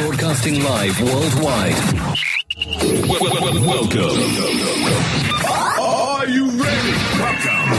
Broadcasting 0.00 0.64
live 0.64 0.98
worldwide. 1.02 1.76
Welcome. 3.06 4.08
Are 5.78 6.26
you 6.26 6.48
ready? 6.56 6.92
Welcome. 7.20 7.76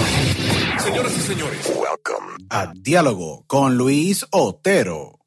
Señoras 0.77 1.17
y 1.17 1.21
señores, 1.21 1.71
welcome. 1.75 2.37
A 2.51 2.71
Diálogo 2.75 3.43
con 3.47 3.75
Luis 3.75 4.23
Otero. 4.31 5.17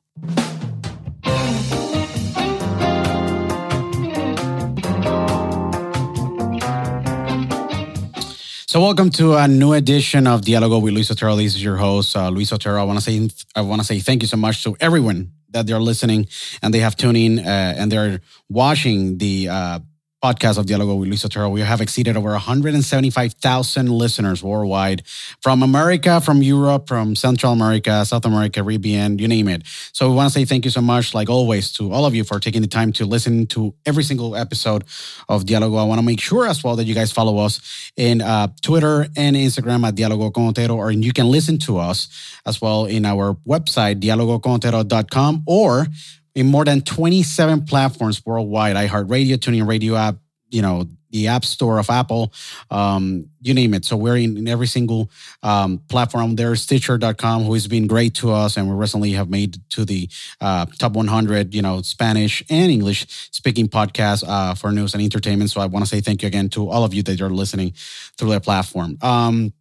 So, 8.66 8.80
welcome 8.80 9.10
to 9.10 9.34
a 9.34 9.48
new 9.48 9.72
edition 9.72 10.28
of 10.28 10.42
Dialogo 10.42 10.80
with 10.80 10.94
Luis 10.94 11.10
Otero. 11.10 11.34
This 11.34 11.56
is 11.56 11.62
your 11.62 11.76
host, 11.76 12.14
uh, 12.14 12.28
Luis 12.28 12.52
Otero. 12.52 12.80
I 12.80 12.84
want 12.84 13.00
to 13.00 13.04
say, 13.04 13.28
I 13.56 13.62
want 13.62 13.80
to 13.80 13.84
say 13.84 13.98
thank 13.98 14.22
you 14.22 14.28
so 14.28 14.36
much 14.36 14.62
to 14.62 14.76
everyone 14.78 15.32
that 15.54 15.66
they're 15.66 15.80
listening 15.80 16.26
and 16.62 16.74
they 16.74 16.80
have 16.80 16.96
tuned 16.96 17.16
in 17.16 17.38
uh, 17.38 17.74
and 17.78 17.90
they're 17.90 18.20
watching 18.48 19.18
the 19.18 19.48
uh, 19.48 19.78
podcast 20.24 20.56
of 20.56 20.64
Dialogo 20.64 20.98
with 20.98 21.08
Luis 21.10 21.22
Otero. 21.22 21.50
We 21.50 21.60
have 21.60 21.82
exceeded 21.82 22.16
over 22.16 22.30
175,000 22.30 23.90
listeners 23.90 24.42
worldwide 24.42 25.02
from 25.42 25.62
America, 25.62 26.18
from 26.18 26.40
Europe, 26.40 26.88
from 26.88 27.14
Central 27.14 27.52
America, 27.52 28.02
South 28.06 28.24
America, 28.24 28.62
Caribbean, 28.62 29.18
you 29.18 29.28
name 29.28 29.48
it. 29.48 29.64
So 29.92 30.08
we 30.08 30.16
want 30.16 30.32
to 30.32 30.38
say 30.38 30.46
thank 30.46 30.64
you 30.64 30.70
so 30.70 30.80
much, 30.80 31.12
like 31.12 31.28
always, 31.28 31.70
to 31.74 31.92
all 31.92 32.06
of 32.06 32.14
you 32.14 32.24
for 32.24 32.40
taking 32.40 32.62
the 32.62 32.68
time 32.68 32.90
to 32.92 33.04
listen 33.04 33.46
to 33.48 33.74
every 33.84 34.02
single 34.02 34.34
episode 34.34 34.84
of 35.28 35.44
Dialogo. 35.44 35.78
I 35.78 35.84
want 35.84 35.98
to 35.98 36.06
make 36.06 36.20
sure 36.20 36.46
as 36.46 36.64
well 36.64 36.76
that 36.76 36.84
you 36.84 36.94
guys 36.94 37.12
follow 37.12 37.36
us 37.36 37.60
in 37.94 38.22
uh, 38.22 38.48
Twitter 38.62 39.06
and 39.18 39.36
Instagram 39.36 39.86
at 39.86 39.94
Dialogo 39.94 40.32
con 40.32 40.48
Otero, 40.48 40.76
or 40.76 40.90
you 40.90 41.12
can 41.12 41.26
listen 41.26 41.58
to 41.58 41.76
us 41.76 42.08
as 42.46 42.62
well 42.62 42.86
in 42.86 43.04
our 43.04 43.34
website, 43.46 44.00
dialogoconotero.com, 44.00 45.42
or 45.46 45.86
in 46.34 46.46
more 46.46 46.64
than 46.64 46.80
27 46.80 47.64
platforms 47.64 48.24
worldwide 48.24 48.76
iHeartRadio, 48.76 49.36
TuneIn 49.36 49.68
Radio 49.68 49.94
app, 49.94 50.16
you 50.50 50.62
know, 50.62 50.86
the 51.10 51.28
App 51.28 51.44
Store 51.44 51.78
of 51.78 51.90
Apple, 51.90 52.32
um, 52.72 53.26
you 53.40 53.54
name 53.54 53.72
it. 53.72 53.84
So 53.84 53.96
we're 53.96 54.16
in, 54.16 54.36
in 54.36 54.48
every 54.48 54.66
single 54.66 55.10
um, 55.44 55.78
platform 55.88 56.34
there. 56.34 56.56
Stitcher.com, 56.56 57.44
who 57.44 57.54
has 57.54 57.68
been 57.68 57.86
great 57.86 58.14
to 58.16 58.32
us, 58.32 58.56
and 58.56 58.68
we 58.68 58.74
recently 58.74 59.12
have 59.12 59.30
made 59.30 59.58
to 59.70 59.84
the 59.84 60.08
uh, 60.40 60.66
top 60.76 60.94
100, 60.94 61.54
you 61.54 61.62
know, 61.62 61.82
Spanish 61.82 62.42
and 62.50 62.70
English 62.70 63.06
speaking 63.30 63.68
podcast 63.68 64.24
uh, 64.26 64.54
for 64.54 64.72
news 64.72 64.92
and 64.92 65.02
entertainment. 65.04 65.50
So 65.50 65.60
I 65.60 65.66
want 65.66 65.84
to 65.84 65.88
say 65.88 66.00
thank 66.00 66.22
you 66.22 66.26
again 66.26 66.48
to 66.50 66.68
all 66.68 66.84
of 66.84 66.92
you 66.92 67.04
that 67.04 67.20
are 67.20 67.30
listening 67.30 67.74
through 68.18 68.30
that 68.30 68.42
platform. 68.42 68.98
Um, 69.00 69.52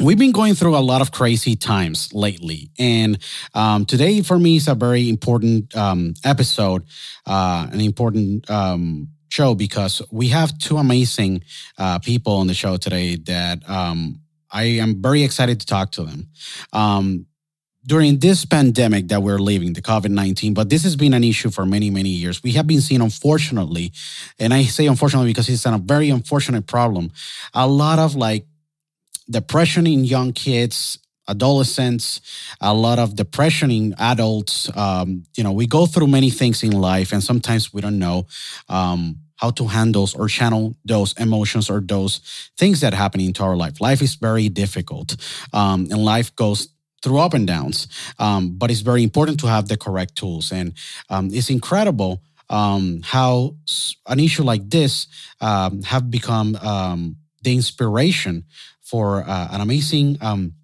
We've 0.00 0.18
been 0.18 0.30
going 0.30 0.54
through 0.54 0.76
a 0.76 0.78
lot 0.78 1.00
of 1.00 1.10
crazy 1.10 1.56
times 1.56 2.14
lately. 2.14 2.70
And 2.78 3.18
um, 3.52 3.84
today, 3.84 4.22
for 4.22 4.38
me, 4.38 4.54
is 4.54 4.68
a 4.68 4.76
very 4.76 5.08
important 5.08 5.74
um, 5.74 6.14
episode, 6.24 6.84
uh, 7.26 7.66
an 7.72 7.80
important 7.80 8.48
um, 8.48 9.08
show 9.28 9.56
because 9.56 10.00
we 10.12 10.28
have 10.28 10.56
two 10.58 10.76
amazing 10.76 11.42
uh, 11.78 11.98
people 11.98 12.34
on 12.34 12.46
the 12.46 12.54
show 12.54 12.76
today 12.76 13.16
that 13.16 13.68
um, 13.68 14.20
I 14.52 14.64
am 14.78 15.02
very 15.02 15.24
excited 15.24 15.58
to 15.58 15.66
talk 15.66 15.90
to 15.92 16.04
them. 16.04 16.28
Um, 16.72 17.26
during 17.84 18.18
this 18.20 18.44
pandemic 18.44 19.08
that 19.08 19.22
we're 19.22 19.38
living, 19.38 19.72
the 19.72 19.82
COVID 19.82 20.10
19, 20.10 20.54
but 20.54 20.70
this 20.70 20.84
has 20.84 20.94
been 20.94 21.14
an 21.14 21.24
issue 21.24 21.50
for 21.50 21.66
many, 21.66 21.90
many 21.90 22.10
years. 22.10 22.40
We 22.44 22.52
have 22.52 22.68
been 22.68 22.82
seeing, 22.82 23.00
unfortunately, 23.00 23.92
and 24.38 24.54
I 24.54 24.62
say 24.62 24.86
unfortunately 24.86 25.30
because 25.30 25.48
it's 25.48 25.66
a 25.66 25.76
very 25.78 26.10
unfortunate 26.10 26.68
problem, 26.68 27.10
a 27.52 27.66
lot 27.66 27.98
of 27.98 28.14
like 28.14 28.44
depression 29.30 29.86
in 29.86 30.04
young 30.04 30.32
kids 30.32 30.98
adolescents 31.28 32.20
a 32.60 32.74
lot 32.74 32.98
of 32.98 33.14
depression 33.14 33.70
in 33.70 33.94
adults. 33.98 34.74
Um, 34.76 35.24
you 35.36 35.44
know 35.44 35.52
we 35.52 35.66
go 35.66 35.86
through 35.86 36.08
many 36.08 36.30
things 36.30 36.62
in 36.62 36.72
life 36.72 37.12
and 37.12 37.22
sometimes 37.22 37.72
we 37.72 37.80
don't 37.80 37.98
know 37.98 38.26
um, 38.68 39.18
how 39.36 39.50
to 39.50 39.66
handle 39.66 40.08
or 40.16 40.28
channel 40.28 40.74
those 40.84 41.12
emotions 41.18 41.70
or 41.70 41.80
those 41.80 42.20
things 42.56 42.80
that 42.80 42.94
happen 42.94 43.20
into 43.20 43.42
our 43.44 43.56
life. 43.56 43.80
Life 43.80 44.02
is 44.02 44.14
very 44.14 44.48
difficult 44.48 45.16
um, 45.52 45.86
and 45.90 46.04
life 46.04 46.34
goes 46.34 46.68
through 47.02 47.18
up 47.18 47.32
and 47.34 47.46
downs 47.46 47.86
um, 48.18 48.56
but 48.58 48.70
it's 48.70 48.80
very 48.80 49.04
important 49.04 49.38
to 49.40 49.46
have 49.46 49.68
the 49.68 49.76
correct 49.76 50.16
tools. 50.16 50.50
And 50.50 50.72
um, 51.10 51.28
it's 51.32 51.50
incredible 51.50 52.22
um, 52.50 53.02
how 53.04 53.54
an 54.06 54.18
issue 54.18 54.42
like 54.42 54.68
this 54.70 55.06
have 55.40 56.10
become 56.10 56.52
the 57.42 57.54
inspiration 57.54 58.44
for 58.88 59.22
uh, 59.26 59.48
an 59.52 59.60
amazing 59.60 60.18
um, 60.20 60.54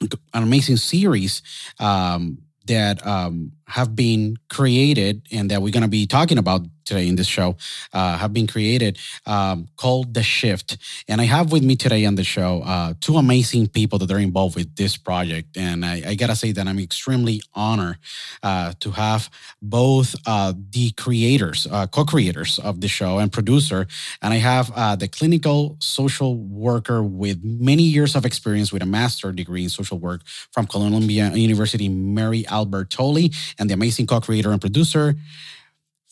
an 0.00 0.42
amazing 0.42 0.76
series 0.76 1.42
um, 1.78 2.38
that 2.66 3.04
um, 3.06 3.52
have 3.66 3.94
been 3.96 4.36
created 4.48 5.26
and 5.32 5.50
that 5.50 5.62
we're 5.62 5.72
going 5.72 5.82
to 5.82 5.88
be 5.88 6.06
talking 6.06 6.38
about 6.38 6.62
today 6.84 7.08
in 7.08 7.16
this 7.16 7.26
show 7.26 7.56
uh, 7.92 8.18
have 8.18 8.32
been 8.32 8.46
created 8.46 8.98
um, 9.26 9.68
called 9.76 10.14
The 10.14 10.22
Shift. 10.22 10.76
And 11.08 11.20
I 11.20 11.24
have 11.24 11.52
with 11.52 11.62
me 11.62 11.76
today 11.76 12.04
on 12.04 12.14
the 12.14 12.24
show 12.24 12.62
uh, 12.62 12.94
two 13.00 13.16
amazing 13.16 13.68
people 13.68 13.98
that 13.98 14.10
are 14.10 14.18
involved 14.18 14.56
with 14.56 14.76
this 14.76 14.96
project. 14.96 15.56
And 15.56 15.84
I, 15.84 16.02
I 16.06 16.14
got 16.14 16.28
to 16.28 16.36
say 16.36 16.52
that 16.52 16.66
I'm 16.66 16.78
extremely 16.78 17.40
honored 17.54 17.98
uh, 18.42 18.72
to 18.80 18.90
have 18.92 19.30
both 19.62 20.14
uh, 20.26 20.52
the 20.70 20.90
creators, 20.92 21.66
uh, 21.70 21.86
co 21.86 22.04
creators 22.04 22.58
of 22.58 22.80
the 22.80 22.88
show 22.88 23.18
and 23.18 23.32
producer. 23.32 23.86
And 24.22 24.32
I 24.34 24.38
have 24.38 24.70
uh, 24.74 24.96
the 24.96 25.08
clinical 25.08 25.76
social 25.80 26.36
worker 26.36 27.02
with 27.02 27.42
many 27.42 27.82
years 27.82 28.14
of 28.14 28.24
experience 28.24 28.72
with 28.72 28.82
a 28.82 28.86
master 28.86 29.32
degree 29.32 29.64
in 29.64 29.68
social 29.68 29.98
work 29.98 30.22
from 30.52 30.66
Columbia 30.66 31.30
University, 31.32 31.88
Mary 31.88 32.44
Albertoli 32.44 33.34
and 33.58 33.68
the 33.68 33.74
amazing 33.74 34.06
co 34.06 34.20
creator 34.20 34.52
and 34.52 34.60
producer 34.60 35.14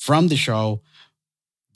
from 0.02 0.26
the 0.26 0.34
show, 0.34 0.82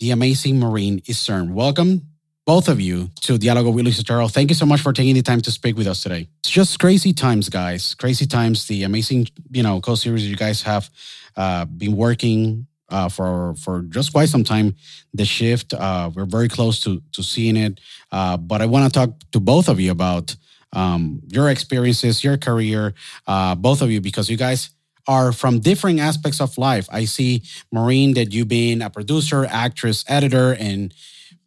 the 0.00 0.10
amazing 0.10 0.59
Maureen 0.59 1.00
Isern. 1.03 1.53
Welcome, 1.53 2.03
both 2.44 2.69
of 2.69 2.81
you, 2.81 3.09
to 3.20 3.38
Dialogo 3.38 3.72
with 3.72 3.84
Luis 3.84 4.00
Otero. 4.00 4.26
Thank 4.26 4.50
you 4.50 4.56
so 4.56 4.66
much 4.66 4.81
for 4.81 4.92
taking 4.92 5.14
the 5.14 5.22
time 5.22 5.41
to 5.42 5.53
speak 5.53 5.76
with 5.76 5.87
us 5.87 6.03
today. 6.03 6.28
It's 6.41 6.50
just 6.50 6.81
crazy 6.81 7.12
times, 7.12 7.48
guys. 7.48 7.94
Crazy 7.94 8.26
times. 8.26 8.66
The 8.66 8.82
amazing, 8.82 9.28
you 9.53 9.62
know, 9.62 9.81
co-series 9.81 10.28
you 10.28 10.34
guys 10.34 10.60
have 10.62 10.91
uh, 11.36 11.66
been 11.66 11.94
working 11.97 12.66
uh, 12.88 13.09
for 13.09 13.54
for 13.62 13.82
just 13.82 14.12
quite 14.12 14.28
some 14.28 14.42
time. 14.42 14.75
The 15.15 15.25
shift, 15.25 15.72
uh, 15.72 16.10
we're 16.12 16.26
very 16.26 16.48
close 16.48 16.81
to 16.81 17.00
to 17.12 17.22
seeing 17.22 17.56
it. 17.56 17.81
Uh, 18.10 18.36
but 18.36 18.60
I 18.60 18.66
want 18.66 18.92
to 18.92 18.98
talk 18.98 19.10
to 19.32 19.38
both 19.38 19.69
of 19.69 19.78
you 19.78 19.92
about 19.92 20.34
um, 20.72 21.22
your 21.28 21.48
experiences, 21.48 22.25
your 22.25 22.38
career, 22.38 22.92
uh, 23.28 23.54
both 23.54 23.82
of 23.82 23.91
you, 23.92 24.00
because 24.00 24.28
you 24.28 24.36
guys 24.36 24.70
are 25.06 25.33
from 25.33 25.61
different 25.61 26.00
aspects 26.00 26.41
of 26.41 26.56
life. 26.59 26.89
I 26.91 27.05
see 27.05 27.43
Maureen 27.72 28.15
that 28.15 28.33
you've 28.33 28.49
been 28.49 28.83
a 28.83 28.91
producer, 28.91 29.47
actress, 29.49 30.05
editor, 30.09 30.55
and 30.59 30.93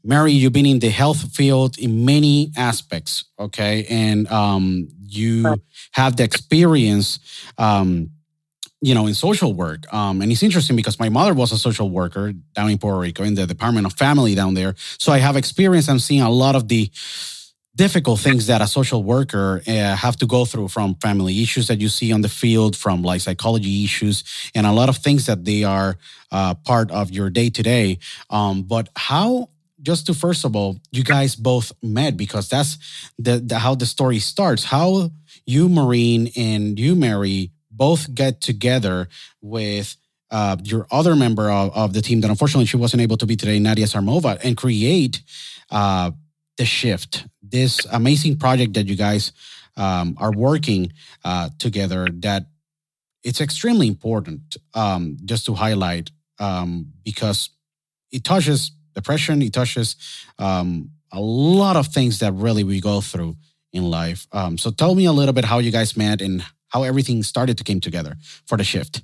Mary, 0.04 0.32
you've 0.32 0.54
been 0.54 0.66
in 0.66 0.80
the 0.80 0.90
health 0.90 1.36
field 1.36 1.78
in 1.78 2.06
many 2.06 2.52
aspects. 2.56 3.26
Okay, 3.38 3.86
and 3.90 4.32
um, 4.32 4.88
you 5.06 5.62
have 5.92 6.16
the 6.16 6.24
experience. 6.24 7.20
Um, 7.58 8.12
you 8.82 8.94
know, 8.94 9.08
in 9.08 9.14
social 9.14 9.52
work. 9.52 9.94
Um, 9.94 10.22
and 10.22 10.32
it's 10.32 10.42
interesting 10.42 10.78
because 10.78 11.02
my 11.02 11.10
mother 11.10 11.34
was 11.34 11.52
a 11.52 11.58
social 11.58 11.90
worker 11.90 12.32
down 12.56 12.70
in 12.70 12.78
Puerto 12.78 12.98
Rico 12.98 13.24
in 13.24 13.36
the 13.36 13.46
Department 13.46 13.86
of 13.86 13.92
Family 13.92 14.36
down 14.36 14.54
there. 14.54 14.74
So 14.98 15.12
I 15.12 15.18
have 15.18 15.36
experience. 15.36 15.90
I'm 15.90 16.00
seeing 16.00 16.22
a 16.22 16.30
lot 16.30 16.56
of 16.56 16.70
the 16.70 16.90
difficult 17.76 18.20
things 18.20 18.48
that 18.48 18.62
a 18.62 18.68
social 18.68 19.04
worker 19.04 19.62
uh, 19.68 19.96
have 19.96 20.18
to 20.18 20.26
go 20.26 20.44
through 20.44 20.68
from 20.68 20.96
family 20.96 21.42
issues 21.42 21.68
that 21.68 21.80
you 21.80 21.88
see 21.88 22.12
on 22.12 22.22
the 22.22 22.30
field 22.30 22.76
from 22.76 23.04
like 23.04 23.22
psychology 23.22 23.84
issues 23.86 24.24
and 24.54 24.66
a 24.66 24.72
lot 24.72 24.90
of 24.90 24.98
things 24.98 25.26
that 25.28 25.46
they 25.46 25.64
are 25.64 25.98
uh, 26.32 26.54
part 26.66 26.92
of 26.92 27.12
your 27.12 27.30
day 27.30 27.50
to 27.50 27.64
day 27.64 27.98
but 28.30 28.90
how 28.96 29.48
just 29.82 30.06
to 30.08 30.14
first 30.14 30.46
of 30.46 30.56
all 30.56 30.78
you 30.92 31.04
guys 31.04 31.36
both 31.36 31.72
met 31.82 32.18
because 32.18 32.50
that's 32.50 32.78
the, 33.18 33.40
the 33.40 33.60
how 33.60 33.76
the 33.76 33.86
story 33.86 34.20
starts. 34.20 34.64
How 34.64 35.12
you 35.46 35.70
Maureen 35.70 36.32
and 36.36 36.80
you 36.80 36.96
mary 36.96 37.52
both 37.72 38.14
get 38.14 38.42
together 38.42 39.08
with 39.42 39.96
uh, 40.32 40.58
your 40.64 40.86
other 40.92 41.16
member 41.16 41.50
of, 41.50 41.76
of 41.76 41.94
the 41.94 42.02
team 42.02 42.22
that 42.22 42.30
unfortunately 42.30 42.66
she 42.66 42.78
wasn't 42.78 43.02
able 43.02 43.18
to 43.18 43.26
be 43.26 43.36
today, 43.36 43.58
Nadia 43.58 43.86
Sarmova, 43.86 44.40
and 44.44 44.56
create 44.56 45.22
uh, 45.72 46.12
the 46.60 46.66
shift, 46.66 47.26
this 47.42 47.86
amazing 47.92 48.38
project 48.38 48.74
that 48.74 48.86
you 48.86 48.96
guys 48.96 49.32
um, 49.78 50.16
are 50.20 50.34
working 50.34 50.92
uh, 51.24 51.50
together. 51.58 52.08
That 52.20 52.48
it's 53.24 53.42
extremely 53.42 53.88
important 53.88 54.58
um, 54.74 55.18
just 55.24 55.46
to 55.46 55.56
highlight 55.56 56.12
um, 56.38 56.92
because 57.04 57.50
it 58.12 58.26
touches 58.26 58.72
depression, 58.94 59.42
it 59.42 59.54
touches 59.54 59.96
um, 60.38 60.92
a 61.14 61.22
lot 61.22 61.78
of 61.78 61.88
things 61.88 62.20
that 62.20 62.34
really 62.34 62.66
we 62.66 62.82
go 62.82 63.00
through 63.00 63.38
in 63.72 63.84
life. 63.84 64.28
Um, 64.34 64.58
so 64.58 64.70
tell 64.70 64.96
me 64.96 65.06
a 65.06 65.14
little 65.14 65.34
bit 65.34 65.46
how 65.46 65.60
you 65.60 65.72
guys 65.72 65.96
met 65.96 66.22
and 66.22 66.44
how 66.68 66.84
everything 66.84 67.24
started 67.24 67.58
to 67.58 67.64
came 67.64 67.80
together 67.80 68.18
for 68.46 68.58
the 68.58 68.66
shift. 68.66 69.02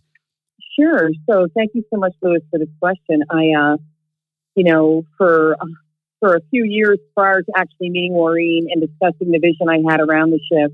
Sure. 0.77 1.09
So 1.29 1.47
thank 1.55 1.71
you 1.73 1.83
so 1.89 1.97
much, 1.97 2.13
Luis, 2.21 2.41
for 2.51 2.59
this 2.59 2.67
question. 2.81 3.23
I, 3.29 3.53
uh, 3.57 3.77
you 4.55 4.65
know, 4.65 5.05
for 5.17 5.55
for 6.25 6.35
a 6.35 6.41
few 6.49 6.63
years 6.65 6.97
prior 7.15 7.41
to 7.41 7.51
actually 7.55 7.89
meeting 7.91 8.13
Maureen 8.13 8.67
and 8.71 8.81
discussing 8.81 9.31
the 9.31 9.37
vision 9.37 9.69
I 9.69 9.77
had 9.87 9.99
around 9.99 10.31
the 10.31 10.39
shift, 10.51 10.73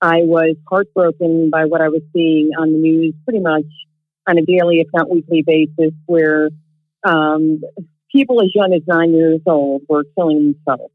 I 0.00 0.22
was 0.22 0.56
heartbroken 0.68 1.48
by 1.50 1.66
what 1.66 1.80
I 1.80 1.88
was 1.90 2.02
seeing 2.12 2.50
on 2.58 2.72
the 2.72 2.78
news 2.78 3.14
pretty 3.24 3.38
much 3.38 3.66
on 4.26 4.36
a 4.38 4.42
daily, 4.42 4.80
if 4.80 4.88
not 4.92 5.08
weekly 5.08 5.44
basis, 5.46 5.94
where 6.06 6.48
um, 7.04 7.60
people 8.10 8.42
as 8.42 8.50
young 8.52 8.72
as 8.74 8.82
nine 8.88 9.12
years 9.12 9.40
old 9.46 9.82
were 9.88 10.04
killing 10.16 10.56
themselves 10.66 10.92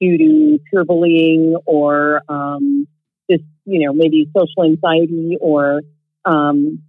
due 0.00 0.18
to 0.18 0.58
peer 0.68 0.84
bullying 0.84 1.54
or 1.66 2.22
um, 2.28 2.88
just, 3.30 3.44
you 3.64 3.86
know, 3.86 3.92
maybe 3.92 4.28
social 4.36 4.64
anxiety 4.64 5.36
or 5.40 5.82
um, 6.24 6.82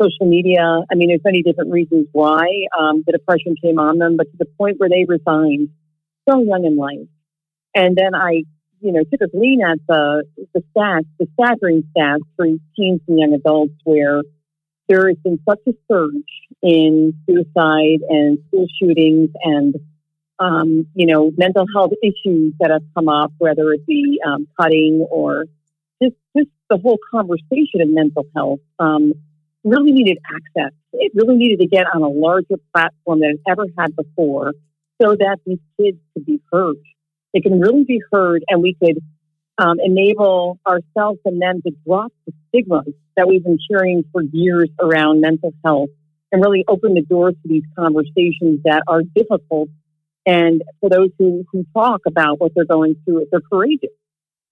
social 0.00 0.26
media. 0.26 0.62
I 0.92 0.94
mean, 0.94 1.08
there's 1.08 1.24
many 1.24 1.42
different 1.42 1.72
reasons 1.72 2.06
why 2.12 2.46
um, 2.78 3.02
the 3.04 3.12
depression 3.12 3.56
came 3.60 3.80
on 3.80 3.98
them, 3.98 4.16
but 4.16 4.30
to 4.30 4.36
the 4.38 4.44
point 4.44 4.78
where 4.78 4.88
they 4.88 5.04
resigned 5.04 5.70
so 6.28 6.42
young 6.42 6.64
in 6.64 6.76
life. 6.76 7.08
And 7.74 7.96
then 7.96 8.14
I, 8.14 8.42
you 8.80 8.92
know, 8.92 9.02
took 9.04 9.20
a 9.20 9.28
glean 9.28 9.60
at 9.62 9.78
the, 9.88 10.24
the 10.54 10.62
stats, 10.74 11.06
the 11.18 11.26
staggering 11.34 11.84
stats 11.96 12.20
for 12.36 12.46
teens 12.76 13.00
and 13.06 13.18
young 13.18 13.34
adults 13.34 13.74
where 13.84 14.22
there 14.88 15.08
has 15.08 15.16
been 15.18 15.38
such 15.48 15.60
a 15.68 15.72
surge 15.90 16.12
in 16.62 17.14
suicide 17.26 18.00
and 18.08 18.38
school 18.48 18.66
shootings 18.80 19.30
and 19.44 19.74
um, 20.38 20.86
you 20.94 21.06
know 21.06 21.32
mental 21.36 21.66
health 21.74 21.92
issues 22.02 22.54
that 22.60 22.70
have 22.70 22.82
come 22.94 23.08
up, 23.08 23.32
whether 23.38 23.72
it 23.72 23.86
be 23.86 24.20
um, 24.26 24.46
cutting 24.58 25.06
or 25.10 25.44
just 26.02 26.14
just 26.36 26.48
the 26.70 26.78
whole 26.78 26.98
conversation 27.10 27.80
of 27.80 27.88
mental 27.88 28.26
health. 28.34 28.60
Um, 28.78 29.14
really 29.64 29.92
needed 29.92 30.18
access. 30.24 30.72
It 30.92 31.12
really 31.14 31.36
needed 31.36 31.58
to 31.60 31.66
get 31.66 31.86
on 31.92 32.02
a 32.02 32.08
larger 32.08 32.56
platform 32.72 33.20
than 33.20 33.30
it 33.30 33.40
ever 33.48 33.66
had 33.76 33.94
before, 33.96 34.52
so 35.00 35.14
that 35.16 35.38
these 35.46 35.58
kids 35.80 35.98
could 36.14 36.26
be 36.26 36.40
heard. 36.52 36.76
They 37.34 37.40
can 37.40 37.60
really 37.60 37.84
be 37.84 38.00
heard, 38.10 38.44
and 38.48 38.62
we 38.62 38.74
could 38.74 38.98
um, 39.58 39.78
enable 39.82 40.58
ourselves 40.66 41.18
and 41.24 41.40
them 41.40 41.60
to 41.62 41.72
drop 41.86 42.12
the 42.26 42.32
stigmas 42.48 42.94
that 43.16 43.28
we've 43.28 43.42
been 43.42 43.58
hearing 43.68 44.04
for 44.12 44.22
years 44.22 44.70
around 44.80 45.20
mental 45.20 45.52
health 45.64 45.90
and 46.30 46.42
really 46.42 46.64
open 46.68 46.94
the 46.94 47.02
doors 47.02 47.34
to 47.42 47.48
these 47.48 47.64
conversations 47.76 48.60
that 48.64 48.82
are 48.86 49.02
difficult. 49.02 49.68
And 50.26 50.62
for 50.80 50.90
those 50.90 51.10
who, 51.18 51.44
who 51.50 51.64
talk 51.74 52.02
about 52.06 52.38
what 52.40 52.52
they're 52.54 52.64
going 52.64 52.96
through, 53.04 53.26
they're 53.30 53.40
courageous 53.40 53.90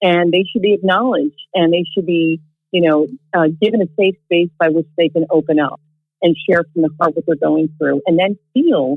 and 0.03 0.33
they 0.33 0.45
should 0.51 0.63
be 0.63 0.75
acknowledged 0.75 1.41
and 1.55 1.73
they 1.73 1.85
should 1.95 2.07
be, 2.07 2.41
you 2.71 2.83
know, 2.83 3.07
uh, 3.35 3.49
given 3.61 3.83
a 3.83 3.87
safe 3.99 4.17
space 4.25 4.51
by 4.59 4.69
which 4.69 4.87
they 4.97 5.09
can 5.09 5.27
open 5.31 5.61
up 5.61 5.81
and 6.23 6.37
share 6.49 6.63
from 6.73 6.83
the 6.83 6.91
heart 6.99 7.15
what 7.15 7.27
they're 7.27 7.37
going 7.37 7.69
through 7.79 8.03
and 8.07 8.19
then 8.19 8.39
feel 8.55 8.97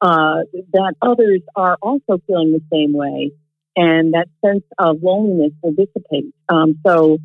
uh, 0.00 0.40
that 0.72 0.94
others 1.02 1.40
are 1.54 1.76
also 1.82 2.20
feeling 2.26 2.52
the 2.52 2.62
same 2.72 2.92
way 2.92 3.32
and 3.76 4.14
that 4.14 4.28
sense 4.44 4.64
of 4.78 5.02
loneliness 5.02 5.52
will 5.62 5.72
dissipate. 5.72 6.34
Um, 6.48 6.78
so 6.86 7.18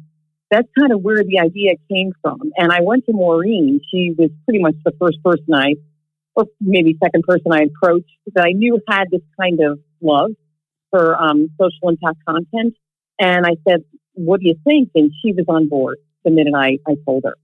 that's 0.49 0.67
kind 0.77 0.91
of 0.91 1.01
where 1.01 1.23
the 1.23 1.39
idea 1.39 1.71
came 1.89 2.11
from. 2.21 2.51
And 2.57 2.71
I 2.71 2.79
went 2.81 3.05
to 3.05 3.13
Maureen. 3.13 3.79
She 3.89 4.13
was 4.17 4.29
pretty 4.45 4.61
much 4.61 4.75
the 4.83 4.91
first 4.99 5.23
person 5.23 5.53
I, 5.53 5.75
or 6.35 6.45
maybe 6.59 6.97
second 7.01 7.23
person 7.23 7.53
I 7.53 7.61
approached 7.63 8.11
that 8.35 8.45
I 8.45 8.51
knew 8.51 8.79
had 8.87 9.05
this 9.09 9.21
kind 9.39 9.59
of 9.61 9.79
love 10.01 10.31
for 10.89 11.15
um, 11.15 11.47
social 11.59 11.89
impact 11.89 12.17
content. 12.27 12.75
And 13.17 13.45
I 13.45 13.55
said, 13.67 13.85
"What 14.13 14.41
do 14.41 14.47
you 14.47 14.55
think?" 14.65 14.89
And 14.95 15.11
she 15.21 15.31
was 15.31 15.45
on 15.47 15.69
board 15.69 15.99
the 16.25 16.31
minute 16.31 16.53
I, 16.55 16.79
I 16.85 16.95
told 17.05 17.23
her. 17.25 17.35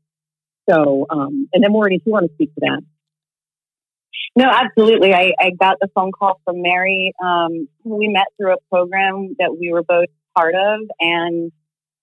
So, 0.70 1.06
um, 1.10 1.48
and 1.54 1.64
then 1.64 1.72
Maureen, 1.72 2.00
if 2.00 2.06
you 2.06 2.12
want 2.12 2.28
to 2.28 2.34
speak 2.34 2.54
to 2.56 2.62
that. 2.62 2.82
No, 4.36 4.46
absolutely. 4.46 5.14
I, 5.14 5.34
I 5.40 5.52
got 5.60 5.78
the 5.80 5.90
phone 5.96 6.12
call 6.12 6.40
from 6.46 6.62
Mary. 6.62 7.14
Um, 7.24 7.68
we 7.84 8.08
met 8.08 8.28
through 8.38 8.54
a 8.54 8.58
program 8.70 9.36
that 9.40 9.58
we 9.60 9.72
were 9.72 9.84
both 9.84 10.10
part 10.36 10.54
of, 10.54 10.82
and 11.00 11.52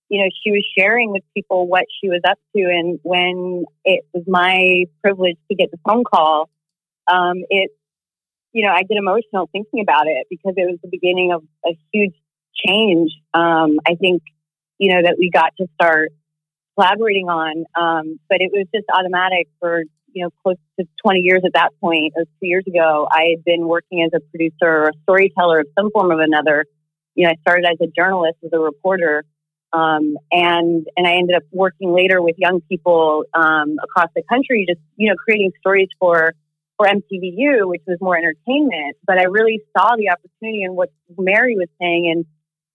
you 0.09 0.23
know, 0.23 0.29
she 0.43 0.51
was 0.51 0.65
sharing 0.77 1.11
with 1.13 1.23
people 1.35 1.67
what 1.67 1.85
she 2.01 2.09
was 2.09 2.21
up 2.29 2.39
to. 2.55 2.63
And 2.63 2.99
when 3.03 3.65
it 3.85 4.05
was 4.13 4.25
my 4.27 4.85
privilege 5.03 5.39
to 5.51 5.57
get 5.57 5.71
the 5.71 5.79
phone 5.85 6.05
call, 6.05 6.51
um, 7.11 7.39
it, 7.49 7.71
you 8.53 8.65
know, 8.65 8.73
I 8.73 8.83
get 8.83 8.97
emotional 8.97 9.49
thinking 9.51 9.81
about 9.81 10.07
it 10.07 10.27
because 10.31 10.55
it 10.57 10.71
was 10.71 10.79
the 10.83 10.89
beginning 10.89 11.33
of 11.33 11.43
a 11.67 11.77
huge 11.93 12.15
change. 12.55 13.13
Um, 13.33 13.79
I 13.87 13.95
think, 13.95 14.23
you 14.79 14.95
know, 14.95 15.03
that 15.03 15.17
we 15.19 15.31
got 15.31 15.53
to 15.59 15.67
start 15.75 16.11
collaborating 16.77 17.29
on. 17.29 17.65
Um, 17.75 18.21
but 18.29 18.39
it 18.41 18.51
was 18.53 18.67
just 18.75 18.87
automatic 18.95 19.49
for 19.59 19.85
you 20.15 20.25
know, 20.25 20.31
close 20.43 20.57
to 20.79 20.87
20 21.05 21.21
years 21.21 21.43
at 21.45 21.53
that 21.55 21.71
point, 21.81 22.07
it 22.07 22.13
was 22.17 22.27
two 22.41 22.47
years 22.47 22.65
ago, 22.67 23.07
I 23.11 23.35
had 23.35 23.45
been 23.45 23.67
working 23.67 24.03
as 24.03 24.11
a 24.15 24.21
producer 24.31 24.55
or 24.63 24.89
a 24.89 24.93
storyteller 25.03 25.61
of 25.61 25.67
some 25.79 25.91
form 25.91 26.11
of 26.11 26.21
another. 26.21 26.65
You 27.15 27.27
know, 27.27 27.31
I 27.31 27.37
started 27.43 27.67
as 27.67 27.79
a 27.81 27.91
journalist, 27.91 28.39
as 28.45 28.51
a 28.53 28.59
reporter, 28.59 29.25
um, 29.73 30.17
and 30.31 30.87
and 30.97 31.07
I 31.07 31.15
ended 31.15 31.37
up 31.37 31.43
working 31.51 31.93
later 31.93 32.23
with 32.23 32.37
young 32.39 32.61
people 32.69 33.25
um, 33.35 33.77
across 33.83 34.09
the 34.15 34.23
country, 34.23 34.65
just 34.69 34.81
you 34.97 35.11
know, 35.11 35.17
creating 35.17 35.53
stories 35.61 35.89
for 35.99 36.33
for 36.77 36.87
MTVU, 36.87 37.69
which 37.69 37.83
was 37.87 37.99
more 38.01 38.17
entertainment. 38.17 38.97
But 39.07 39.19
I 39.19 39.25
really 39.25 39.61
saw 39.77 39.97
the 39.97 40.11
opportunity 40.11 40.63
in 40.63 40.75
what 40.75 40.91
Mary 41.19 41.57
was 41.57 41.69
saying, 41.81 42.11
and 42.11 42.25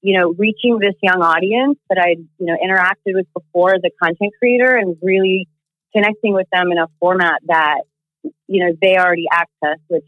you 0.01 0.17
know, 0.17 0.33
reaching 0.37 0.79
this 0.79 0.95
young 1.01 1.21
audience 1.21 1.77
that 1.89 1.97
I 1.97 2.15
you 2.37 2.45
know 2.45 2.55
interacted 2.61 3.15
with 3.15 3.27
before 3.33 3.75
as 3.75 3.81
a 3.85 3.91
content 4.03 4.33
creator, 4.39 4.75
and 4.75 4.97
really 5.01 5.47
connecting 5.93 6.33
with 6.33 6.47
them 6.51 6.71
in 6.71 6.77
a 6.77 6.87
format 6.99 7.41
that 7.47 7.81
you 8.47 8.65
know 8.65 8.75
they 8.81 8.97
already 8.97 9.25
access, 9.31 9.79
which 9.87 10.07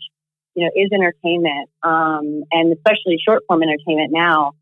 you 0.55 0.65
know 0.65 0.71
is 0.75 0.89
entertainment, 0.91 1.69
um, 1.83 2.43
and 2.51 2.73
especially 2.73 3.17
short 3.25 3.43
form 3.47 3.63
entertainment 3.63 4.11
now. 4.11 4.53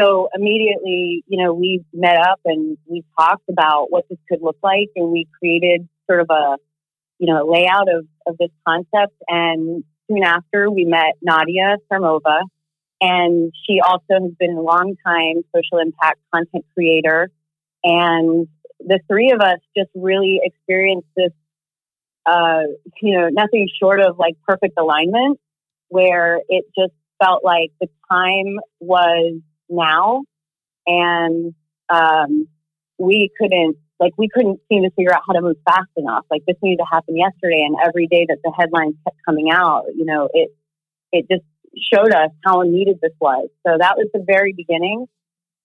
So 0.00 0.28
immediately, 0.34 1.22
you 1.28 1.42
know, 1.42 1.52
we 1.52 1.84
met 1.92 2.16
up 2.16 2.40
and 2.44 2.76
we 2.86 3.04
talked 3.18 3.48
about 3.48 3.90
what 3.90 4.08
this 4.08 4.18
could 4.28 4.40
look 4.42 4.56
like, 4.62 4.88
and 4.96 5.10
we 5.10 5.28
created 5.38 5.88
sort 6.08 6.20
of 6.20 6.28
a 6.30 6.56
you 7.18 7.32
know 7.32 7.46
layout 7.46 7.88
of 7.92 8.06
of 8.26 8.36
this 8.38 8.50
concept. 8.66 9.14
And 9.28 9.84
soon 10.10 10.22
after, 10.24 10.70
we 10.70 10.84
met 10.84 11.14
Nadia 11.22 11.76
Sarmova, 11.90 12.40
and 13.00 13.52
she 13.66 13.80
also 13.80 14.22
has 14.22 14.32
been 14.38 14.56
a 14.56 14.60
long 14.60 14.94
time 15.04 15.42
social 15.54 15.78
impact 15.78 16.20
content 16.32 16.64
creator 16.74 17.30
and 17.84 18.46
the 18.86 19.00
three 19.08 19.30
of 19.30 19.40
us 19.40 19.58
just 19.76 19.90
really 19.94 20.40
experienced 20.42 21.08
this, 21.16 21.32
uh, 22.26 22.62
you 23.00 23.18
know, 23.18 23.28
nothing 23.28 23.68
short 23.80 24.00
of 24.00 24.18
like 24.18 24.34
perfect 24.46 24.78
alignment 24.78 25.38
where 25.88 26.40
it 26.48 26.64
just 26.76 26.92
felt 27.22 27.44
like 27.44 27.70
the 27.80 27.88
time 28.10 28.58
was 28.80 29.40
now 29.68 30.22
and 30.86 31.54
um, 31.88 32.48
we 32.98 33.30
couldn't 33.38 33.76
like 34.00 34.12
we 34.18 34.28
couldn't 34.28 34.58
seem 34.68 34.82
to 34.82 34.90
figure 34.90 35.14
out 35.14 35.22
how 35.26 35.32
to 35.32 35.40
move 35.40 35.56
fast 35.64 35.90
enough. 35.96 36.24
Like 36.30 36.42
this 36.46 36.56
needed 36.62 36.78
to 36.78 36.86
happen 36.90 37.16
yesterday 37.16 37.62
and 37.64 37.76
every 37.84 38.08
day 38.08 38.26
that 38.28 38.38
the 38.42 38.52
headlines 38.58 38.94
kept 39.04 39.16
coming 39.24 39.50
out 39.50 39.84
you 39.94 40.04
know 40.04 40.28
it 40.32 40.50
it 41.12 41.26
just 41.30 41.44
showed 41.76 42.12
us 42.12 42.30
how 42.44 42.62
needed 42.62 42.98
this 43.00 43.12
was. 43.20 43.48
So 43.66 43.76
that 43.78 43.96
was 43.96 44.08
the 44.12 44.24
very 44.26 44.52
beginning 44.52 45.06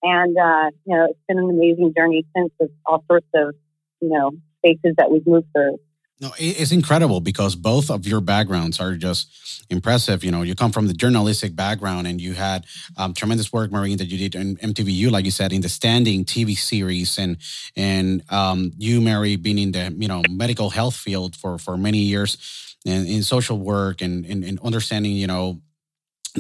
and, 0.04 0.38
uh, 0.38 0.72
you 0.86 0.96
know, 0.96 1.08
it's 1.10 1.20
been 1.28 1.40
an 1.40 1.50
amazing 1.50 1.94
journey 1.96 2.26
since 2.36 2.52
with 2.60 2.72
all 2.86 3.04
sorts 3.08 3.28
of, 3.36 3.56
you 4.02 4.10
know, 4.10 4.32
spaces 4.60 4.96
that 4.98 5.12
we've 5.12 5.26
moved 5.26 5.48
through. 5.54 5.78
No, 6.20 6.32
it's 6.40 6.72
incredible 6.72 7.22
because 7.22 7.56
both 7.56 7.92
of 7.92 8.08
your 8.08 8.22
backgrounds 8.22 8.80
are 8.80 8.96
just 8.96 9.66
impressive. 9.70 10.24
You 10.24 10.32
know, 10.32 10.42
you 10.42 10.56
come 10.56 10.72
from 10.72 10.88
the 10.88 10.94
journalistic 10.94 11.56
background 11.56 12.08
and 12.08 12.20
you 12.20 12.34
had 12.34 12.66
um, 12.98 13.14
tremendous 13.14 13.54
work, 13.54 13.72
Maureen, 13.72 13.98
that 13.98 14.06
you 14.06 14.18
did 14.18 14.34
in 14.34 14.58
MTVU, 14.58 15.12
like 15.12 15.26
you 15.26 15.32
said, 15.32 15.54
in 15.54 15.62
the 15.62 15.70
standing 15.70 16.26
TV 16.26 16.58
series, 16.58 17.20
and 17.20 17.38
and 17.76 18.24
um, 18.32 18.72
you, 18.80 19.00
Mary, 19.00 19.36
being 19.36 19.60
in 19.60 19.72
the 19.74 19.96
you 19.96 20.08
know 20.08 20.24
medical 20.28 20.72
health 20.72 20.96
field 20.96 21.36
for 21.36 21.60
for 21.60 21.78
many 21.78 22.00
years, 22.00 22.76
and 22.84 23.08
in 23.08 23.22
social 23.22 23.60
work 23.60 24.02
and, 24.02 24.26
and, 24.26 24.44
and 24.44 24.60
understanding 24.62 25.12
you 25.12 25.28
know 25.28 25.62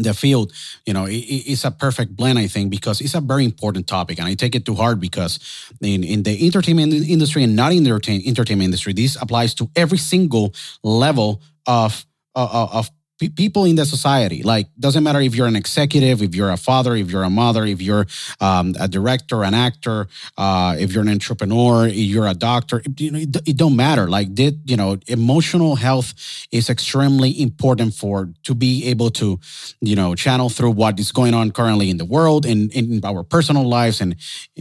the 0.03 0.13
field, 0.13 0.53
you 0.85 0.93
know, 0.93 1.05
it, 1.05 1.17
it's 1.17 1.65
a 1.65 1.71
perfect 1.71 2.15
blend, 2.15 2.39
I 2.39 2.47
think, 2.47 2.69
because 2.69 3.01
it's 3.01 3.15
a 3.15 3.21
very 3.21 3.45
important 3.45 3.87
topic, 3.87 4.19
and 4.19 4.27
I 4.27 4.33
take 4.33 4.55
it 4.55 4.65
to 4.65 4.75
heart 4.75 4.99
because 4.99 5.39
in, 5.81 6.03
in 6.03 6.23
the 6.23 6.45
entertainment 6.45 6.93
industry 6.93 7.43
and 7.43 7.55
not 7.55 7.71
in 7.73 7.83
the 7.83 7.91
entertainment 7.91 8.65
industry, 8.65 8.93
this 8.93 9.17
applies 9.21 9.53
to 9.55 9.69
every 9.75 9.97
single 9.97 10.53
level 10.83 11.41
of 11.65 12.05
uh, 12.35 12.67
of 12.71 12.91
people 13.35 13.65
in 13.65 13.75
the 13.75 13.85
society. 13.85 14.43
Like 14.43 14.67
doesn't 14.79 15.03
matter 15.03 15.19
if 15.21 15.35
you're 15.35 15.47
an 15.47 15.55
executive 15.55 16.21
if 16.21 16.35
you're 16.35 16.51
a 16.51 16.57
father 16.57 16.95
if 16.95 17.09
you're 17.11 17.23
a 17.23 17.29
mother 17.29 17.65
if 17.65 17.81
you're 17.81 18.05
um, 18.39 18.75
a 18.79 18.87
director 18.87 19.43
an 19.43 19.53
actor 19.53 20.07
uh, 20.37 20.75
if 20.79 20.93
you're 20.93 21.03
an 21.03 21.09
entrepreneur 21.09 21.87
if 21.87 21.95
you're 21.95 22.27
a 22.27 22.33
doctor 22.33 22.81
you 22.97 23.11
know 23.11 23.19
it, 23.19 23.35
it 23.47 23.57
don't 23.57 23.75
matter. 23.75 24.07
Like 24.07 24.33
did 24.33 24.61
you 24.65 24.77
know 24.77 24.97
emotional 25.07 25.75
health 25.75 26.13
is 26.51 26.69
extremely 26.69 27.41
important 27.41 27.93
for 27.93 28.29
to 28.43 28.55
be 28.55 28.85
able 28.85 29.09
to 29.11 29.39
you 29.81 29.95
know 29.95 30.15
channel 30.15 30.49
through 30.49 30.71
what 30.71 30.99
is 30.99 31.11
going 31.11 31.33
on 31.33 31.51
currently 31.51 31.89
in 31.89 31.97
the 31.97 32.05
world 32.05 32.45
and 32.45 32.71
in 32.73 33.01
our 33.03 33.23
personal 33.23 33.67
lives. 33.67 34.01
And 34.01 34.15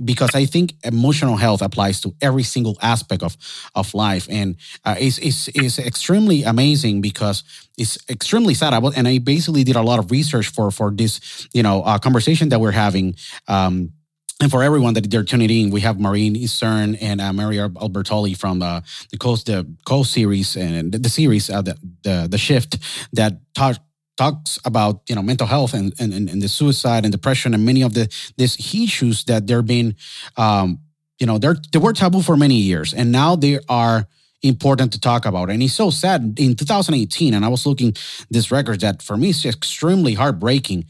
because 0.04 0.34
i 0.34 0.44
think 0.44 0.74
emotional 0.84 1.36
health 1.36 1.62
applies 1.62 2.00
to 2.00 2.14
every 2.22 2.42
single 2.42 2.76
aspect 2.82 3.22
of 3.22 3.36
of 3.74 3.92
life. 3.94 4.26
And 4.30 4.56
uh, 4.84 4.96
it's, 4.98 5.18
it's, 5.18 5.48
it's 5.48 5.78
extremely 5.78 6.42
amazing 6.42 7.00
because 7.00 7.44
it's 7.76 7.98
extremely 8.08 8.54
sad. 8.54 8.72
I 8.72 8.78
and 8.78 9.06
I 9.06 9.18
basically 9.18 9.64
did 9.64 9.76
a 9.76 9.82
lot 9.82 9.98
of 9.98 10.10
research 10.10 10.48
for 10.48 10.70
for 10.70 10.90
this, 10.90 11.48
you 11.52 11.62
know, 11.62 11.82
uh, 11.82 11.98
conversation 11.98 12.48
that 12.50 12.60
we're 12.60 12.72
having. 12.72 13.16
Um, 13.48 13.92
and 14.40 14.50
for 14.50 14.62
everyone 14.62 14.92
that 14.94 15.10
they're 15.10 15.24
tuning 15.24 15.48
in, 15.48 15.70
we 15.70 15.80
have 15.80 15.98
Maureen 15.98 16.34
Isern 16.34 16.98
and 17.00 17.20
uh, 17.22 17.32
Albertoli 17.32 18.36
from 18.36 18.58
the 18.58 18.82
the 19.10 19.16
Coast 19.16 19.46
the 19.46 19.66
Coast 19.84 20.12
series 20.12 20.56
and 20.56 20.92
the, 20.92 20.98
the 20.98 21.08
series 21.08 21.48
uh, 21.48 21.62
the, 21.62 21.76
the 22.02 22.28
the 22.30 22.38
shift 22.38 22.78
that 23.14 23.40
talk, 23.54 23.78
talks 24.16 24.58
about 24.64 25.00
you 25.08 25.14
know 25.14 25.22
mental 25.22 25.46
health 25.46 25.72
and, 25.74 25.94
and 25.98 26.12
and 26.12 26.42
the 26.42 26.48
suicide 26.48 27.04
and 27.04 27.12
depression 27.12 27.54
and 27.54 27.64
many 27.64 27.82
of 27.82 27.94
the 27.94 28.08
these 28.36 28.56
issues 28.74 29.24
that 29.24 29.46
they're 29.46 29.62
being 29.62 29.94
um, 30.36 30.80
you 31.18 31.26
know 31.26 31.38
they're 31.38 31.56
they 31.72 31.78
were 31.78 31.92
taboo 31.92 32.22
for 32.22 32.36
many 32.36 32.56
years 32.56 32.92
and 32.92 33.12
now 33.12 33.36
they 33.36 33.58
are 33.68 34.06
important 34.48 34.92
to 34.92 35.00
talk 35.00 35.26
about 35.26 35.50
and 35.50 35.62
it's 35.62 35.74
so 35.74 35.90
sad 35.90 36.38
in 36.38 36.54
2018 36.54 37.34
and 37.34 37.44
i 37.44 37.48
was 37.48 37.66
looking 37.66 37.92
this 38.30 38.50
record 38.50 38.80
that 38.80 39.02
for 39.02 39.16
me 39.16 39.30
is 39.30 39.44
extremely 39.44 40.14
heartbreaking 40.14 40.84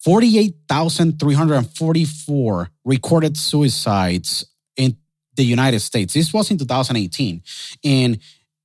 48,344 0.00 2.70
recorded 2.84 3.36
suicides 3.36 4.46
in 4.76 4.96
the 5.36 5.44
United 5.44 5.78
States. 5.80 6.14
This 6.14 6.32
was 6.32 6.50
in 6.50 6.56
2018. 6.58 7.42
And, 7.84 8.18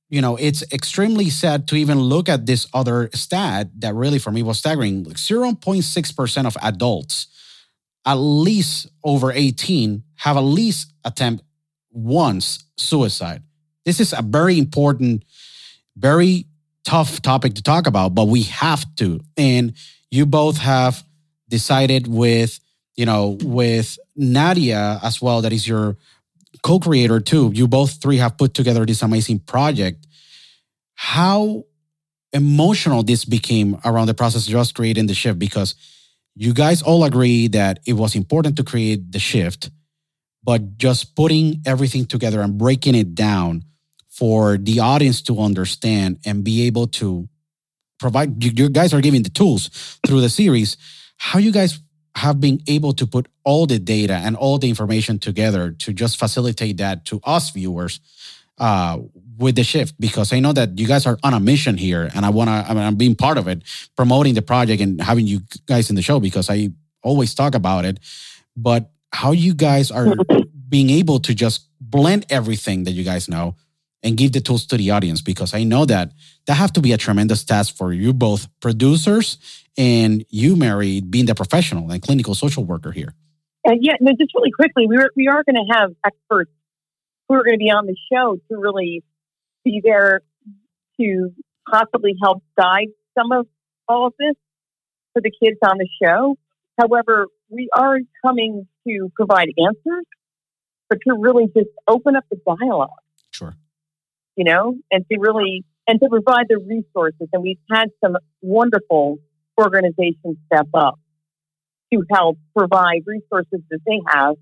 you 0.08 0.22
know, 0.22 0.34
it's 0.36 0.62
extremely 0.72 1.28
sad 1.30 1.68
to 1.68 1.76
even 1.76 2.00
look 2.00 2.28
at 2.28 2.46
this 2.46 2.66
other 2.72 3.10
stat 3.12 3.68
that 3.80 3.94
really 3.94 4.18
for 4.18 4.32
me 4.32 4.42
was 4.42 4.58
staggering. 4.58 5.04
Like 5.04 5.16
0.6% 5.16 6.46
of 6.46 6.56
adults, 6.62 7.26
at 8.06 8.14
least 8.14 8.88
over 9.04 9.30
18, 9.30 10.02
have 10.16 10.38
at 10.38 10.40
least 10.40 10.92
attempt 11.04 11.44
once 11.90 12.64
suicide. 12.76 13.42
This 13.86 14.00
is 14.00 14.12
a 14.12 14.20
very 14.20 14.58
important, 14.58 15.24
very 15.96 16.46
tough 16.84 17.22
topic 17.22 17.54
to 17.54 17.62
talk 17.62 17.86
about, 17.86 18.14
but 18.14 18.26
we 18.26 18.42
have 18.42 18.84
to. 18.96 19.20
And 19.38 19.72
you 20.10 20.26
both 20.26 20.58
have 20.58 21.02
decided 21.48 22.06
with 22.06 22.58
you 22.96 23.06
know 23.06 23.36
with 23.42 23.98
Nadia 24.16 24.98
as 25.02 25.20
well 25.22 25.42
that 25.42 25.52
is 25.52 25.68
your 25.68 25.96
co-creator 26.62 27.20
too 27.20 27.52
you 27.54 27.68
both 27.68 28.00
three 28.02 28.16
have 28.16 28.36
put 28.36 28.54
together 28.54 28.84
this 28.84 29.02
amazing 29.02 29.38
project 29.38 30.06
how 30.94 31.64
emotional 32.32 33.02
this 33.02 33.24
became 33.24 33.78
around 33.84 34.06
the 34.06 34.14
process 34.14 34.46
just 34.46 34.74
creating 34.74 35.06
the 35.06 35.14
shift 35.14 35.38
because 35.38 35.74
you 36.34 36.52
guys 36.52 36.82
all 36.82 37.04
agree 37.04 37.46
that 37.48 37.78
it 37.86 37.92
was 37.92 38.16
important 38.16 38.56
to 38.56 38.64
create 38.64 39.12
the 39.12 39.18
shift 39.18 39.70
but 40.42 40.78
just 40.78 41.14
putting 41.14 41.60
everything 41.66 42.06
together 42.06 42.40
and 42.40 42.58
breaking 42.58 42.94
it 42.94 43.14
down 43.14 43.62
for 44.16 44.56
the 44.56 44.80
audience 44.80 45.20
to 45.22 45.38
understand 45.40 46.18
and 46.24 46.42
be 46.42 46.66
able 46.66 46.86
to 46.86 47.28
provide 47.98 48.42
you 48.42 48.68
guys 48.68 48.94
are 48.94 49.00
giving 49.00 49.22
the 49.22 49.30
tools 49.30 49.98
through 50.06 50.20
the 50.20 50.28
series 50.28 50.76
how 51.18 51.38
you 51.38 51.52
guys 51.52 51.80
have 52.14 52.40
been 52.40 52.60
able 52.66 52.92
to 52.94 53.06
put 53.06 53.28
all 53.44 53.66
the 53.66 53.78
data 53.78 54.14
and 54.14 54.36
all 54.36 54.58
the 54.58 54.68
information 54.68 55.18
together 55.18 55.72
to 55.72 55.92
just 55.92 56.18
facilitate 56.18 56.78
that 56.78 57.04
to 57.04 57.20
us 57.24 57.50
viewers 57.50 58.00
uh, 58.58 58.98
with 59.36 59.54
the 59.54 59.62
shift 59.62 59.94
because 60.00 60.32
I 60.32 60.40
know 60.40 60.52
that 60.54 60.78
you 60.78 60.86
guys 60.86 61.06
are 61.06 61.18
on 61.22 61.34
a 61.34 61.40
mission 61.40 61.76
here 61.76 62.10
and 62.14 62.24
I 62.24 62.30
want 62.30 62.48
to, 62.48 62.54
I 62.54 62.72
mean, 62.72 62.84
I'm 62.84 62.96
being 62.96 63.14
part 63.14 63.36
of 63.36 63.48
it, 63.48 63.62
promoting 63.96 64.32
the 64.32 64.40
project 64.40 64.80
and 64.80 65.00
having 65.00 65.26
you 65.26 65.40
guys 65.66 65.90
in 65.90 65.96
the 65.96 66.00
show 66.00 66.18
because 66.18 66.48
I 66.48 66.70
always 67.02 67.34
talk 67.34 67.54
about 67.54 67.84
it. 67.84 68.00
But 68.56 68.90
how 69.12 69.32
you 69.32 69.52
guys 69.52 69.90
are 69.90 70.14
being 70.68 70.88
able 70.88 71.20
to 71.20 71.34
just 71.34 71.68
blend 71.80 72.24
everything 72.30 72.84
that 72.84 72.92
you 72.92 73.04
guys 73.04 73.28
know 73.28 73.56
and 74.06 74.16
give 74.16 74.30
the 74.30 74.40
tools 74.40 74.64
to 74.66 74.76
the 74.76 74.92
audience 74.92 75.20
because 75.20 75.52
I 75.52 75.64
know 75.64 75.84
that 75.84 76.12
that 76.46 76.54
have 76.54 76.72
to 76.74 76.80
be 76.80 76.92
a 76.92 76.96
tremendous 76.96 77.42
task 77.42 77.76
for 77.76 77.92
you 77.92 78.12
both 78.12 78.46
producers 78.60 79.36
and 79.76 80.24
you, 80.30 80.54
Mary, 80.54 81.00
being 81.00 81.26
the 81.26 81.34
professional 81.34 81.90
and 81.90 82.00
clinical 82.00 82.36
social 82.36 82.64
worker 82.64 82.92
here. 82.92 83.14
And 83.64 83.84
yeah, 83.84 83.94
no, 84.00 84.12
just 84.12 84.32
really 84.36 84.52
quickly, 84.52 84.86
we, 84.86 84.96
were, 84.96 85.10
we 85.16 85.26
are 85.26 85.42
going 85.42 85.56
to 85.56 85.74
have 85.74 85.90
experts 86.06 86.52
who 87.28 87.34
are 87.34 87.42
going 87.42 87.54
to 87.54 87.58
be 87.58 87.72
on 87.72 87.86
the 87.86 87.96
show 88.12 88.36
to 88.48 88.56
really 88.56 89.02
be 89.64 89.82
there 89.82 90.20
to 91.00 91.30
possibly 91.68 92.14
help 92.22 92.44
guide 92.56 92.88
some 93.18 93.32
of 93.32 93.48
all 93.88 94.06
of 94.06 94.14
this 94.20 94.36
for 95.12 95.20
the 95.20 95.32
kids 95.42 95.58
on 95.64 95.78
the 95.78 95.88
show. 96.00 96.36
However, 96.78 97.26
we 97.48 97.68
are 97.76 97.98
coming 98.24 98.68
to 98.86 99.10
provide 99.16 99.48
answers, 99.58 100.04
but 100.88 100.98
to 101.08 101.16
really 101.18 101.46
just 101.46 101.70
open 101.88 102.14
up 102.14 102.24
the 102.30 102.38
dialogue. 102.46 102.90
Sure. 103.32 103.56
You 104.36 104.44
know, 104.44 104.76
and 104.90 105.04
to 105.10 105.18
really 105.18 105.64
and 105.86 106.00
to 106.00 106.08
provide 106.08 106.46
the 106.48 106.58
resources. 106.58 107.28
And 107.32 107.42
we've 107.42 107.58
had 107.70 107.88
some 108.04 108.16
wonderful 108.42 109.18
organizations 109.58 110.36
step 110.46 110.68
up 110.74 110.98
to 111.92 112.02
help 112.12 112.38
provide 112.56 113.02
resources 113.06 113.60
that 113.70 113.78
they 113.86 114.00
have, 114.06 114.34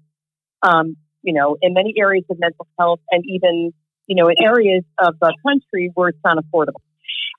um, 0.63 0.97
you 1.23 1.33
know, 1.35 1.57
in 1.61 1.75
many 1.75 1.95
areas 1.99 2.25
of 2.31 2.39
mental 2.39 2.67
health 2.79 3.01
and 3.11 3.23
even, 3.27 3.73
you 4.07 4.17
know, 4.17 4.29
in 4.29 4.37
areas 4.43 4.83
of 4.99 5.15
the 5.21 5.35
country 5.47 5.91
where 5.95 6.09
it's 6.09 6.19
not 6.25 6.39
affordable. 6.39 6.81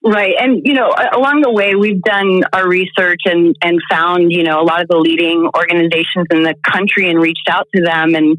Right. 0.04 0.36
And, 0.40 0.62
you 0.64 0.74
know, 0.74 0.94
along 1.14 1.42
the 1.42 1.52
way, 1.52 1.74
we've 1.74 2.02
done 2.02 2.44
our 2.54 2.68
research 2.68 3.22
and, 3.26 3.56
and 3.64 3.80
found, 3.90 4.32
you 4.32 4.44
know, 4.44 4.62
a 4.62 4.64
lot 4.64 4.82
of 4.82 4.88
the 4.88 4.98
leading 4.98 5.50
organizations 5.56 6.28
in 6.30 6.44
the 6.44 6.54
country 6.64 7.10
and 7.10 7.20
reached 7.20 7.50
out 7.50 7.68
to 7.76 7.82
them 7.82 8.14
and, 8.14 8.38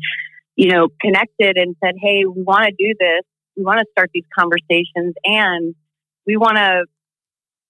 you 0.54 0.70
know, 0.70 0.88
connected 1.00 1.56
and 1.56 1.74
said, 1.84 1.94
hey, 2.00 2.24
we 2.24 2.42
want 2.42 2.66
to 2.66 2.74
do 2.78 2.94
this. 2.98 3.22
We 3.56 3.64
want 3.64 3.80
to 3.80 3.86
start 3.92 4.10
these 4.12 4.24
conversations 4.36 5.14
and 5.24 5.74
we 6.26 6.36
want 6.36 6.56
to 6.56 6.84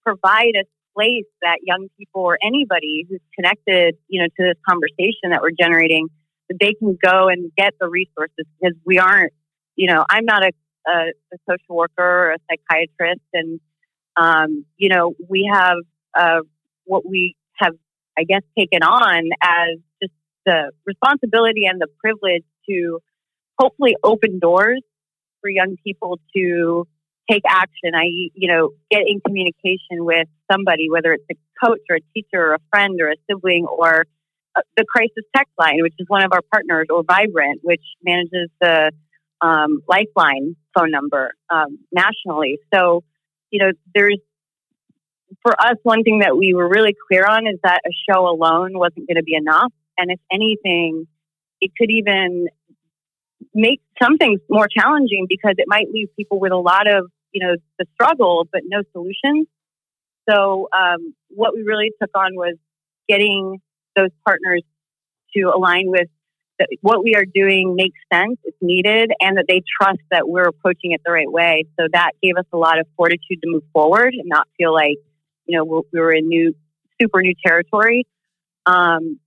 provide 0.05 0.55
a 0.57 0.65
place 0.97 1.27
that 1.43 1.59
young 1.63 1.89
people 1.99 2.23
or 2.23 2.39
anybody 2.43 3.07
who's 3.09 3.21
connected, 3.35 3.97
you 4.09 4.21
know, 4.21 4.27
to 4.27 4.43
this 4.43 4.61
conversation 4.69 5.31
that 5.31 5.43
we're 5.43 5.51
generating, 5.59 6.09
that 6.49 6.57
they 6.59 6.75
can 6.75 6.97
go 7.03 7.29
and 7.29 7.53
get 7.57 7.75
the 7.79 7.89
resources 7.89 8.47
because 8.61 8.77
we 8.85 8.99
aren't, 8.99 9.33
you 9.77 9.87
know, 9.87 10.05
I'm 10.09 10.25
not 10.25 10.43
a, 10.43 10.53
a, 10.89 11.13
a 11.35 11.37
social 11.49 11.77
worker 11.77 11.93
or 11.99 12.33
a 12.33 12.39
psychiatrist, 12.51 13.21
and 13.35 13.61
um, 14.17 14.65
you 14.77 14.89
know, 14.89 15.15
we 15.29 15.49
have 15.53 15.79
uh, 16.19 16.41
what 16.85 17.09
we 17.09 17.37
have, 17.57 17.75
I 18.19 18.25
guess, 18.25 18.43
taken 18.59 18.83
on 18.83 19.29
as 19.43 19.79
just 20.03 20.15
the 20.47 20.71
responsibility 20.87 21.67
and 21.67 21.81
the 21.81 21.89
privilege 22.01 22.45
to 22.69 23.01
hopefully 23.59 23.97
open 24.03 24.39
doors 24.39 24.83
for 25.47 25.51
young 25.51 25.77
people 25.85 26.19
to 26.35 26.87
take 27.31 27.43
action. 27.49 27.95
I, 27.95 28.05
you 28.35 28.49
know, 28.49 28.71
get 28.91 29.03
in 29.07 29.21
communication 29.21 30.05
with 30.05 30.27
somebody, 30.51 30.91
whether 30.91 31.13
it's 31.13 31.25
a 31.31 31.37
coach 31.65 31.81
or 31.89 31.97
a 31.97 32.01
teacher 32.15 32.41
or 32.41 32.55
a 32.55 32.59
friend 32.71 33.01
or 33.01 33.11
a 33.11 33.17
sibling 33.31 33.67
or 33.67 34.07
uh, 34.57 34.61
the 34.77 34.85
crisis 34.85 35.25
text 35.35 35.53
line, 35.59 35.79
which 35.83 35.95
is 35.99 36.07
one 36.09 36.25
of 36.25 36.33
our 36.33 36.43
partners, 36.53 36.87
or 36.91 37.05
Vibrant, 37.05 37.61
which 37.63 37.83
manages 38.03 38.51
the 38.61 38.91
um, 39.41 39.83
Lifeline 39.89 40.57
phone 40.77 40.91
number 40.91 41.33
um, 41.51 41.79
nationally. 41.93 42.59
So, 42.75 43.05
you 43.51 43.61
know, 43.61 43.73
there's 43.95 44.19
for 45.43 45.53
us, 45.61 45.77
one 45.83 46.03
thing 46.03 46.21
that 46.21 46.37
we 46.37 46.55
were 46.55 46.69
really 46.69 46.95
clear 47.09 47.27
on 47.27 47.47
is 47.47 47.59
that 47.63 47.81
a 47.85 47.91
show 48.09 48.29
alone 48.29 48.79
wasn't 48.79 49.09
going 49.09 49.17
to 49.17 49.25
be 49.25 49.35
enough. 49.35 49.73
And 49.99 50.11
if 50.11 50.21
anything, 50.33 51.07
it 51.61 51.73
could 51.77 51.91
even 51.91 52.49
make 53.55 53.81
some 54.03 54.19
things 54.19 54.41
more 54.49 54.69
challenging 54.69 55.27
because 55.29 55.55
it 55.59 55.67
might 55.69 55.87
leave 55.91 56.09
people 56.17 56.41
with 56.41 56.53
a 56.53 56.57
lot 56.57 56.89
of 56.89 57.11
you 57.37 57.47
know, 57.47 57.57
the 57.79 57.85
struggle, 57.93 58.49
but 58.51 58.63
no 58.65 58.83
solutions. 58.93 59.47
So 60.29 60.69
um, 60.77 61.15
what 61.29 61.55
we 61.55 61.63
really 61.63 61.93
took 62.01 62.11
on 62.15 62.35
was 62.35 62.55
getting 63.09 63.61
those 63.95 64.09
partners 64.25 64.63
to 65.37 65.53
align 65.55 65.85
with 65.89 66.09
that 66.59 66.69
what 66.81 67.05
we 67.05 67.15
are 67.15 67.27
doing 67.27 67.77
makes 67.77 67.99
sense, 68.11 68.39
it's 68.45 68.57
needed, 68.63 69.13
and 69.21 69.37
that 69.37 69.45
they 69.47 69.63
trust 69.79 70.01
that 70.11 70.27
we're 70.27 70.49
approaching 70.49 70.93
it 70.93 71.03
the 71.05 71.13
right 71.13 71.31
way. 71.31 71.65
So 71.79 71.87
that 71.93 72.13
gave 72.23 72.37
us 72.39 72.47
a 72.55 72.57
lot 72.57 72.79
of 72.79 72.87
fortitude 72.97 73.43
to 73.43 73.51
move 73.51 73.65
forward 73.75 74.15
and 74.15 74.25
not 74.25 74.49
feel 74.57 74.73
like, 74.73 74.97
you 75.45 75.59
know, 75.59 75.85
we 75.93 76.01
were 76.01 76.13
in 76.13 76.29
new, 76.29 76.55
super 77.01 77.21
new 77.21 77.35
territory. 77.45 78.07
Um, 78.65 79.21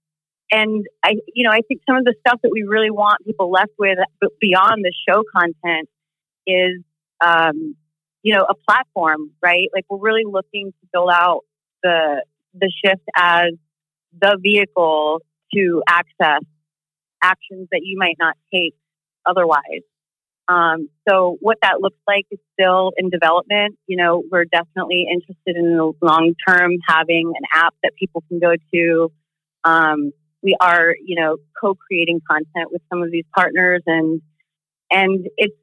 and 0.51 0.85
I, 1.03 1.15
you 1.33 1.43
know, 1.43 1.51
I 1.51 1.61
think 1.67 1.81
some 1.87 1.97
of 1.97 2.05
the 2.05 2.15
stuff 2.25 2.39
that 2.43 2.49
we 2.51 2.63
really 2.63 2.91
want 2.91 3.25
people 3.25 3.51
left 3.51 3.71
with 3.77 3.97
beyond 4.39 4.83
the 4.83 4.93
show 5.07 5.23
content 5.35 5.89
is 6.47 6.81
um, 7.25 7.75
you 8.23 8.35
know, 8.35 8.45
a 8.49 8.53
platform, 8.67 9.31
right? 9.41 9.67
Like 9.73 9.85
we're 9.89 9.99
really 9.99 10.23
looking 10.25 10.71
to 10.71 10.87
build 10.91 11.09
out 11.11 11.41
the 11.83 12.23
the 12.53 12.71
shift 12.83 13.03
as 13.15 13.51
the 14.19 14.37
vehicle 14.41 15.21
to 15.53 15.83
access 15.87 16.41
actions 17.21 17.67
that 17.71 17.81
you 17.83 17.97
might 17.97 18.15
not 18.19 18.35
take 18.53 18.73
otherwise. 19.25 19.83
Um, 20.47 20.89
so 21.07 21.37
what 21.41 21.59
that 21.61 21.79
looks 21.79 21.99
like 22.07 22.25
is 22.31 22.39
still 22.53 22.91
in 22.97 23.09
development. 23.09 23.77
You 23.87 23.97
know, 23.97 24.23
we're 24.31 24.45
definitely 24.45 25.05
interested 25.09 25.55
in 25.55 25.77
the 25.77 25.93
long 26.01 26.33
term 26.47 26.77
having 26.87 27.33
an 27.35 27.43
app 27.53 27.75
that 27.83 27.93
people 27.97 28.23
can 28.27 28.39
go 28.39 28.53
to. 28.73 29.11
Um, 29.63 30.11
we 30.41 30.55
are, 30.61 30.95
you 31.03 31.19
know, 31.19 31.37
co-creating 31.59 32.21
content 32.29 32.71
with 32.71 32.81
some 32.89 33.03
of 33.03 33.11
these 33.11 33.25
partners 33.35 33.81
and 33.85 34.21
and 34.91 35.27
it's 35.37 35.55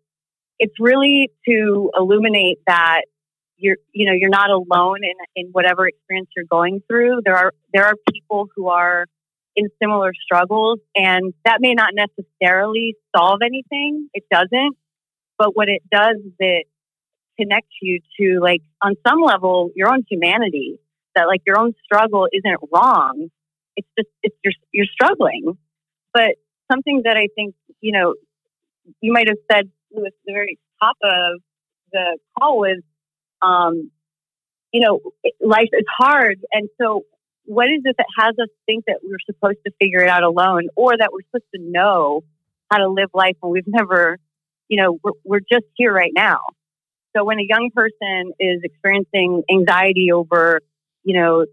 it's 0.59 0.75
really 0.78 1.30
to 1.49 1.90
illuminate 1.97 2.59
that 2.66 3.02
you're 3.56 3.76
you 3.92 4.06
know 4.06 4.12
you're 4.12 4.30
not 4.30 4.50
alone 4.50 4.99
in 5.02 5.14
in 5.35 5.49
whatever 5.52 5.88
experience 5.88 6.28
you're 6.37 6.45
going 6.50 6.80
through 6.88 7.21
there 7.25 7.37
are 7.37 7.52
there 7.73 7.85
are 7.85 7.95
people 8.12 8.49
who 8.54 8.68
are 8.68 9.06
in 9.56 9.68
similar 9.83 10.12
struggles. 10.14 10.78
And 10.95 11.33
that 11.45 11.59
may 11.61 11.75
not 11.75 11.92
necessarily 11.95 12.95
solve 13.16 13.40
anything. 13.42 14.09
It 14.14 14.25
doesn't. 14.30 14.76
But 15.38 15.56
what 15.56 15.68
it 15.68 15.83
does 15.90 16.16
is 16.25 16.33
it 16.38 16.66
connects 17.38 17.75
you 17.83 18.00
to, 18.21 18.40
like, 18.40 18.62
on 18.83 18.95
some 19.06 19.21
level, 19.21 19.71
your 19.75 19.92
own 19.92 20.04
humanity, 20.09 20.78
that, 21.14 21.26
like, 21.26 21.42
your 21.47 21.59
own 21.59 21.75
struggle 21.85 22.28
isn't 22.33 22.61
wrong. 22.73 23.28
It's 23.76 23.88
just, 23.99 24.09
it's, 24.23 24.37
you're, 24.42 24.52
you're 24.73 24.87
struggling. 24.87 25.56
But 26.12 26.37
something 26.71 27.02
that 27.04 27.16
I 27.16 27.28
think, 27.35 27.54
you 27.80 27.92
know, 27.92 28.14
you 29.00 29.12
might 29.12 29.28
have 29.28 29.38
said 29.50 29.71
was 29.90 30.12
the 30.26 30.33
very 30.33 30.59
top 30.83 30.97
of 31.02 31.40
the 31.92 32.18
call 32.38 32.59
was, 32.59 32.83
um, 33.42 33.90
you 34.73 34.80
know, 34.80 35.00
life 35.40 35.68
is 35.73 35.85
hard. 35.99 36.38
And 36.52 36.68
so 36.80 37.04
what 37.45 37.66
is 37.66 37.83
it 37.85 37.97
that 37.97 38.06
has 38.18 38.35
us 38.40 38.49
think 38.66 38.85
that 38.87 38.99
we're 39.02 39.18
supposed 39.25 39.59
to 39.66 39.73
figure 39.80 40.00
it 40.00 40.09
out 40.09 40.23
alone 40.23 40.68
or 40.75 40.97
that 40.97 41.11
we're 41.12 41.23
supposed 41.30 41.50
to 41.54 41.61
know 41.62 42.23
how 42.71 42.78
to 42.78 42.88
live 42.88 43.11
life 43.14 43.37
when 43.40 43.52
we've 43.52 43.64
never, 43.66 44.18
you 44.68 44.83
know, 44.83 44.99
we're, 45.02 45.12
we're 45.25 45.40
just 45.40 45.64
here 45.75 45.92
right 45.92 46.12
now. 46.14 46.40
So 47.16 47.25
when 47.25 47.38
a 47.38 47.47
young 47.49 47.71
person 47.75 48.33
is 48.38 48.61
experiencing 48.62 49.45
anxiety 49.50 50.11
over, 50.12 50.61
you 51.04 51.18
know, 51.18 51.47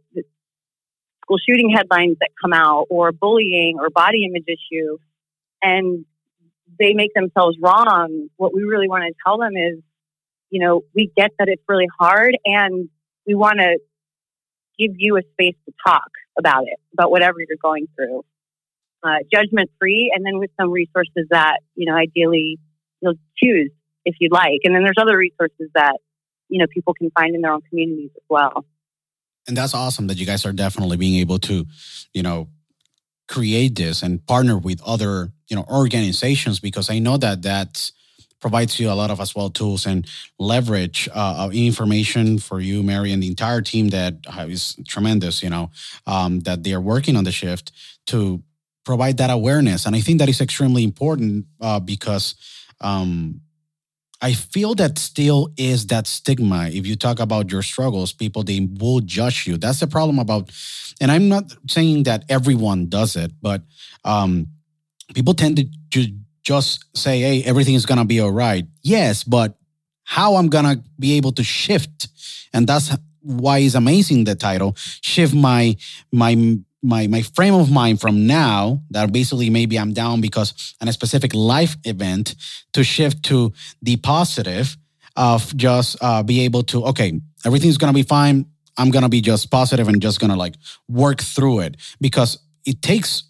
school 1.24 1.38
shooting 1.48 1.70
headlines 1.76 2.18
that 2.20 2.30
come 2.42 2.54
out 2.54 2.88
or 2.90 3.12
bullying 3.12 3.78
or 3.80 3.90
body 3.90 4.26
image 4.26 4.46
issue 4.48 4.98
and 5.62 6.06
they 6.80 6.94
make 6.94 7.14
themselves 7.14 7.58
wrong, 7.62 8.30
what 8.38 8.54
we 8.54 8.64
really 8.64 8.88
want 8.88 9.04
to 9.04 9.14
tell 9.26 9.38
them 9.38 9.56
is, 9.56 9.80
you 10.50 10.60
know, 10.60 10.84
we 10.94 11.12
get 11.16 11.32
that 11.40 11.48
it's 11.48 11.64
really 11.68 11.88
hard 12.00 12.38
and 12.46 12.90
we 13.26 13.36
want 13.36 13.60
to 13.60 13.80
give 14.78 14.96
you 14.98 15.18
a 15.18 15.22
space 15.34 15.56
to 15.66 15.74
talk 15.86 16.10
about 16.38 16.64
it, 16.64 16.80
about 16.94 17.12
whatever 17.12 17.38
you're 17.40 17.58
going 17.62 17.88
through. 17.96 18.24
Uh, 19.04 19.18
judgment 19.34 19.70
free, 19.80 20.14
and 20.16 20.26
then 20.26 20.40
with 20.40 20.50
some 20.60 20.72
resources 20.72 21.28
that, 21.30 21.58
you 21.76 21.86
know, 21.86 21.96
ideally 21.96 22.58
you'll 23.02 23.16
choose 23.38 23.70
if 24.06 24.16
you'd 24.20 24.32
like. 24.32 24.62
And 24.64 24.74
then 24.74 24.84
there's 24.84 24.96
other 24.98 25.18
resources 25.18 25.70
that, 25.76 25.98
you 26.48 26.60
know, 26.60 26.68
people 26.74 26.94
can 26.94 27.12
find 27.12 27.36
in 27.36 27.42
their 27.42 27.52
own 27.52 27.62
communities 27.70 28.12
as 28.16 28.24
well. 28.30 28.66
And 29.48 29.58
that's 29.58 29.74
awesome 29.74 30.08
that 30.08 30.18
you 30.18 30.26
guys 30.26 30.46
are 30.46 30.54
definitely 30.54 30.98
being 30.98 31.20
able 31.20 31.40
to, 31.40 31.66
you 32.14 32.24
know, 32.24 32.48
create 33.28 33.76
this 33.76 34.04
and 34.04 34.26
partner 34.26 34.58
with 34.58 34.82
other, 34.86 35.32
you 35.48 35.56
know, 35.56 35.66
organizations 35.70 36.60
because 36.60 36.90
I 36.90 37.00
know 37.00 37.18
that 37.18 37.42
that's 37.42 37.92
provides 38.44 38.78
you 38.78 38.92
a 38.92 39.00
lot 39.02 39.10
of 39.10 39.22
as 39.22 39.34
well 39.34 39.50
tools 39.50 39.86
and 39.86 40.06
leverage 40.38 41.08
uh, 41.14 41.50
information 41.54 42.38
for 42.38 42.60
you, 42.60 42.84
Mary, 42.84 43.14
and 43.14 43.24
the 43.24 43.28
entire 43.28 43.62
team 43.62 43.88
that 43.88 44.16
is 44.50 44.76
tremendous. 44.86 45.42
You 45.42 45.50
know 45.50 45.72
um, 46.06 46.42
that 46.42 46.64
they 46.64 46.74
are 46.74 46.82
working 46.82 47.16
on 47.16 47.24
the 47.24 47.32
shift 47.32 47.72
to 48.08 48.44
provide 48.84 49.16
that 49.18 49.30
awareness, 49.30 49.86
and 49.86 49.96
I 49.96 50.02
think 50.02 50.20
that 50.20 50.30
is 50.30 50.42
extremely 50.42 50.84
important 50.84 51.46
uh, 51.62 51.80
because. 51.80 52.36
Um, 52.82 53.42
I 54.24 54.32
feel 54.34 54.74
that 54.76 54.98
still 54.98 55.52
is 55.58 55.88
that 55.88 56.08
stigma. 56.08 56.70
If 56.70 56.88
you 56.88 56.96
talk 56.96 57.20
about 57.20 57.52
your 57.52 57.62
struggles, 57.62 58.14
people 58.14 58.42
they 58.44 58.70
will 58.80 59.02
judge 59.02 59.46
you. 59.46 59.58
That's 59.58 59.82
the 59.82 59.88
problem 59.88 60.18
about, 60.18 60.50
and 61.02 61.12
I'm 61.12 61.28
not 61.28 61.54
saying 61.68 62.04
that 62.04 62.24
everyone 62.30 62.88
does 62.88 63.18
it, 63.18 63.34
but 63.42 63.64
um, 64.06 64.48
people 65.14 65.34
tend 65.34 65.58
to 65.92 66.12
just 66.42 66.86
say, 66.96 67.20
hey, 67.20 67.44
everything 67.44 67.76
is 67.76 67.86
to 68.00 68.06
be 68.06 68.22
all 68.22 68.32
right. 68.32 68.66
Yes, 68.82 69.26
but 69.26 69.58
how 70.06 70.36
I'm 70.36 70.48
to 70.74 70.82
be 70.98 71.18
able 71.18 71.34
to 71.34 71.44
shift. 71.44 72.08
And 72.54 72.66
that's 72.66 72.96
why 73.22 73.58
it's 73.60 73.76
amazing 73.76 74.24
the 74.24 74.36
title 74.36 74.74
shift 75.02 75.34
my 75.34 75.76
my 76.12 76.58
my 76.84 77.08
my 77.08 77.22
frame 77.22 77.54
of 77.54 77.72
mind 77.72 78.02
from 78.02 78.28
now 78.28 78.82
that 78.92 79.12
basically 79.12 79.50
maybe 79.50 79.80
I'm 79.80 79.94
down 79.94 80.22
because 80.22 80.76
in 80.82 80.88
a 80.88 80.94
specific 80.94 81.34
life 81.34 81.78
event 81.86 82.36
to 82.74 82.84
shift 82.84 83.24
to 83.24 83.54
the 83.82 83.96
positive 83.98 84.78
of 85.16 85.56
just 85.56 85.98
uh, 86.02 86.24
be 86.24 86.42
able 86.42 86.64
to 86.64 86.86
okay 86.86 87.14
everything's 87.46 87.78
gonna 87.78 87.94
be 87.94 88.04
fine. 88.04 88.46
I'm 88.78 88.90
gonna 88.90 89.10
be 89.10 89.22
just 89.22 89.52
positive 89.52 89.88
and 89.88 90.02
just 90.02 90.20
gonna 90.20 90.36
like 90.36 90.56
work 90.90 91.22
through 91.22 91.60
it 91.60 91.78
because 92.02 92.40
it 92.66 92.82
takes 92.82 93.24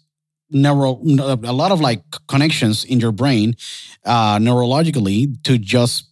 neuro 0.50 1.00
a 1.04 1.52
lot 1.52 1.72
of 1.72 1.80
like 1.80 2.02
connections 2.28 2.84
in 2.84 3.00
your 3.00 3.12
brain 3.12 3.54
uh, 4.04 4.38
neurologically 4.38 5.42
to 5.44 5.58
just 5.58 6.08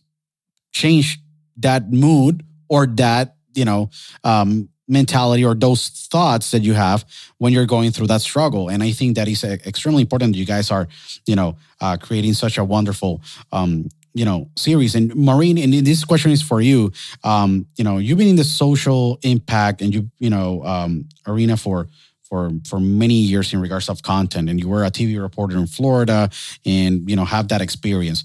change 0.73 1.21
that 1.57 1.91
mood 1.93 2.45
or 2.69 2.87
that 2.87 3.37
you 3.55 3.65
know 3.65 3.91
um, 4.25 4.69
mentality 4.89 5.45
or 5.45 5.55
those 5.55 5.89
thoughts 5.89 6.51
that 6.51 6.63
you 6.63 6.75
have 6.75 7.05
when 7.39 7.53
you're 7.53 7.67
going 7.67 7.91
through 7.91 8.07
that 8.09 8.21
struggle. 8.21 8.69
And 8.69 8.83
i 8.83 8.91
think 8.91 9.17
that 9.17 9.29
is 9.29 9.45
extremely 9.45 10.03
important 10.03 10.33
that 10.33 10.39
you 10.39 10.47
guys 10.47 10.71
are 10.71 10.89
you 11.27 11.37
know 11.37 11.57
uh, 11.81 11.97
creating 11.97 12.35
such 12.35 12.59
a 12.59 12.65
wonderful 12.65 13.21
um, 13.53 13.89
you 14.15 14.25
know 14.25 14.49
series. 14.57 14.95
And 14.95 15.15
maureen 15.15 15.59
and 15.59 15.73
this 15.73 16.05
question 16.05 16.31
is 16.31 16.43
for 16.43 16.61
you. 16.61 16.93
Um, 17.25 17.67
you 17.77 17.85
know 17.85 17.99
you've 17.99 18.19
been 18.19 18.29
in 18.29 18.37
the 18.37 18.45
social 18.45 19.19
impact 19.23 19.83
and 19.83 19.95
you 19.95 20.11
you 20.19 20.31
know 20.31 20.65
um, 20.65 21.09
arena 21.27 21.57
for 21.57 21.89
for 22.23 22.51
for 22.67 22.81
many 22.81 23.15
years 23.15 23.53
in 23.53 23.61
regards 23.61 23.89
of 23.89 24.03
content. 24.03 24.49
And 24.49 24.59
you 24.61 24.69
were 24.69 24.85
a 24.85 24.91
tv 24.91 25.21
reporter 25.21 25.57
in 25.57 25.67
florida 25.67 26.31
and 26.65 27.09
you 27.09 27.17
know 27.17 27.25
have 27.25 27.49
that 27.49 27.61
experience 27.61 28.25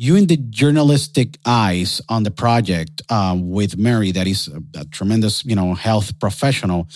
you 0.00 0.14
in 0.16 0.26
the 0.26 0.36
journalistic 0.36 1.38
eyes 1.44 2.00
on 2.08 2.22
the 2.22 2.30
project 2.30 3.02
um, 3.10 3.50
with 3.50 3.76
mary 3.76 4.12
that 4.12 4.26
is 4.26 4.48
a, 4.48 4.80
a 4.80 4.84
tremendous 4.86 5.44
you 5.44 5.56
know 5.56 5.74
health 5.74 6.18
professional 6.18 6.88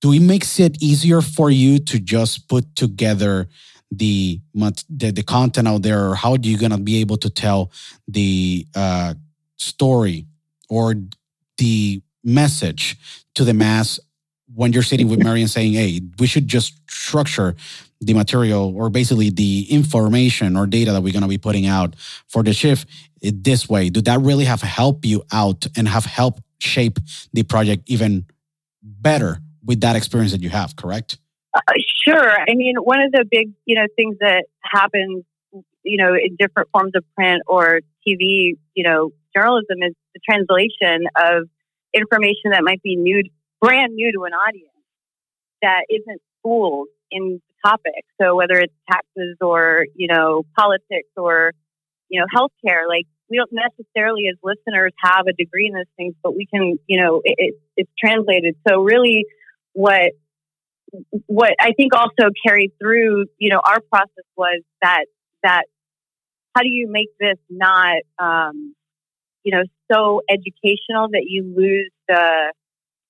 do 0.00 0.12
it 0.12 0.20
makes 0.20 0.58
it 0.58 0.82
easier 0.82 1.20
for 1.20 1.50
you 1.50 1.78
to 1.78 1.98
just 1.98 2.48
put 2.48 2.74
together 2.74 3.48
the 3.92 4.40
the, 4.88 5.10
the 5.10 5.22
content 5.22 5.68
out 5.68 5.82
there? 5.82 6.10
Or 6.10 6.14
how 6.14 6.32
are 6.32 6.38
you 6.40 6.58
to 6.58 6.78
be 6.78 7.00
able 7.00 7.18
to 7.18 7.30
tell 7.30 7.70
the 8.08 8.66
uh, 8.74 9.14
story 9.58 10.26
or 10.68 10.94
the 11.58 12.02
message 12.24 12.96
to 13.34 13.44
the 13.44 13.54
mass 13.54 14.00
when 14.54 14.72
you're 14.72 14.82
sitting 14.82 15.08
with 15.08 15.22
Mary 15.22 15.40
and 15.40 15.50
saying, 15.50 15.72
hey, 15.72 16.00
we 16.18 16.26
should 16.26 16.48
just 16.48 16.74
structure 16.90 17.54
the 18.02 18.14
material 18.14 18.74
or 18.76 18.90
basically 18.90 19.30
the 19.30 19.66
information 19.70 20.56
or 20.56 20.66
data 20.66 20.92
that 20.92 21.02
we're 21.02 21.12
going 21.12 21.22
to 21.22 21.28
be 21.28 21.38
putting 21.38 21.66
out 21.66 21.94
for 22.28 22.42
the 22.42 22.52
shift 22.52 22.88
this 23.20 23.68
way, 23.68 23.88
did 23.88 24.04
that 24.06 24.20
really 24.20 24.44
have 24.44 24.62
helped 24.62 25.04
you 25.06 25.22
out 25.32 25.66
and 25.76 25.88
have 25.88 26.04
helped 26.04 26.42
shape 26.58 26.98
the 27.32 27.42
project 27.42 27.82
even 27.86 28.26
better 28.82 29.38
with 29.64 29.80
that 29.80 29.96
experience 29.96 30.32
that 30.32 30.42
you 30.42 30.50
have, 30.50 30.74
correct? 30.76 31.18
Uh, 31.54 31.60
sure. 32.06 32.30
I 32.40 32.54
mean, 32.54 32.76
one 32.76 33.00
of 33.00 33.12
the 33.12 33.24
big, 33.30 33.52
you 33.64 33.74
know, 33.74 33.86
things 33.96 34.16
that 34.20 34.46
happens, 34.62 35.24
you 35.84 35.96
know, 35.96 36.14
in 36.14 36.36
different 36.38 36.68
forms 36.72 36.92
of 36.94 37.04
print 37.14 37.42
or 37.46 37.80
TV, 38.06 38.52
you 38.74 38.84
know, 38.84 39.10
journalism 39.34 39.82
is 39.82 39.94
the 40.14 40.20
translation 40.28 41.06
of 41.16 41.48
information 41.94 42.50
that 42.50 42.62
might 42.64 42.82
be 42.82 42.96
new 42.96 43.22
brand 43.60 43.94
new 43.94 44.10
to 44.12 44.24
an 44.24 44.32
audience 44.32 44.68
that 45.60 45.82
isn't 45.88 46.20
schooled 46.38 46.88
in 47.12 47.40
the 47.40 47.68
topic. 47.68 48.04
So 48.20 48.34
whether 48.34 48.54
it's 48.54 48.74
taxes 48.90 49.36
or, 49.40 49.86
you 49.94 50.08
know, 50.08 50.44
politics 50.58 51.10
or, 51.16 51.52
you 52.08 52.18
know, 52.20 52.26
healthcare, 52.34 52.88
like 52.88 53.06
we 53.30 53.36
don't 53.36 53.52
necessarily 53.52 54.28
as 54.30 54.36
listeners 54.42 54.92
have 54.98 55.26
a 55.28 55.32
degree 55.32 55.66
in 55.68 55.74
those 55.74 55.92
things, 55.96 56.14
but 56.22 56.34
we 56.34 56.46
can, 56.46 56.78
you 56.86 57.00
know, 57.00 57.20
it, 57.24 57.34
it, 57.38 57.54
it's 57.76 57.90
translated. 58.02 58.56
So 58.68 58.82
really 58.82 59.24
what, 59.72 60.12
what 61.26 61.54
I 61.60 61.72
think 61.76 61.94
also 61.94 62.30
carried 62.46 62.72
through, 62.80 63.26
you 63.38 63.50
know, 63.50 63.60
our 63.64 63.80
process 63.80 64.26
was 64.36 64.62
that, 64.82 65.04
that 65.42 65.64
how 66.54 66.62
do 66.62 66.68
you 66.68 66.88
make 66.90 67.08
this 67.18 67.38
not, 67.48 68.02
um, 68.18 68.74
you 69.44 69.52
know, 69.56 69.62
so 69.90 70.22
educational 70.28 71.08
that 71.12 71.24
you 71.26 71.44
lose 71.56 71.90
the, 72.08 72.52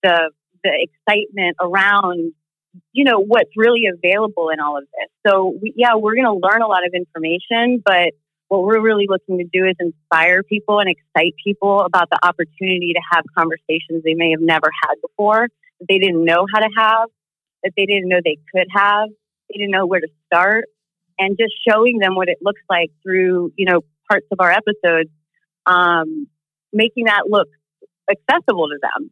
the 0.02 0.30
the 0.64 0.88
excitement 1.06 1.56
around 1.60 2.32
you 2.92 3.04
know 3.04 3.18
what's 3.18 3.50
really 3.56 3.82
available 3.86 4.48
in 4.50 4.60
all 4.60 4.78
of 4.78 4.84
this. 4.84 5.08
So 5.26 5.58
we, 5.60 5.72
yeah 5.76 5.94
we're 5.94 6.14
going 6.14 6.26
to 6.26 6.46
learn 6.46 6.62
a 6.62 6.66
lot 6.66 6.86
of 6.86 6.92
information 6.94 7.82
but 7.84 8.10
what 8.48 8.64
we're 8.64 8.80
really 8.80 9.06
looking 9.08 9.38
to 9.38 9.44
do 9.44 9.66
is 9.66 9.74
inspire 9.80 10.42
people 10.42 10.78
and 10.78 10.88
excite 10.88 11.34
people 11.42 11.80
about 11.80 12.10
the 12.10 12.18
opportunity 12.22 12.92
to 12.92 13.00
have 13.12 13.24
conversations 13.36 14.02
they 14.04 14.14
may 14.14 14.30
have 14.30 14.40
never 14.40 14.68
had 14.82 14.96
before 15.00 15.48
that 15.80 15.86
they 15.88 15.98
didn't 15.98 16.24
know 16.24 16.46
how 16.52 16.60
to 16.60 16.68
have 16.76 17.08
that 17.62 17.72
they 17.76 17.86
didn't 17.86 18.08
know 18.08 18.20
they 18.24 18.38
could 18.54 18.66
have 18.74 19.08
they 19.50 19.58
didn't 19.58 19.70
know 19.70 19.86
where 19.86 20.00
to 20.00 20.08
start 20.26 20.64
and 21.18 21.36
just 21.38 21.52
showing 21.68 21.98
them 21.98 22.14
what 22.14 22.28
it 22.28 22.38
looks 22.42 22.62
like 22.68 22.90
through 23.02 23.52
you 23.56 23.66
know 23.66 23.80
parts 24.08 24.26
of 24.30 24.38
our 24.40 24.50
episodes 24.50 25.10
um, 25.66 26.26
making 26.72 27.04
that 27.04 27.24
look 27.28 27.48
accessible 28.10 28.68
to 28.68 28.78
them. 28.80 29.10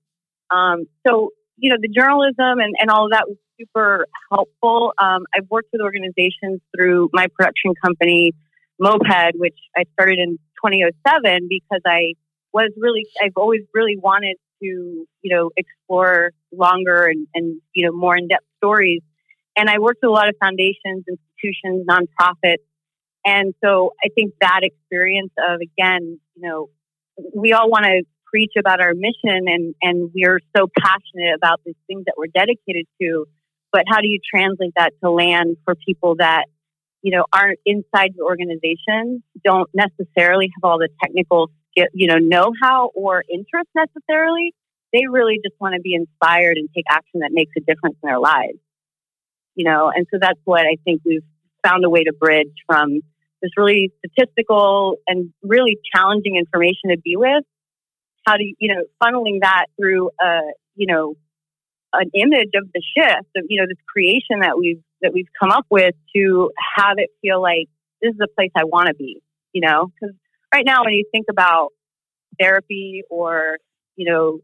Um, 0.50 0.86
so 1.06 1.30
you 1.56 1.70
know, 1.70 1.76
the 1.80 1.88
journalism 1.88 2.58
and, 2.58 2.74
and 2.78 2.90
all 2.90 3.04
of 3.04 3.12
that 3.12 3.28
was 3.28 3.36
super 3.60 4.06
helpful. 4.30 4.92
Um, 4.98 5.24
I've 5.34 5.48
worked 5.50 5.68
with 5.72 5.82
organizations 5.82 6.60
through 6.74 7.10
my 7.12 7.26
production 7.34 7.74
company, 7.84 8.32
Moped, 8.78 9.34
which 9.36 9.58
I 9.76 9.84
started 9.92 10.18
in 10.18 10.38
2007 10.64 11.48
because 11.48 11.82
I 11.86 12.14
was 12.52 12.70
really, 12.76 13.06
I've 13.22 13.36
always 13.36 13.60
really 13.74 13.96
wanted 13.96 14.36
to, 14.62 14.66
you 14.66 15.06
know, 15.24 15.50
explore 15.56 16.32
longer 16.52 17.06
and, 17.06 17.26
and 17.34 17.60
you 17.74 17.86
know, 17.86 17.92
more 17.92 18.16
in 18.16 18.28
depth 18.28 18.46
stories. 18.58 19.02
And 19.56 19.68
I 19.68 19.78
worked 19.78 19.98
with 20.02 20.08
a 20.08 20.12
lot 20.12 20.28
of 20.28 20.36
foundations, 20.40 21.04
institutions, 21.08 21.86
nonprofits. 21.88 22.64
And 23.24 23.54
so 23.62 23.92
I 24.02 24.08
think 24.14 24.34
that 24.40 24.60
experience 24.62 25.32
of, 25.38 25.60
again, 25.60 26.18
you 26.34 26.48
know, 26.48 26.70
we 27.34 27.52
all 27.52 27.68
want 27.68 27.84
to 27.84 28.02
preach 28.26 28.52
about 28.58 28.80
our 28.80 28.94
mission 28.94 29.48
and, 29.48 29.74
and 29.82 30.10
we're 30.14 30.40
so 30.56 30.68
passionate 30.78 31.34
about 31.34 31.60
these 31.66 31.74
things 31.86 32.04
that 32.06 32.14
we're 32.16 32.28
dedicated 32.28 32.86
to. 33.00 33.26
But 33.72 33.84
how 33.88 34.00
do 34.00 34.08
you 34.08 34.18
translate 34.34 34.72
that 34.76 34.92
to 35.02 35.10
land 35.10 35.56
for 35.64 35.74
people 35.74 36.16
that, 36.18 36.46
you 37.02 37.16
know, 37.16 37.24
aren't 37.32 37.58
inside 37.64 38.14
your 38.16 38.26
organization, 38.26 39.22
don't 39.44 39.70
necessarily 39.74 40.50
have 40.54 40.70
all 40.70 40.78
the 40.78 40.88
technical, 41.02 41.50
you 41.76 42.06
know, 42.06 42.18
know-how 42.18 42.90
or 42.94 43.24
interest 43.32 43.68
necessarily. 43.74 44.54
They 44.92 45.02
really 45.08 45.40
just 45.44 45.54
want 45.60 45.74
to 45.74 45.80
be 45.80 45.94
inspired 45.94 46.56
and 46.56 46.68
take 46.74 46.84
action 46.90 47.20
that 47.20 47.30
makes 47.32 47.52
a 47.56 47.60
difference 47.60 47.96
in 48.02 48.08
their 48.08 48.18
lives. 48.18 48.58
You 49.54 49.64
know, 49.64 49.90
and 49.94 50.06
so 50.12 50.18
that's 50.20 50.40
what 50.44 50.62
I 50.62 50.76
think 50.84 51.02
we've 51.04 51.24
found 51.64 51.84
a 51.84 51.90
way 51.90 52.04
to 52.04 52.12
bridge 52.12 52.52
from 52.66 53.00
this 53.42 53.50
really 53.56 53.92
statistical 53.98 54.96
and 55.06 55.32
really 55.42 55.78
challenging 55.94 56.36
information 56.36 56.90
to 56.90 56.98
be 56.98 57.16
with. 57.16 57.44
How 58.26 58.36
do 58.36 58.44
you, 58.44 58.54
you 58.58 58.74
know, 58.74 58.82
funneling 59.02 59.40
that 59.42 59.66
through 59.78 60.10
a, 60.22 60.40
you 60.76 60.86
know, 60.86 61.14
an 61.92 62.10
image 62.14 62.50
of 62.54 62.68
the 62.72 62.82
shift 62.96 63.28
of, 63.36 63.44
you 63.48 63.60
know, 63.60 63.66
this 63.66 63.78
creation 63.92 64.40
that 64.40 64.58
we've, 64.58 64.82
that 65.02 65.12
we've 65.12 65.28
come 65.40 65.50
up 65.50 65.66
with 65.70 65.94
to 66.14 66.50
have 66.76 66.94
it 66.98 67.10
feel 67.20 67.40
like 67.40 67.68
this 68.00 68.12
is 68.12 68.18
the 68.18 68.28
place 68.36 68.50
I 68.56 68.64
want 68.64 68.88
to 68.88 68.94
be, 68.94 69.22
you 69.52 69.60
know, 69.60 69.86
because 69.86 70.14
right 70.52 70.64
now 70.64 70.84
when 70.84 70.94
you 70.94 71.04
think 71.10 71.26
about 71.30 71.70
therapy 72.40 73.02
or, 73.10 73.58
you 73.96 74.10
know, 74.10 74.40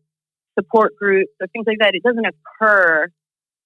support 0.59 0.97
groups 0.97 1.33
or 1.41 1.47
things 1.49 1.67
like 1.67 1.79
that, 1.81 1.95
it 1.95 2.03
doesn't 2.03 2.27
occur, 2.27 3.09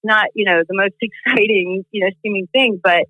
not, 0.03 0.27
you 0.35 0.45
know, 0.45 0.61
the 0.67 0.75
most 0.75 0.95
exciting, 1.01 1.85
you 1.91 2.05
know, 2.05 2.11
seeming 2.23 2.47
thing, 2.53 2.79
but 2.81 3.05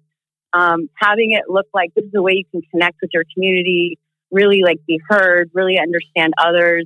um, 0.54 0.90
having 0.96 1.32
it 1.32 1.44
look 1.48 1.68
like 1.74 1.94
this 1.96 2.06
is 2.06 2.12
a 2.16 2.22
way 2.22 2.34
you 2.34 2.46
can 2.52 2.62
connect 2.72 2.98
with 3.02 3.12
your 3.14 3.24
community, 3.34 3.98
really 4.32 4.62
like 4.64 4.78
be 4.86 5.00
heard, 5.08 5.50
really 5.54 5.80
understand 5.80 6.34
others, 6.38 6.86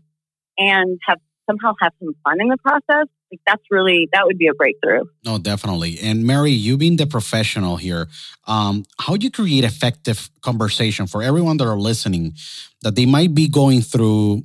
and 0.58 1.00
have 1.08 1.19
somehow 1.50 1.74
have 1.82 1.93
some 2.00 2.13
fun 2.24 2.41
in 2.41 2.48
the 2.48 2.58
process. 2.58 3.08
Like 3.36 3.41
that's 3.45 3.69
really 3.69 4.08
that 4.13 4.26
would 4.26 4.38
be 4.38 4.48
a 4.48 4.54
breakthrough. 4.54 5.04
No, 5.26 5.38
definitely. 5.38 6.00
And 6.00 6.24
Mary, 6.26 6.52
you 6.52 6.78
being 6.78 6.95
the 6.95 7.06
professional 7.06 7.76
here, 7.76 8.08
um, 8.48 8.86
how 9.00 9.17
do 9.17 9.26
you 9.26 9.32
create 9.32 9.63
effective 9.63 10.30
conversation 10.41 11.08
for 11.08 11.21
everyone 11.21 11.58
that 11.58 11.67
are 11.67 11.78
listening 11.78 12.34
that 12.82 12.95
they 12.95 13.06
might 13.06 13.34
be 13.36 13.48
going 13.48 13.82
through 13.82 14.43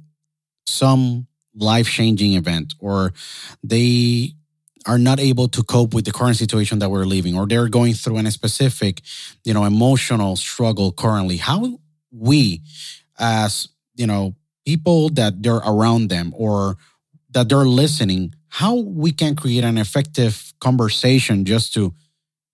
some 0.66 1.26
life 1.54 1.88
changing 1.88 2.34
event 2.34 2.74
or 2.80 3.12
they 3.62 4.32
are 4.86 4.98
not 4.98 5.20
able 5.20 5.46
to 5.48 5.62
cope 5.62 5.94
with 5.94 6.04
the 6.04 6.12
current 6.12 6.36
situation 6.36 6.78
that 6.78 6.90
we're 6.90 7.04
living 7.04 7.36
or 7.36 7.46
they're 7.46 7.68
going 7.68 7.92
through 7.92 8.16
a 8.18 8.30
specific 8.30 9.02
you 9.44 9.52
know 9.52 9.64
emotional 9.64 10.36
struggle 10.36 10.90
currently 10.90 11.36
how 11.36 11.78
we 12.12 12.62
as 13.18 13.68
you 13.96 14.06
know 14.06 14.34
people 14.64 15.10
that 15.10 15.42
they're 15.42 15.56
around 15.56 16.08
them 16.08 16.32
or 16.36 16.76
that 17.30 17.48
they're 17.48 17.58
listening 17.58 18.34
how 18.50 18.74
we 18.74 19.12
can 19.12 19.34
create 19.34 19.64
an 19.64 19.78
effective 19.78 20.52
conversation 20.60 21.44
just 21.44 21.72
to 21.74 21.94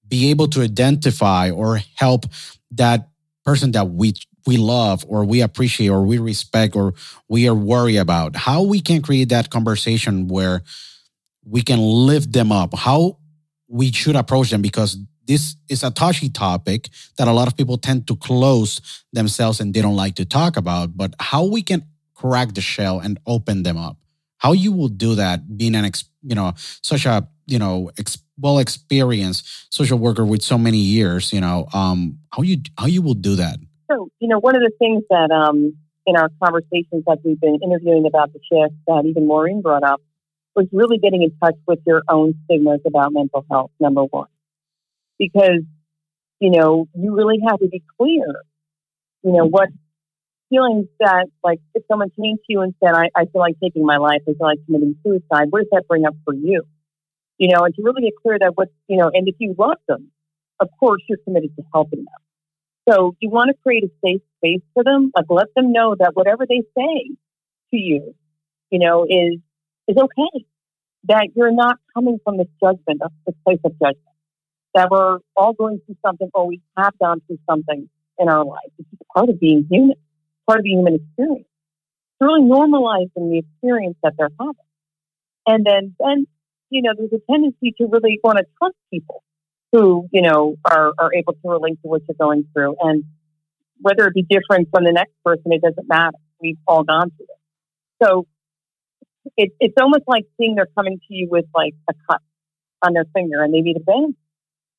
be 0.06 0.30
able 0.30 0.46
to 0.48 0.62
identify 0.62 1.50
or 1.50 1.80
help 1.96 2.26
that 2.70 3.08
person 3.44 3.72
that 3.72 3.90
we 3.90 4.14
we 4.46 4.56
love 4.56 5.04
or 5.08 5.24
we 5.24 5.40
appreciate 5.40 5.88
or 5.88 6.02
we 6.02 6.18
respect 6.18 6.76
or 6.76 6.94
we 7.28 7.48
are 7.48 7.54
worried 7.54 7.96
about 7.96 8.36
how 8.36 8.62
we 8.62 8.80
can 8.80 9.02
create 9.02 9.28
that 9.28 9.50
conversation 9.50 10.28
where 10.28 10.62
we 11.44 11.62
can 11.62 11.78
lift 11.78 12.32
them 12.32 12.52
up, 12.52 12.74
how 12.74 13.18
we 13.68 13.92
should 13.92 14.16
approach 14.16 14.50
them, 14.50 14.62
because 14.62 14.98
this 15.26 15.56
is 15.68 15.82
a 15.82 15.90
touchy 15.90 16.28
topic 16.28 16.88
that 17.18 17.28
a 17.28 17.32
lot 17.32 17.48
of 17.48 17.56
people 17.56 17.78
tend 17.78 18.06
to 18.06 18.16
close 18.16 19.04
themselves 19.12 19.60
and 19.60 19.74
they 19.74 19.82
don't 19.82 19.96
like 19.96 20.14
to 20.16 20.24
talk 20.24 20.56
about. 20.56 20.96
But 20.96 21.14
how 21.18 21.44
we 21.44 21.62
can 21.62 21.84
crack 22.14 22.54
the 22.54 22.60
shell 22.60 23.00
and 23.00 23.18
open 23.26 23.62
them 23.62 23.76
up, 23.76 23.96
how 24.38 24.52
you 24.52 24.72
will 24.72 24.88
do 24.88 25.14
that, 25.14 25.56
being 25.56 25.74
an 25.74 25.84
ex, 25.84 26.04
you 26.22 26.34
know 26.34 26.52
such 26.56 27.06
a 27.06 27.28
you 27.46 27.58
know 27.58 27.90
ex, 27.98 28.18
well 28.38 28.58
experienced 28.58 29.72
social 29.72 29.98
worker 29.98 30.24
with 30.24 30.42
so 30.42 30.58
many 30.58 30.78
years, 30.78 31.32
you 31.32 31.40
know, 31.40 31.66
um, 31.72 32.18
how 32.32 32.42
you 32.42 32.58
how 32.78 32.86
you 32.86 33.02
will 33.02 33.14
do 33.14 33.36
that. 33.36 33.58
So 33.90 34.10
you 34.20 34.28
know, 34.28 34.38
one 34.38 34.56
of 34.56 34.62
the 34.62 34.72
things 34.78 35.04
that 35.10 35.30
um, 35.30 35.74
in 36.06 36.16
our 36.16 36.30
conversations 36.42 37.04
that 37.06 37.18
we've 37.24 37.40
been 37.40 37.58
interviewing 37.62 38.06
about 38.06 38.32
the 38.32 38.38
shift 38.40 38.74
that 38.86 39.04
even 39.04 39.26
Maureen 39.26 39.60
brought 39.60 39.82
up 39.82 40.00
was 40.54 40.66
really 40.72 40.98
getting 40.98 41.22
in 41.22 41.32
touch 41.42 41.56
with 41.66 41.80
your 41.86 42.02
own 42.08 42.34
stigmas 42.44 42.80
about 42.86 43.12
mental 43.12 43.44
health, 43.50 43.70
number 43.78 44.04
one. 44.04 44.28
Because, 45.18 45.62
you 46.40 46.50
know, 46.50 46.88
you 46.94 47.14
really 47.14 47.38
have 47.46 47.58
to 47.58 47.68
be 47.68 47.82
clear, 47.98 48.26
you 49.22 49.32
know, 49.32 49.46
what 49.46 49.68
feelings 50.48 50.86
that, 51.00 51.26
like, 51.42 51.60
if 51.74 51.82
someone 51.90 52.10
came 52.10 52.36
to 52.36 52.44
you 52.48 52.60
and 52.60 52.74
said, 52.82 52.94
I, 52.94 53.08
I 53.14 53.24
feel 53.26 53.40
like 53.40 53.56
taking 53.62 53.84
my 53.84 53.96
life, 53.96 54.22
I 54.22 54.32
feel 54.32 54.36
like 54.40 54.58
committing 54.66 54.96
suicide, 55.04 55.48
what 55.50 55.60
does 55.60 55.68
that 55.72 55.88
bring 55.88 56.04
up 56.06 56.14
for 56.24 56.34
you? 56.34 56.62
You 57.38 57.48
know, 57.48 57.64
and 57.64 57.74
to 57.74 57.82
really 57.82 58.02
get 58.02 58.14
clear 58.22 58.38
that 58.38 58.56
what, 58.56 58.68
you 58.88 58.96
know, 58.96 59.10
and 59.12 59.28
if 59.28 59.34
you 59.38 59.54
love 59.58 59.78
them, 59.88 60.10
of 60.60 60.68
course, 60.80 61.02
you're 61.08 61.18
committed 61.24 61.54
to 61.56 61.62
helping 61.72 62.00
them. 62.00 62.88
So 62.88 63.16
you 63.20 63.30
want 63.30 63.48
to 63.48 63.54
create 63.62 63.84
a 63.84 63.90
safe 64.04 64.22
space 64.38 64.62
for 64.72 64.84
them, 64.84 65.10
like 65.14 65.26
let 65.28 65.48
them 65.56 65.72
know 65.72 65.96
that 65.98 66.12
whatever 66.14 66.46
they 66.48 66.62
say 66.78 67.10
to 67.72 67.76
you, 67.76 68.14
you 68.70 68.78
know, 68.78 69.04
is 69.04 69.38
is 69.88 69.96
okay. 69.96 70.44
That 71.04 71.28
you're 71.34 71.52
not 71.52 71.78
coming 71.94 72.18
from 72.24 72.38
this 72.38 72.48
judgment, 72.62 73.00
this 73.26 73.34
place 73.44 73.60
of 73.64 73.72
judgment. 73.72 73.98
That 74.74 74.88
we're 74.90 75.18
all 75.36 75.52
going 75.52 75.80
through 75.84 75.96
something, 76.04 76.30
or 76.34 76.46
we 76.46 76.60
have 76.76 76.98
gone 76.98 77.20
through 77.26 77.38
something 77.48 77.88
in 78.18 78.28
our 78.28 78.44
life. 78.44 78.70
It's 78.78 78.88
part 79.14 79.28
of 79.28 79.38
being 79.38 79.66
human, 79.70 79.96
part 80.46 80.60
of 80.60 80.64
the 80.64 80.70
human 80.70 80.94
experience. 80.94 81.46
It's 81.46 82.20
really 82.20 82.42
normalizing 82.42 83.30
the 83.30 83.38
experience 83.38 83.96
that 84.02 84.14
they're 84.18 84.30
having. 84.38 84.54
And 85.46 85.64
then, 85.64 85.94
then, 86.00 86.26
you 86.70 86.82
know, 86.82 86.92
there's 86.96 87.12
a 87.12 87.32
tendency 87.32 87.72
to 87.78 87.86
really 87.86 88.18
want 88.22 88.38
to 88.38 88.44
trust 88.58 88.76
people 88.92 89.22
who, 89.72 90.08
you 90.12 90.22
know, 90.22 90.56
are, 90.64 90.92
are 90.98 91.14
able 91.14 91.34
to 91.34 91.48
relate 91.48 91.80
to 91.82 91.88
what 91.88 92.02
you're 92.08 92.16
going 92.18 92.46
through. 92.52 92.76
And 92.80 93.04
whether 93.80 94.06
it 94.06 94.14
be 94.14 94.22
different 94.22 94.68
from 94.72 94.84
the 94.84 94.92
next 94.92 95.12
person, 95.24 95.52
it 95.52 95.62
doesn't 95.62 95.88
matter. 95.88 96.16
We've 96.40 96.58
all 96.66 96.84
gone 96.84 97.10
through 97.16 97.26
it. 97.26 98.04
So 98.04 98.26
it, 99.36 99.52
it's 99.60 99.74
almost 99.80 100.04
like 100.06 100.24
seeing 100.38 100.54
they're 100.54 100.68
coming 100.74 100.98
to 100.98 101.14
you 101.14 101.28
with 101.30 101.46
like 101.54 101.74
a 101.88 101.94
cut 102.10 102.20
on 102.82 102.92
their 102.92 103.06
finger 103.14 103.42
and 103.42 103.52
they 103.52 103.60
need 103.60 103.76
a 103.76 103.80
band. 103.80 104.14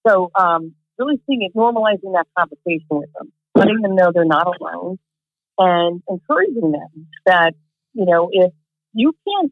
So 0.08 0.32
um, 0.40 0.74
really 0.98 1.22
seeing 1.28 1.44
it, 1.44 1.56
normalizing 1.56 2.14
that 2.14 2.28
conversation 2.38 2.88
with 2.90 3.10
them, 3.14 3.32
letting 3.56 3.82
them 3.82 3.96
know 3.96 4.12
they're 4.14 4.26
not 4.26 4.48
alone, 4.60 5.00
and 5.58 6.02
encouraging 6.10 6.72
them 6.72 7.08
that 7.26 7.54
you 7.94 8.06
know 8.06 8.30
if 8.32 8.52
you 8.94 9.14
can't 9.28 9.52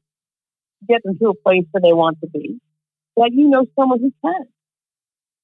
get 0.87 1.03
them 1.03 1.17
to 1.19 1.29
a 1.29 1.33
place 1.33 1.65
where 1.71 1.81
they 1.81 1.93
want 1.93 2.19
to 2.21 2.27
be, 2.27 2.59
that 3.17 3.31
you 3.33 3.49
know 3.49 3.65
someone 3.77 3.99
who 3.99 4.11
can. 4.23 4.45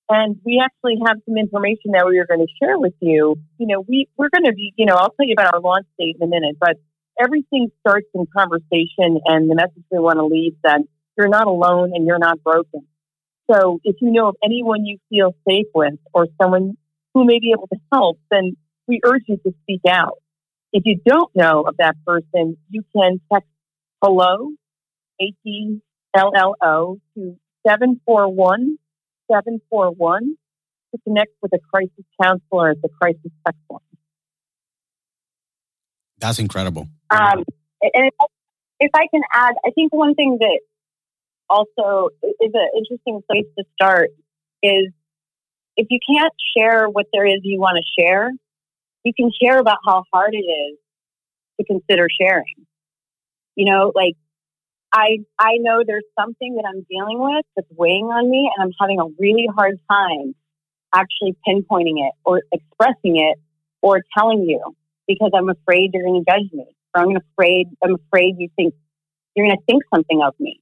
And 0.10 0.36
we 0.46 0.62
actually 0.62 0.98
have 1.06 1.18
some 1.26 1.38
information 1.38 1.92
that 1.94 2.06
we 2.06 2.20
are 2.20 2.26
going 2.26 2.46
to 2.46 2.54
share 2.62 2.78
with 2.78 2.94
you. 3.00 3.38
You 3.58 3.68
know, 3.68 3.86
we, 3.88 4.10
we're 4.18 4.30
going 4.30 4.44
to 4.44 4.52
be, 4.52 4.74
you 4.76 4.86
know, 4.86 4.96
I'll 4.96 5.12
tell 5.12 5.26
you 5.26 5.34
about 5.34 5.54
our 5.54 5.62
launch 5.62 5.86
date 5.98 6.18
in 6.20 6.28
a 6.28 6.30
minute, 6.30 6.58
but 6.60 6.76
everything 7.22 7.72
starts 7.80 8.08
in 8.14 8.26
conversation 8.36 9.22
and 9.26 9.50
the 9.50 9.56
message 9.56 9.84
we 9.90 10.00
want 10.00 10.18
to 10.18 10.26
leave 10.26 10.56
that 10.64 10.82
you're 11.18 11.30
not 11.30 11.48
alone 11.48 11.92
and 11.94 12.06
you're 12.06 12.20
not 12.20 12.44
broken. 12.44 12.88
So 13.50 13.80
if 13.84 13.98
you 14.02 14.12
know 14.12 14.30
of 14.30 14.36
anyone 14.44 14.86
you 14.86 14.98
feel 15.10 15.34
safe 15.48 15.68
with 15.74 16.00
or 16.14 16.28
someone 16.42 16.78
who 17.14 17.26
may 17.26 17.40
be 17.40 17.52
able 17.52 17.68
to 17.68 17.80
help, 17.92 18.20
then 18.30 18.58
we 18.88 19.00
urge 19.06 19.24
you 19.28 19.38
to 19.38 19.54
speak 19.64 19.82
out. 19.88 20.20
If 20.74 20.84
you 20.86 21.00
don't 21.06 21.34
know 21.36 21.62
of 21.62 21.76
that 21.78 21.96
person, 22.06 22.58
you 22.70 22.84
can 22.96 23.20
text 23.32 23.50
hello, 24.02 24.52
H-E-L-L-O 25.20 26.98
to 27.16 27.38
741 27.68 28.78
741 29.32 30.36
to 30.94 31.02
connect 31.04 31.32
with 31.42 31.54
a 31.54 31.60
crisis 31.72 32.06
counselor 32.22 32.72
at 32.72 32.82
the 32.82 32.90
crisis 32.90 33.32
text 33.46 33.62
line. 33.70 33.80
That's 36.20 36.40
incredible. 36.40 36.88
Um, 37.10 37.44
and 37.82 38.12
if 38.80 38.92
I 38.94 39.08
can 39.12 39.22
add, 39.34 39.56
I 39.66 39.72
think 39.72 39.94
one 39.94 40.16
thing 40.16 40.38
that 40.40 40.60
also 41.50 42.10
is 42.24 42.52
an 42.54 42.70
interesting 42.78 43.22
place 43.30 43.46
to 43.58 43.66
start 43.76 44.12
is 44.64 44.90
if 45.78 45.88
you 45.90 46.00
can't 46.08 46.34
share 46.56 46.88
what 46.88 47.08
there 47.12 47.26
is 47.26 47.40
you 47.44 47.60
want 47.60 47.78
to 47.78 48.02
share, 48.02 48.32
you 49.04 49.14
can 49.14 49.32
share 49.42 49.60
about 49.60 49.78
how 49.86 50.04
hard 50.14 50.34
it 50.34 50.38
is 50.38 50.78
to 51.60 51.66
consider 51.66 52.08
sharing. 52.20 52.66
You 53.56 53.72
know, 53.72 53.92
like 53.96 54.16
I 54.94 55.20
I 55.40 55.58
know 55.60 55.84
there's 55.86 56.06
something 56.20 56.56
that 56.56 56.66
I'm 56.68 56.86
dealing 56.90 57.20
with 57.20 57.46
that's 57.56 57.68
weighing 57.72 58.06
on 58.06 58.30
me 58.30 58.50
and 58.56 58.64
I'm 58.64 58.74
having 58.80 59.00
a 59.00 59.06
really 59.20 59.48
hard 59.56 59.80
time 59.90 60.36
actually 60.94 61.36
pinpointing 61.48 62.06
it 62.06 62.14
or 62.26 62.44
expressing 62.52 63.18
it 63.18 63.38
or 63.82 64.02
telling 64.18 64.44
you 64.44 64.76
because 65.08 65.32
I'm 65.34 65.50
afraid 65.50 65.92
you're 65.94 66.04
going 66.04 66.24
to 66.24 66.32
judge 66.32 66.52
me 66.52 66.66
or 66.94 67.02
I'm 67.02 67.16
afraid 67.16 67.68
I'm 67.84 67.96
afraid 67.96 68.36
you 68.38 68.50
think 68.56 68.74
you're 69.36 69.48
going 69.48 69.58
to 69.58 69.64
think 69.66 69.84
something 69.94 70.22
of 70.22 70.34
me. 70.40 70.60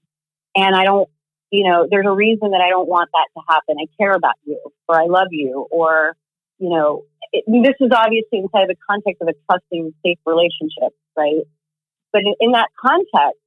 And 0.55 0.75
I 0.75 0.83
don't, 0.83 1.09
you 1.51 1.67
know, 1.67 1.87
there's 1.89 2.05
a 2.07 2.11
reason 2.11 2.51
that 2.51 2.61
I 2.61 2.69
don't 2.69 2.87
want 2.87 3.09
that 3.13 3.27
to 3.39 3.43
happen. 3.49 3.77
I 3.79 3.85
care 3.97 4.13
about 4.13 4.35
you 4.45 4.59
or 4.87 4.99
I 4.99 5.05
love 5.05 5.27
you 5.31 5.67
or, 5.71 6.15
you 6.59 6.69
know, 6.69 7.03
it, 7.31 7.43
this 7.47 7.75
is 7.79 7.91
obviously 7.95 8.39
inside 8.39 8.67
the 8.67 8.75
context 8.89 9.21
of 9.21 9.29
a 9.29 9.33
trusting, 9.49 9.93
safe 10.05 10.19
relationship, 10.25 10.93
right? 11.17 11.41
But 12.11 12.21
in, 12.21 12.33
in 12.39 12.51
that 12.51 12.69
context, 12.79 13.39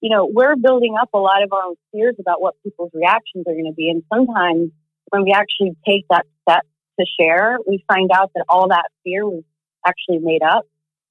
you 0.00 0.10
know, 0.10 0.26
we're 0.26 0.56
building 0.56 0.96
up 1.00 1.10
a 1.12 1.18
lot 1.18 1.42
of 1.42 1.52
our 1.52 1.62
own 1.64 1.74
fears 1.92 2.14
about 2.18 2.40
what 2.40 2.54
people's 2.62 2.90
reactions 2.94 3.44
are 3.46 3.52
going 3.52 3.66
to 3.66 3.72
be. 3.72 3.90
And 3.90 4.02
sometimes 4.12 4.70
when 5.10 5.24
we 5.24 5.32
actually 5.32 5.76
take 5.86 6.04
that 6.10 6.24
step 6.42 6.64
to 6.98 7.06
share, 7.18 7.58
we 7.66 7.84
find 7.92 8.10
out 8.12 8.30
that 8.34 8.44
all 8.48 8.68
that 8.68 8.86
fear 9.04 9.26
was 9.26 9.42
actually 9.86 10.18
made 10.18 10.42
up. 10.42 10.64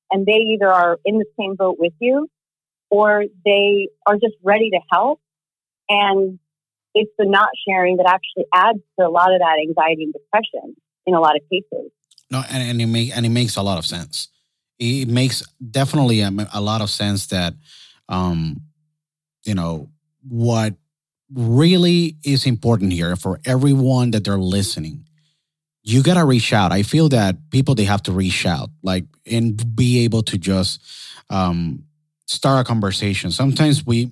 And 0.10 0.26
they 0.26 0.40
either 0.54 0.72
are 0.72 1.00
in 1.04 1.18
the 1.18 1.26
same 1.38 1.56
boat 1.56 1.76
with 1.78 1.94
you 2.00 2.30
or 2.90 3.26
they 3.46 3.90
are 4.06 4.16
just 4.16 4.36
ready 4.42 4.70
to 4.70 4.80
help. 4.90 5.20
And 5.90 6.40
it's 6.96 7.12
the 7.18 7.26
not 7.26 7.50
sharing 7.68 7.98
that 7.98 8.08
actually 8.08 8.46
adds 8.54 8.80
to 8.98 9.06
a 9.06 9.10
lot 9.10 9.34
of 9.34 9.40
that 9.40 9.60
anxiety 9.62 10.04
and 10.04 10.14
depression 10.14 10.78
in 11.08 11.16
a 11.16 11.20
lot 11.20 11.36
of 11.36 11.42
cases. 11.50 11.92
No, 12.30 12.44
and, 12.52 12.62
and 12.62 12.82
it 12.82 12.86
make 12.86 13.16
and 13.16 13.26
it 13.26 13.30
makes 13.30 13.56
a 13.56 13.64
lot 13.64 13.80
of 13.80 13.86
sense. 13.86 14.28
It 14.78 15.08
makes 15.08 15.42
definitely 15.72 16.22
a, 16.22 16.32
a 16.54 16.62
lot 16.62 16.82
of 16.82 16.92
sense 16.92 17.28
that, 17.28 17.56
um, 18.10 18.62
you 19.44 19.56
know, 19.56 19.90
what 20.28 20.76
really 21.34 22.18
is 22.24 22.46
important 22.46 22.94
here 22.94 23.16
for 23.16 23.40
everyone 23.46 24.12
that 24.12 24.24
they're 24.24 24.38
listening 24.38 25.08
you 25.88 26.04
gotta 26.04 26.26
reach 26.26 26.52
out. 26.52 26.74
I 26.74 26.84
feel 26.84 27.08
that 27.10 27.50
people 27.50 27.74
they 27.74 27.86
have 27.86 28.04
to 28.04 28.12
reach 28.12 28.46
out, 28.46 28.70
like 28.84 29.06
and 29.26 29.74
be 29.74 30.04
able 30.04 30.22
to 30.24 30.38
just 30.38 30.82
um, 31.30 31.86
start 32.26 32.60
a 32.60 32.64
conversation. 32.68 33.32
Sometimes 33.32 33.86
we, 33.86 34.12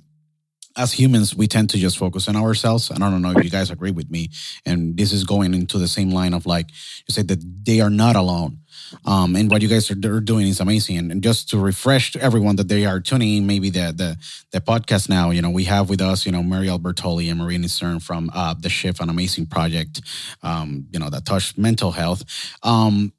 as 0.77 0.93
humans, 0.93 1.35
we 1.35 1.47
tend 1.47 1.69
to 1.71 1.77
just 1.77 1.97
focus 1.97 2.27
on 2.27 2.35
ourselves. 2.35 2.89
And 2.89 3.03
I 3.03 3.09
don't 3.09 3.21
know 3.21 3.31
if 3.31 3.43
you 3.43 3.49
guys 3.49 3.71
agree 3.71 3.91
with 3.91 4.09
me. 4.09 4.29
And 4.65 4.97
this 4.97 5.11
is 5.11 5.23
going 5.23 5.53
into 5.53 5.77
the 5.77 5.87
same 5.87 6.11
line 6.11 6.33
of 6.33 6.45
like 6.45 6.69
you 7.07 7.13
said 7.13 7.27
that 7.29 7.65
they 7.65 7.81
are 7.81 7.89
not 7.89 8.15
alone. 8.15 8.59
Um, 9.05 9.35
and 9.35 9.49
what 9.49 9.61
you 9.61 9.67
guys 9.67 9.89
are, 9.89 9.95
doing 9.95 10.47
is 10.47 10.59
amazing. 10.59 10.97
And, 10.97 11.11
and, 11.11 11.23
just 11.23 11.49
to 11.49 11.57
refresh 11.57 12.11
to 12.11 12.21
everyone 12.21 12.55
that 12.57 12.67
they 12.67 12.85
are 12.85 12.99
tuning 12.99 13.37
in, 13.37 13.47
maybe 13.47 13.69
the 13.69 13.93
the 13.95 14.17
the 14.51 14.61
podcast 14.61 15.09
now. 15.09 15.31
You 15.31 15.41
know, 15.41 15.49
we 15.49 15.63
have 15.63 15.89
with 15.89 16.01
us, 16.01 16.25
you 16.25 16.31
know, 16.31 16.43
Mary 16.43 16.67
Albertoli 16.67 17.29
and 17.29 17.39
Maureen 17.39 17.63
Isern 17.63 18.01
from 18.01 18.29
uh, 18.33 18.53
the 18.53 18.69
Shift, 18.69 18.99
an 19.01 19.09
amazing 19.09 19.47
project. 19.47 20.01
Um, 20.43 20.87
you 20.91 20.99
know, 20.99 21.09
that 21.09 21.25
touched 21.25 21.57
mental 21.57 21.91
health. 21.91 22.23
Um, 22.63 23.13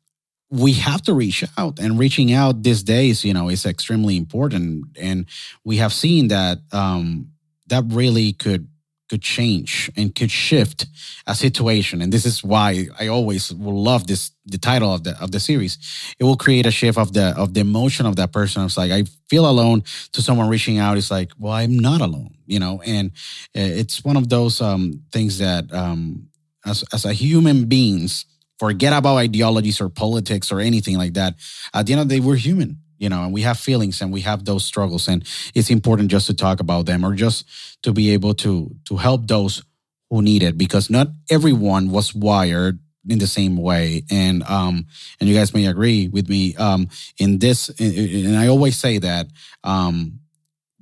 we 0.51 0.75
have 0.75 1.03
to 1.03 1.15
reach 1.15 1.45
out 1.59 1.79
and 1.79 1.99
reaching 1.99 2.33
out 2.33 2.63
these 2.63 2.85
days 2.85 3.25
you 3.25 3.35
know 3.35 3.49
is 3.49 3.67
extremely 3.67 4.17
important 4.17 4.85
and 4.97 5.27
we 5.65 5.79
have 5.79 5.93
seen 5.93 6.29
that 6.29 6.59
um 6.71 7.29
that 7.69 7.85
really 7.89 8.33
could 8.33 8.69
could 9.09 9.23
change 9.23 9.89
and 9.97 10.17
could 10.17 10.33
shift 10.33 10.87
a 11.29 11.35
situation. 11.35 12.03
And 12.03 12.13
this 12.13 12.27
is 12.27 12.43
why 12.43 12.89
i 12.99 13.07
always 13.07 13.53
will 13.53 13.81
love 13.81 14.07
this 14.09 14.33
the 14.47 14.59
title 14.59 14.93
of 14.93 15.05
the 15.05 15.17
of 15.21 15.31
the 15.31 15.41
series. 15.41 15.79
It 16.19 16.25
will 16.25 16.37
create 16.37 16.67
a 16.67 16.71
shift 16.71 16.99
of 16.99 17.13
the 17.13 17.35
of 17.37 17.55
the 17.55 17.61
emotion 17.61 18.07
of 18.07 18.17
that 18.17 18.33
person. 18.33 18.65
It's 18.65 18.77
like 18.77 18.91
i 18.91 19.05
feel 19.29 19.49
alone 19.49 19.83
to 20.13 20.23
someone 20.23 20.49
reaching 20.49 20.79
out. 20.79 20.97
It's 20.97 21.11
like 21.11 21.33
well 21.39 21.53
i'm 21.53 21.79
not 21.79 22.01
alone 22.01 22.37
you 22.47 22.59
know? 22.59 22.81
And 22.87 23.11
uh, 23.57 23.61
it's 23.81 24.05
one 24.05 24.17
of 24.17 24.29
those 24.29 24.61
um 24.61 25.03
things 25.13 25.39
that 25.39 25.73
um 25.73 26.29
as 26.65 26.85
as 26.93 27.05
a 27.05 27.13
human 27.13 27.67
beings 27.67 28.25
forget 28.59 28.93
about 28.93 29.17
ideologies 29.17 29.81
or 29.81 29.89
politics 29.89 30.51
or 30.51 30.61
anything 30.61 30.97
like 30.97 31.15
that. 31.15 31.35
At 31.75 31.87
the 31.87 31.93
end 31.93 32.03
of 32.03 32.09
the 32.09 32.17
day 32.17 32.21
we're 32.21 32.37
human 32.37 32.79
you 32.99 33.09
know 33.09 33.25
and 33.25 33.33
we 33.33 33.43
have 33.43 33.59
feelings 33.59 34.01
and 34.01 34.13
we 34.13 34.21
have 34.21 34.45
those 34.45 34.65
struggles 34.65 35.09
and 35.09 35.27
it's 35.55 35.71
important 35.71 36.11
just 36.11 36.27
to 36.27 36.35
talk 36.35 36.61
about 36.61 36.87
them 36.87 37.05
or 37.05 37.15
just 37.15 37.47
to 37.83 37.93
be 37.93 38.11
able 38.11 38.35
to 38.35 38.75
to 38.85 38.97
help 38.97 39.27
those 39.29 39.63
who 40.11 40.23
need 40.23 40.43
it 40.43 40.57
because 40.57 40.89
not 40.91 41.09
everyone 41.31 41.91
was 41.91 42.15
wired 42.15 42.79
in 43.09 43.19
the 43.19 43.27
same 43.27 43.57
way. 43.57 44.03
And 44.11 44.43
um 44.45 44.87
and 45.21 45.29
you 45.29 45.35
guys 45.35 45.55
may 45.55 45.67
agree 45.67 46.09
with 46.09 46.29
me 46.29 46.55
um 46.57 46.89
in 47.19 47.39
this 47.39 47.69
and 47.79 48.37
i 48.37 48.47
always 48.49 48.77
say 48.77 48.99
that 48.99 49.27
um 49.65 50.19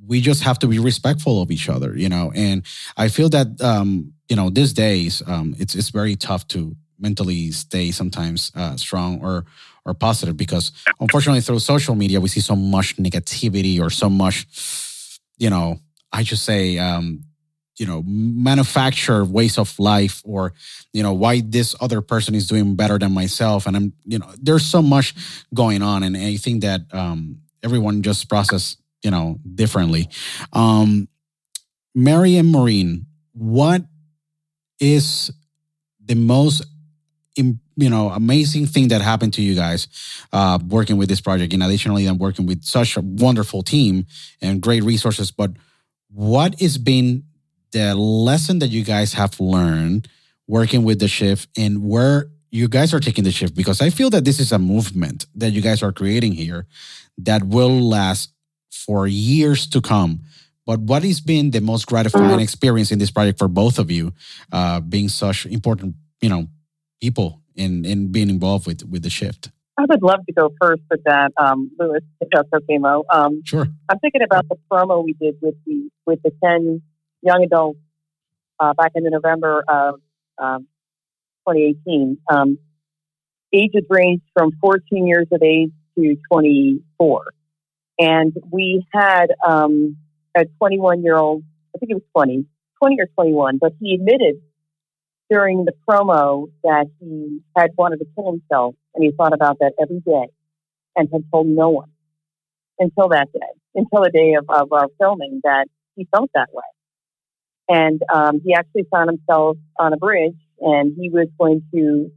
we 0.06 0.20
just 0.20 0.42
have 0.42 0.58
to 0.58 0.66
be 0.66 0.78
respectful 0.78 1.40
of 1.42 1.50
each 1.50 1.68
other 1.68 1.96
you 1.96 2.08
know? 2.08 2.32
And 2.34 2.64
i 2.96 3.08
feel 3.08 3.28
that 3.30 3.60
um 3.60 4.12
you 4.28 4.36
know 4.36 4.50
these 4.50 4.72
days 4.72 5.22
um 5.26 5.54
it's 5.58 5.74
it's 5.74 5.90
very 5.90 6.16
tough 6.16 6.46
to 6.48 6.76
mentally 6.98 7.50
stay 7.50 7.90
sometimes 7.90 8.52
uh, 8.54 8.76
strong 8.76 9.20
or 9.20 9.44
or 9.84 9.94
positive 9.94 10.36
because 10.36 10.72
unfortunately 11.00 11.40
through 11.40 11.58
social 11.58 11.94
media 11.94 12.20
we 12.20 12.28
see 12.28 12.40
so 12.40 12.56
much 12.56 12.96
negativity 12.96 13.80
or 13.80 13.90
so 13.90 14.08
much 14.08 14.46
you 15.38 15.50
know 15.50 15.78
i 16.12 16.22
just 16.22 16.44
say 16.44 16.78
um 16.78 17.22
you 17.78 17.86
know 17.86 18.02
manufacture 18.06 19.24
ways 19.24 19.58
of 19.58 19.76
life 19.78 20.22
or 20.24 20.52
you 20.92 21.02
know 21.02 21.12
why 21.12 21.40
this 21.40 21.74
other 21.80 22.00
person 22.00 22.34
is 22.34 22.46
doing 22.46 22.76
better 22.76 22.98
than 22.98 23.12
myself. 23.12 23.66
And 23.66 23.76
i'm 23.76 23.92
you 24.04 24.18
know 24.18 24.30
there's 24.40 24.64
so 24.64 24.80
much 24.82 25.14
going 25.52 25.82
on 25.82 26.02
and 26.02 26.16
i 26.16 26.36
think 26.36 26.62
that 26.62 26.82
um 26.92 27.40
everyone 27.62 28.02
just 28.02 28.28
process 28.28 28.76
you 29.02 29.10
know 29.10 29.38
differently. 29.54 30.08
Um 30.52 31.08
mary 31.94 32.36
and 32.36 32.50
maureen 32.50 33.06
what 33.32 33.82
is 34.80 35.32
the 36.04 36.14
most 36.14 36.64
you 37.76 37.90
know 37.90 38.10
amazing 38.10 38.66
thing 38.66 38.88
that 38.88 39.00
happened 39.00 39.34
to 39.34 39.42
you 39.42 39.54
guys 39.54 39.88
uh, 40.32 40.58
working 40.68 40.96
with 40.96 41.08
this 41.08 41.20
project. 41.20 41.52
And 41.52 41.62
additionally 41.62 42.06
i'm 42.06 42.18
working 42.18 42.46
with 42.46 42.64
such 42.64 42.96
a 42.96 43.00
wonderful 43.00 43.62
team 43.62 44.06
and 44.40 44.60
great 44.60 44.82
resources. 44.82 45.30
But 45.30 45.52
what 46.10 46.60
has 46.60 46.78
been 46.78 47.24
the 47.72 47.94
lesson 47.94 48.60
that 48.60 48.68
you 48.68 48.84
guys 48.84 49.14
have 49.14 49.40
learned 49.40 50.08
working 50.46 50.84
with 50.84 51.00
the 51.00 51.08
shift 51.08 51.48
and 51.56 51.82
where 51.82 52.28
you 52.50 52.68
guys 52.68 52.94
are 52.94 53.00
taking 53.00 53.24
the 53.24 53.32
shift? 53.32 53.54
Because 53.54 53.80
i 53.80 53.90
feel 53.90 54.10
that 54.10 54.24
this 54.24 54.38
is 54.38 54.52
a 54.52 54.58
movement 54.58 55.26
that 55.34 55.50
you 55.50 55.60
guys 55.60 55.82
are 55.82 55.92
creating 55.92 56.32
here 56.32 56.66
that 57.18 57.42
will 57.44 57.80
last 57.80 58.30
for 58.70 59.06
years 59.06 59.66
to 59.68 59.80
come. 59.80 60.20
But 60.66 60.80
what 60.80 61.04
has 61.04 61.20
been 61.20 61.50
the 61.50 61.60
most 61.60 61.86
gratifying 61.86 62.40
experience 62.40 62.90
in 62.90 62.98
this 62.98 63.10
project 63.10 63.38
for 63.38 63.48
both 63.48 63.78
of 63.78 63.90
you 63.90 64.12
uh, 64.50 64.80
being 64.80 65.08
such 65.08 65.46
important 65.46 65.96
you 66.20 66.28
know 66.28 66.46
people 67.00 67.40
in 67.54 67.84
in 67.84 68.12
being 68.12 68.30
involved 68.30 68.66
with 68.66 68.84
with 68.84 69.02
the 69.02 69.10
shift? 69.10 69.50
I 69.76 69.84
would 69.88 70.02
love 70.02 70.24
to 70.26 70.32
go 70.32 70.50
first 70.60 70.82
with 70.88 71.02
that, 71.04 71.32
um, 71.36 71.72
Luis, 71.78 72.02
if 72.20 72.28
that's 72.32 72.48
okay, 72.54 72.78
Mo. 72.78 73.04
Um, 73.12 73.42
sure. 73.44 73.66
I'm 73.88 73.98
thinking 73.98 74.22
about 74.22 74.48
the 74.48 74.56
promo 74.70 75.04
we 75.04 75.14
did 75.14 75.36
with 75.42 75.56
the 75.66 75.90
with 76.06 76.20
the 76.22 76.30
ten 76.42 76.82
young 77.22 77.42
adults 77.42 77.80
uh, 78.60 78.74
back 78.74 78.92
in 78.94 79.04
the 79.04 79.10
November 79.10 79.64
of 79.66 80.00
um, 80.38 80.68
2018. 81.48 82.18
Um, 82.30 82.58
ages 83.52 83.84
ranged 83.88 84.24
from 84.36 84.50
14 84.60 85.06
years 85.06 85.26
of 85.32 85.42
age 85.42 85.70
to 85.96 86.16
24, 86.30 87.32
and 87.98 88.32
we 88.50 88.84
had 88.92 89.26
um, 89.46 89.96
a 90.36 90.44
21 90.58 91.02
year 91.02 91.16
old. 91.16 91.44
I 91.74 91.78
think 91.78 91.90
it 91.90 91.94
was 91.94 92.02
20, 92.16 92.46
20 92.80 93.00
or 93.00 93.06
21, 93.14 93.58
but 93.58 93.72
he 93.80 93.94
admitted 93.94 94.40
during 95.30 95.64
the 95.64 95.72
promo 95.88 96.50
that 96.62 96.86
he 97.00 97.40
had 97.56 97.70
wanted 97.76 97.98
to 97.98 98.06
kill 98.14 98.32
himself 98.32 98.74
and 98.94 99.04
he 99.04 99.10
thought 99.12 99.32
about 99.32 99.58
that 99.60 99.72
every 99.80 100.00
day 100.00 100.28
and 100.96 101.08
had 101.12 101.22
told 101.32 101.46
no 101.46 101.70
one 101.70 101.90
until 102.78 103.08
that 103.08 103.32
day, 103.32 103.40
until 103.74 104.02
the 104.02 104.10
day 104.10 104.34
of, 104.34 104.44
of 104.48 104.72
our 104.72 104.88
filming 104.98 105.40
that 105.44 105.66
he 105.96 106.06
felt 106.14 106.30
that 106.34 106.48
way. 106.52 106.62
And 107.68 108.02
um, 108.12 108.40
he 108.44 108.54
actually 108.54 108.86
found 108.90 109.10
himself 109.10 109.56
on 109.78 109.92
a 109.92 109.96
bridge 109.96 110.36
and 110.60 110.94
he 110.98 111.10
was 111.10 111.28
going 111.38 111.62
to 111.74 112.10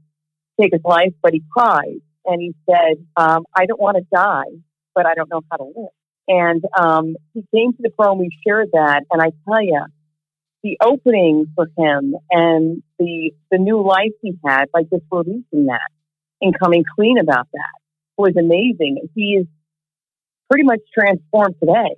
take 0.59 0.73
his 0.73 0.81
life, 0.83 1.13
but 1.21 1.33
he 1.33 1.41
cried 1.51 2.01
and 2.25 2.41
he 2.41 2.53
said, 2.69 3.05
um, 3.15 3.45
I 3.55 3.65
don't 3.65 3.79
want 3.79 3.97
to 3.97 4.03
die, 4.13 4.51
but 4.93 5.05
I 5.05 5.13
don't 5.13 5.29
know 5.29 5.41
how 5.49 5.57
to 5.57 5.63
live. 5.63 5.89
And 6.27 6.63
um, 6.77 7.15
he 7.33 7.45
came 7.55 7.71
to 7.71 7.77
the 7.79 7.89
promo, 7.89 8.19
we 8.19 8.29
shared 8.45 8.69
that, 8.73 9.03
and 9.09 9.21
I 9.21 9.31
tell 9.47 9.61
you, 9.61 9.81
the 10.67 10.77
opening 10.85 11.45
for 11.55 11.67
him 11.77 12.15
and 12.29 12.83
the 12.99 13.31
the 13.49 13.57
new 13.57 13.81
life 13.81 14.11
he 14.21 14.33
had 14.45 14.65
by 14.71 14.81
just 14.83 15.03
releasing 15.09 15.67
that 15.67 15.89
and 16.41 16.57
coming 16.59 16.83
clean 16.95 17.17
about 17.17 17.47
that 17.53 17.79
was 18.17 18.33
amazing. 18.37 19.07
He 19.15 19.35
is 19.35 19.45
pretty 20.49 20.65
much 20.65 20.79
transformed 20.93 21.55
today. 21.59 21.95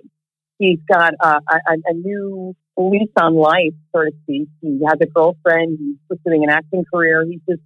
He's 0.58 0.78
got 0.88 1.14
a, 1.20 1.40
a, 1.48 1.76
a 1.86 1.94
new 1.94 2.54
lease 2.76 3.10
on 3.18 3.34
life, 3.34 3.74
so 3.94 4.02
to 4.02 4.12
speak. 4.22 4.48
He 4.60 4.80
has 4.86 4.98
a 5.00 5.06
girlfriend. 5.06 5.78
He's 5.80 5.96
pursuing 6.08 6.44
an 6.44 6.50
acting 6.50 6.84
career. 6.92 7.24
He's 7.28 7.40
just, 7.48 7.62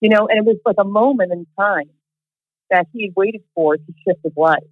you 0.00 0.08
know, 0.08 0.26
and 0.28 0.38
it 0.38 0.44
was 0.44 0.56
like 0.64 0.76
a 0.78 0.84
moment 0.84 1.32
in 1.32 1.46
time 1.58 1.90
that 2.70 2.86
he 2.92 3.06
had 3.06 3.12
waited 3.16 3.42
for 3.54 3.76
to 3.76 3.92
shift 4.06 4.20
his 4.22 4.32
life. 4.36 4.62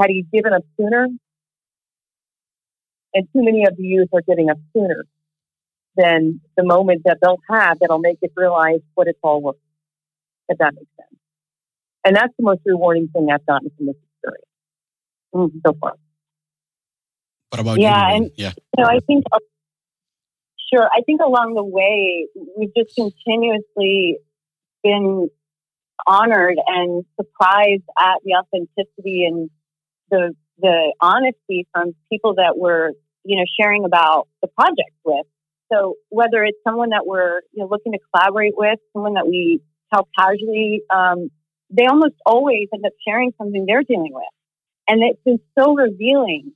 Had 0.00 0.08
he 0.08 0.26
given 0.32 0.52
up 0.52 0.64
sooner, 0.76 1.08
and 3.14 3.26
too 3.32 3.42
many 3.44 3.64
of 3.66 3.76
the 3.76 3.84
youth 3.84 4.08
are 4.12 4.22
getting 4.26 4.50
up 4.50 4.58
sooner 4.72 5.06
than 5.96 6.40
the 6.56 6.64
moment 6.64 7.02
that 7.04 7.18
they'll 7.22 7.38
have 7.48 7.78
that'll 7.78 8.00
make 8.00 8.18
it 8.20 8.32
realize 8.36 8.80
what 8.94 9.06
it's 9.06 9.18
all 9.22 9.40
worth, 9.40 9.56
if 10.48 10.58
that 10.58 10.74
makes 10.74 10.90
sense. 10.98 11.20
And 12.04 12.16
that's 12.16 12.32
the 12.36 12.44
most 12.44 12.60
rewarding 12.66 13.08
thing 13.08 13.28
I've 13.32 13.46
gotten 13.46 13.70
from 13.76 13.86
this 13.86 13.96
experience 14.16 14.44
mm, 15.34 15.60
so 15.64 15.76
far. 15.80 15.94
What 17.50 17.60
about 17.60 17.78
Yeah, 17.80 18.08
you? 18.08 18.16
and- 18.16 18.30
yeah. 18.36 18.52
So 18.76 18.84
I 18.84 18.98
think, 19.06 19.24
sure, 20.72 20.88
I 20.92 21.02
think 21.06 21.20
along 21.24 21.54
the 21.54 21.64
way, 21.64 22.26
we've 22.58 22.74
just 22.76 22.96
continuously 22.96 24.18
been 24.82 25.30
honored 26.06 26.58
and 26.66 27.04
surprised 27.16 27.84
at 27.98 28.18
the 28.24 28.34
authenticity 28.34 29.24
and 29.24 29.48
the 30.10 30.34
the 30.58 30.94
honesty 31.00 31.66
from 31.72 31.94
people 32.12 32.34
that 32.34 32.56
we're 32.56 32.92
you 33.24 33.36
know 33.36 33.44
sharing 33.60 33.84
about 33.84 34.28
the 34.42 34.48
project 34.48 34.92
with. 35.04 35.26
So 35.72 35.94
whether 36.10 36.44
it's 36.44 36.58
someone 36.66 36.90
that 36.90 37.06
we're 37.06 37.40
you 37.52 37.62
know 37.62 37.68
looking 37.70 37.92
to 37.92 37.98
collaborate 38.12 38.54
with, 38.56 38.78
someone 38.92 39.14
that 39.14 39.26
we 39.26 39.60
tell 39.92 40.08
casually, 40.18 40.82
um, 40.90 41.30
they 41.70 41.86
almost 41.86 42.14
always 42.26 42.68
end 42.72 42.84
up 42.84 42.92
sharing 43.06 43.32
something 43.38 43.64
they're 43.66 43.82
dealing 43.82 44.12
with, 44.12 44.24
and 44.88 45.02
it's 45.02 45.22
been 45.24 45.40
so 45.58 45.74
revealing 45.74 46.52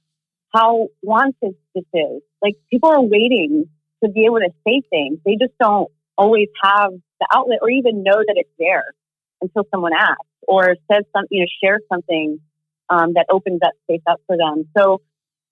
how 0.55 0.89
wanted 1.03 1.55
this 1.75 1.85
is. 1.93 2.23
Like 2.43 2.55
people 2.71 2.91
are 2.91 3.03
waiting 3.03 3.67
to 4.03 4.11
be 4.11 4.25
able 4.25 4.39
to 4.39 4.51
say 4.67 4.83
things. 4.91 5.19
They 5.25 5.37
just 5.41 5.57
don't 5.61 5.91
always 6.17 6.49
have 6.63 6.93
the 7.21 7.27
outlet 7.33 7.59
or 7.63 7.71
even 7.71 8.03
know 8.03 8.17
that 8.17 8.35
it's 8.37 8.51
there 8.59 8.95
until 9.41 9.65
someone 9.71 9.93
asks 9.93 10.23
or 10.47 10.77
says 10.91 11.05
something, 11.15 11.29
you 11.31 11.41
know, 11.41 11.47
shares 11.63 11.83
something 11.93 12.41
um, 12.91 13.15
that 13.15 13.27
opens 13.31 13.61
that 13.61 13.75
space 13.85 14.03
up 14.07 14.21
for 14.27 14.37
them. 14.37 14.65
So 14.77 15.01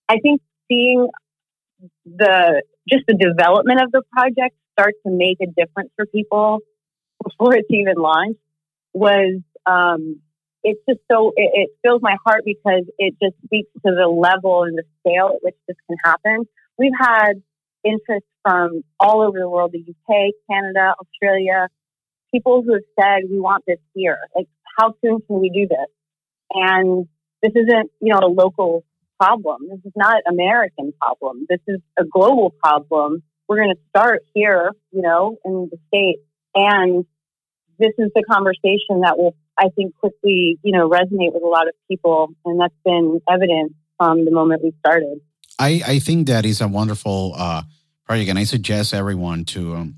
I 0.08 0.18
think 0.22 0.40
seeing 0.68 1.08
the 2.04 2.62
just 2.88 3.04
the 3.06 3.14
development 3.14 3.80
of 3.82 3.90
the 3.92 4.02
project 4.12 4.56
start 4.72 4.94
to 5.04 5.12
make 5.12 5.38
a 5.42 5.46
difference 5.46 5.90
for 5.96 6.06
people 6.06 6.60
before 7.24 7.54
it's 7.54 7.68
even 7.70 7.96
launched 7.96 8.40
was 8.92 9.40
um, 9.66 10.20
it's 10.62 10.80
just 10.88 11.00
so 11.10 11.32
it, 11.36 11.50
it 11.54 11.70
fills 11.82 12.00
my 12.02 12.16
heart 12.24 12.42
because 12.44 12.84
it 12.98 13.14
just 13.22 13.34
speaks 13.44 13.68
to 13.84 13.92
the 13.92 14.08
level 14.08 14.64
and 14.64 14.78
the 14.78 14.84
scale 15.00 15.32
at 15.34 15.42
which 15.42 15.56
this 15.68 15.76
can 15.88 15.96
happen. 16.04 16.44
We've 16.78 16.92
had 16.98 17.42
interest 17.84 18.26
from 18.42 18.82
all 18.98 19.22
over 19.22 19.38
the 19.38 19.48
world, 19.48 19.72
the 19.72 19.80
UK, 19.80 20.32
Canada, 20.50 20.94
Australia, 21.00 21.68
people 22.32 22.62
who 22.62 22.74
have 22.74 22.82
said, 22.98 23.30
we 23.30 23.38
want 23.40 23.64
this 23.66 23.78
here. 23.94 24.18
Like, 24.34 24.48
how 24.76 24.94
soon 25.04 25.20
can 25.26 25.40
we 25.40 25.50
do 25.50 25.66
this? 25.66 25.86
And 26.52 27.06
this 27.42 27.52
isn't, 27.54 27.90
you 28.00 28.12
know, 28.12 28.20
a 28.22 28.28
local 28.28 28.84
problem. 29.18 29.68
This 29.70 29.80
is 29.84 29.92
not 29.96 30.22
American 30.28 30.92
problem. 31.00 31.46
This 31.48 31.60
is 31.66 31.80
a 31.98 32.04
global 32.04 32.54
problem. 32.62 33.22
We're 33.48 33.56
going 33.56 33.74
to 33.74 33.80
start 33.90 34.22
here, 34.34 34.72
you 34.92 35.02
know, 35.02 35.38
in 35.44 35.68
the 35.70 35.78
States. 35.88 36.22
And 36.54 37.04
this 37.78 37.92
is 37.98 38.10
the 38.14 38.24
conversation 38.30 39.00
that 39.02 39.18
will, 39.18 39.36
I 39.58 39.68
think, 39.74 39.94
quickly, 39.96 40.58
you 40.62 40.72
know, 40.72 40.88
resonate 40.88 41.32
with 41.32 41.42
a 41.42 41.48
lot 41.48 41.68
of 41.68 41.74
people. 41.88 42.28
And 42.44 42.60
that's 42.60 42.74
been 42.84 43.20
evident 43.28 43.72
from 43.98 44.24
the 44.24 44.30
moment 44.30 44.62
we 44.62 44.72
started. 44.80 45.20
I, 45.58 45.82
I 45.86 45.98
think 45.98 46.26
that 46.26 46.44
is 46.44 46.60
a 46.60 46.68
wonderful 46.68 47.34
uh, 47.36 47.62
project, 48.04 48.30
and 48.30 48.38
I 48.38 48.44
suggest 48.44 48.92
everyone 48.92 49.44
to 49.46 49.74
um, 49.74 49.96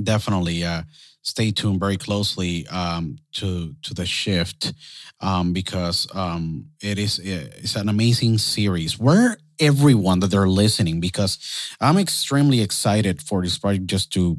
definitely 0.00 0.64
uh, 0.64 0.82
stay 1.26 1.50
tuned 1.50 1.80
very 1.80 1.96
closely 1.96 2.66
um, 2.68 3.18
to 3.32 3.74
to 3.82 3.92
the 3.92 4.06
shift 4.06 4.72
um, 5.20 5.52
because 5.52 6.06
um, 6.14 6.66
it 6.80 6.98
is 6.98 7.18
it's 7.18 7.74
an 7.74 7.88
amazing 7.88 8.38
series. 8.38 8.98
Where 8.98 9.36
everyone 9.58 10.20
that 10.20 10.28
they're 10.28 10.48
listening, 10.48 11.00
because 11.00 11.38
I'm 11.80 11.98
extremely 11.98 12.60
excited 12.60 13.20
for 13.20 13.42
this 13.42 13.58
project 13.58 13.86
just 13.86 14.12
to 14.12 14.38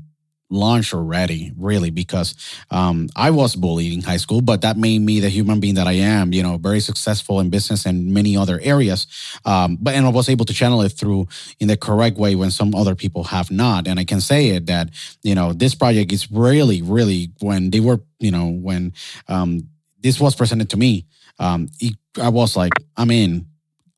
launch 0.49 0.93
already, 0.93 1.51
really, 1.57 1.89
because 1.89 2.35
um, 2.71 3.09
I 3.15 3.31
was 3.31 3.55
bullied 3.55 3.93
in 3.93 4.01
high 4.01 4.17
school, 4.17 4.41
but 4.41 4.61
that 4.61 4.77
made 4.77 4.99
me 4.99 5.19
the 5.19 5.29
human 5.29 5.59
being 5.59 5.75
that 5.75 5.87
I 5.87 5.93
am, 5.93 6.33
you 6.33 6.43
know, 6.43 6.57
very 6.57 6.79
successful 6.79 7.39
in 7.39 7.49
business 7.49 7.85
and 7.85 8.13
many 8.13 8.37
other 8.37 8.59
areas. 8.61 9.07
Um, 9.45 9.77
but 9.81 9.95
and 9.95 10.05
I 10.05 10.09
was 10.09 10.29
able 10.29 10.45
to 10.45 10.53
channel 10.53 10.81
it 10.81 10.89
through 10.89 11.27
in 11.59 11.67
the 11.67 11.77
correct 11.77 12.17
way 12.17 12.35
when 12.35 12.51
some 12.51 12.73
other 12.75 12.95
people 12.95 13.25
have 13.25 13.51
not. 13.51 13.87
And 13.87 13.99
I 13.99 14.05
can 14.05 14.21
say 14.21 14.49
it 14.49 14.67
that, 14.67 14.89
you 15.23 15.35
know, 15.35 15.53
this 15.53 15.75
project 15.75 16.11
is 16.11 16.31
really, 16.31 16.81
really 16.81 17.31
when 17.39 17.69
they 17.69 17.79
were, 17.79 17.99
you 18.19 18.31
know, 18.31 18.49
when 18.49 18.93
um, 19.27 19.67
this 20.01 20.19
was 20.19 20.35
presented 20.35 20.69
to 20.69 20.77
me, 20.77 21.05
um, 21.39 21.69
it, 21.79 21.95
I 22.21 22.29
was 22.29 22.55
like, 22.55 22.73
I'm 22.95 23.11
in 23.11 23.47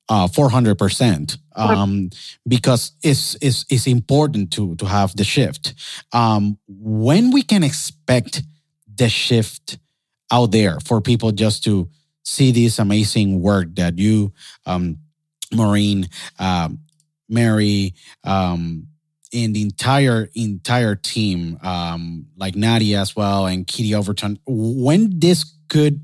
uh, 0.09 0.27
400% 0.27 1.37
um, 1.59 2.09
because 2.47 2.93
it's, 3.03 3.35
it's, 3.41 3.65
it's 3.69 3.87
important 3.87 4.51
to, 4.53 4.75
to 4.75 4.85
have 4.85 5.15
the 5.15 5.23
shift. 5.23 5.73
Um, 6.13 6.57
when 6.67 7.31
we 7.31 7.41
can 7.41 7.63
expect 7.63 8.43
the 8.95 9.09
shift 9.09 9.77
out 10.31 10.51
there 10.51 10.79
for 10.79 11.01
people 11.01 11.31
just 11.31 11.63
to 11.65 11.89
see 12.23 12.51
this 12.51 12.79
amazing 12.79 13.41
work 13.41 13.75
that 13.75 13.97
you, 13.97 14.33
um, 14.65 14.97
Maureen, 15.51 16.07
um, 16.37 16.79
Mary, 17.27 17.93
um, 18.23 18.87
and 19.31 19.55
the 19.55 19.61
entire 19.61 20.29
entire 20.33 20.95
team, 20.95 21.59
um, 21.61 22.25
like 22.35 22.55
Nadia 22.55 22.99
as 22.99 23.15
well 23.15 23.45
and 23.45 23.67
Kitty 23.67 23.93
Overton, 23.93 24.39
when 24.45 25.19
this 25.19 25.45
could 25.67 26.03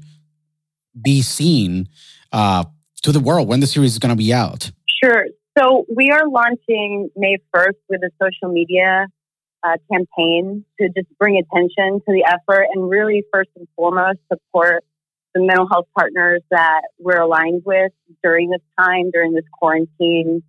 be 0.99 1.21
seen 1.21 1.89
uh, 2.31 2.65
to 3.01 3.11
the 3.11 3.19
world, 3.19 3.47
when 3.47 3.59
the 3.59 3.67
series 3.67 3.93
is 3.93 3.99
going 3.99 4.11
to 4.11 4.15
be 4.15 4.33
out? 4.33 4.71
Sure. 5.03 5.25
So 5.57 5.85
we 5.93 6.11
are 6.11 6.27
launching 6.27 7.09
May 7.15 7.37
1st 7.55 7.77
with 7.89 8.01
a 8.03 8.09
social 8.21 8.53
media 8.53 9.07
uh, 9.63 9.77
campaign 9.91 10.65
to 10.79 10.89
just 10.89 11.07
bring 11.17 11.37
attention 11.37 12.01
to 12.01 12.13
the 12.13 12.25
effort 12.25 12.67
and 12.73 12.89
really, 12.89 13.23
first 13.31 13.49
and 13.55 13.67
foremost, 13.75 14.19
support 14.31 14.83
the 15.33 15.41
mental 15.41 15.67
health 15.69 15.87
partners 15.97 16.41
that 16.51 16.81
we're 16.99 17.19
aligned 17.19 17.63
with 17.65 17.91
during 18.21 18.49
this 18.49 18.61
time, 18.77 19.11
during 19.11 19.33
this 19.33 19.45
quarantine 19.51 20.43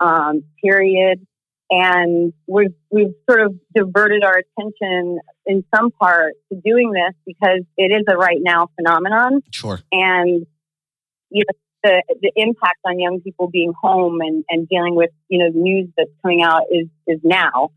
um, 0.00 0.42
period. 0.62 1.24
And 1.70 2.32
we've, 2.46 2.74
we've 2.90 3.14
sort 3.28 3.42
of 3.42 3.54
diverted 3.74 4.24
our 4.24 4.40
attention 4.58 5.18
in 5.46 5.64
some 5.74 5.90
part 5.90 6.34
to 6.50 6.60
doing 6.64 6.92
this 6.92 7.14
because 7.26 7.60
it 7.76 7.92
is 7.92 8.04
a 8.08 8.16
right 8.16 8.38
now 8.40 8.70
phenomenon. 8.76 9.40
Sure. 9.50 9.78
And, 9.92 10.46
you 11.30 11.44
know, 11.46 11.58
the, 11.82 12.02
the 12.20 12.32
impact 12.36 12.78
on 12.84 12.98
young 12.98 13.20
people 13.20 13.48
being 13.48 13.72
home 13.80 14.20
and, 14.20 14.44
and 14.48 14.68
dealing 14.68 14.94
with, 14.94 15.10
you 15.28 15.38
know, 15.38 15.52
the 15.52 15.58
news 15.58 15.88
that's 15.96 16.10
coming 16.22 16.42
out 16.42 16.62
is, 16.70 16.88
is 17.06 17.20
now. 17.22 17.70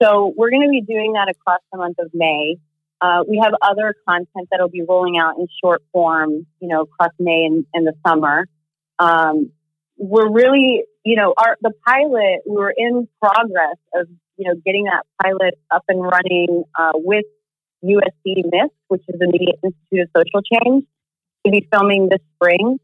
So 0.00 0.32
we're 0.36 0.50
going 0.50 0.62
to 0.62 0.70
be 0.70 0.80
doing 0.80 1.14
that 1.14 1.28
across 1.28 1.60
the 1.72 1.78
month 1.78 1.98
of 1.98 2.10
May. 2.14 2.56
Uh, 3.00 3.22
we 3.28 3.40
have 3.42 3.52
other 3.62 3.94
content 4.08 4.48
that'll 4.50 4.68
be 4.68 4.82
rolling 4.88 5.18
out 5.18 5.38
in 5.38 5.46
short 5.62 5.82
form, 5.92 6.46
you 6.60 6.68
know, 6.68 6.82
across 6.82 7.12
May 7.18 7.44
and, 7.44 7.64
and 7.72 7.86
the 7.86 7.94
summer. 8.06 8.46
Um, 8.98 9.50
we're 9.96 10.30
really, 10.30 10.84
you 11.04 11.16
know, 11.16 11.34
our 11.36 11.56
the 11.60 11.72
pilot. 11.86 12.40
We 12.46 12.56
were 12.56 12.74
in 12.76 13.08
progress 13.20 13.76
of, 13.94 14.08
you 14.36 14.48
know, 14.48 14.54
getting 14.64 14.84
that 14.84 15.02
pilot 15.22 15.54
up 15.70 15.84
and 15.88 16.00
running 16.02 16.64
uh, 16.78 16.92
with 16.94 17.24
USC 17.84 18.44
MIST, 18.50 18.74
which 18.88 19.02
is 19.08 19.18
the 19.18 19.26
Media 19.26 19.54
Institute 19.62 20.08
of 20.08 20.08
Social 20.16 20.42
Change, 20.42 20.84
to 21.44 21.52
be 21.52 21.68
filming 21.72 22.08
this 22.08 22.20
spring. 22.34 22.78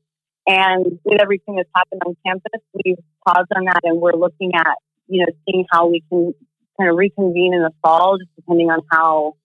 And 0.46 0.98
with 1.04 1.20
everything 1.20 1.56
that's 1.56 1.68
happened 1.74 2.02
on 2.06 2.16
campus, 2.26 2.60
we've 2.84 2.98
paused 3.26 3.50
on 3.56 3.64
that, 3.64 3.80
and 3.84 4.00
we're 4.00 4.14
looking 4.14 4.54
at, 4.54 4.76
you 5.08 5.20
know, 5.20 5.32
seeing 5.46 5.64
how 5.70 5.86
we 5.86 6.02
can 6.10 6.34
kind 6.78 6.90
of 6.90 6.96
reconvene 6.96 7.54
in 7.54 7.62
the 7.62 7.72
fall, 7.82 8.18
just 8.18 8.30
depending 8.36 8.70
on 8.70 8.80
how 8.90 9.36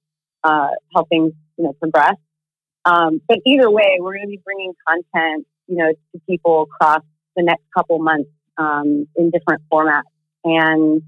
uh, 0.44 0.70
how 0.94 1.06
things, 1.06 1.34
you 1.58 1.64
know, 1.66 1.74
progress. 1.74 2.16
Um, 2.86 3.22
but 3.28 3.40
either 3.46 3.70
way, 3.70 3.98
we're 4.00 4.14
going 4.14 4.26
to 4.26 4.30
be 4.30 4.42
bringing 4.44 4.74
content, 4.88 5.46
you 5.68 5.78
know, 5.78 5.92
to 5.92 6.22
people 6.28 6.64
across 6.64 7.04
the 7.36 7.44
next 7.44 7.64
couple 7.76 8.00
months 8.00 8.30
um, 8.58 9.08
in 9.16 9.32
different 9.32 9.62
formats. 9.72 10.04
And 10.44 11.02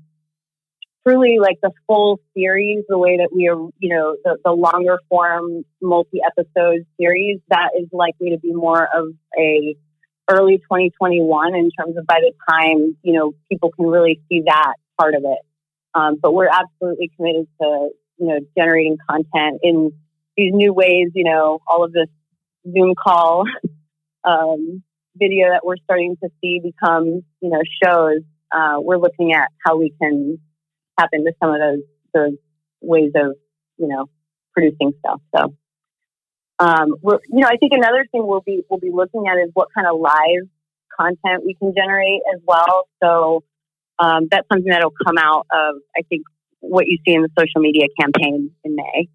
truly, 1.06 1.38
like 1.40 1.60
the 1.62 1.72
full 1.88 2.20
series, 2.36 2.84
the 2.88 2.98
way 2.98 3.18
that 3.18 3.30
we 3.34 3.48
are, 3.48 3.58
you 3.80 3.96
know, 3.96 4.16
the, 4.24 4.38
the 4.44 4.52
longer 4.52 5.00
form 5.10 5.64
multi 5.82 6.20
episode 6.26 6.86
series, 7.00 7.40
that 7.50 7.70
is 7.80 7.88
likely 7.92 8.32
to 8.32 8.38
be 8.38 8.54
more 8.54 8.84
of 8.84 9.14
a 9.38 9.76
early 10.30 10.58
2021 10.58 11.56
in 11.56 11.70
terms 11.72 11.98
of 11.98 12.06
by 12.06 12.20
the 12.22 12.32
time, 12.50 12.96
you 13.04 13.14
know, 13.14 13.34
people 13.50 13.72
can 13.72 13.86
really 13.86 14.22
see 14.30 14.44
that 14.46 14.74
part 15.00 15.16
of 15.16 15.24
it. 15.24 15.40
Um, 15.94 16.18
but 16.22 16.34
we're 16.34 16.48
absolutely 16.48 17.12
committed 17.18 17.48
to, 17.62 17.90
you 18.18 18.28
know, 18.28 18.40
generating 18.58 18.98
content 19.10 19.60
in 19.64 19.92
these 20.38 20.54
new 20.54 20.74
ways, 20.74 21.10
you 21.14 21.26
know, 21.26 21.60
all 21.68 21.84
of 21.84 21.92
this 21.92 22.08
Zoom 22.72 22.94
call 22.96 23.46
um, 24.24 24.84
video 25.16 25.50
that 25.50 25.66
we're 25.66 25.78
starting 25.84 26.16
to 26.24 26.30
see 26.40 26.62
become, 26.64 27.24
you 27.42 27.50
know, 27.50 27.62
shows. 27.84 28.22
Uh, 28.54 28.76
we're 28.80 28.98
looking 28.98 29.34
at 29.34 29.50
how 29.66 29.78
we 29.78 29.94
can 30.02 30.38
tap 31.00 31.10
into 31.14 31.34
some 31.42 31.54
of 31.54 31.60
those 31.60 31.84
those 32.14 32.38
ways 32.82 33.12
of, 33.16 33.36
you 33.78 33.88
know, 33.88 34.10
producing 34.54 34.94
stuff. 35.00 35.22
So, 35.36 35.56
um, 36.60 36.96
we're, 37.02 37.20
you 37.30 37.42
know, 37.42 37.48
I 37.48 37.58
think 37.58 37.74
another 37.74 38.06
thing 38.12 38.26
we'll 38.26 38.42
be 38.42 38.64
we'll 38.70 38.80
be 38.80 38.92
looking 38.92 39.28
at 39.28 39.38
is 39.38 39.50
what 39.54 39.70
kind 39.74 39.88
of 39.88 40.00
live 40.00 40.48
content 41.00 41.44
we 41.46 41.56
can 41.56 41.74
generate 41.76 42.22
as 42.34 42.42
well. 42.46 42.88
So, 43.02 43.44
um, 44.00 44.28
that's 44.30 44.48
something 44.52 44.70
that'll 44.70 44.94
come 45.06 45.18
out 45.18 45.48
of, 45.52 45.76
I 45.96 46.02
think, 46.10 46.24
what 46.60 46.88
you 46.88 46.98
see 47.06 47.14
in 47.14 47.22
the 47.22 47.30
social 47.38 47.62
media 47.62 47.88
campaign 48.00 48.52
in 48.64 48.76
May. 48.76 49.08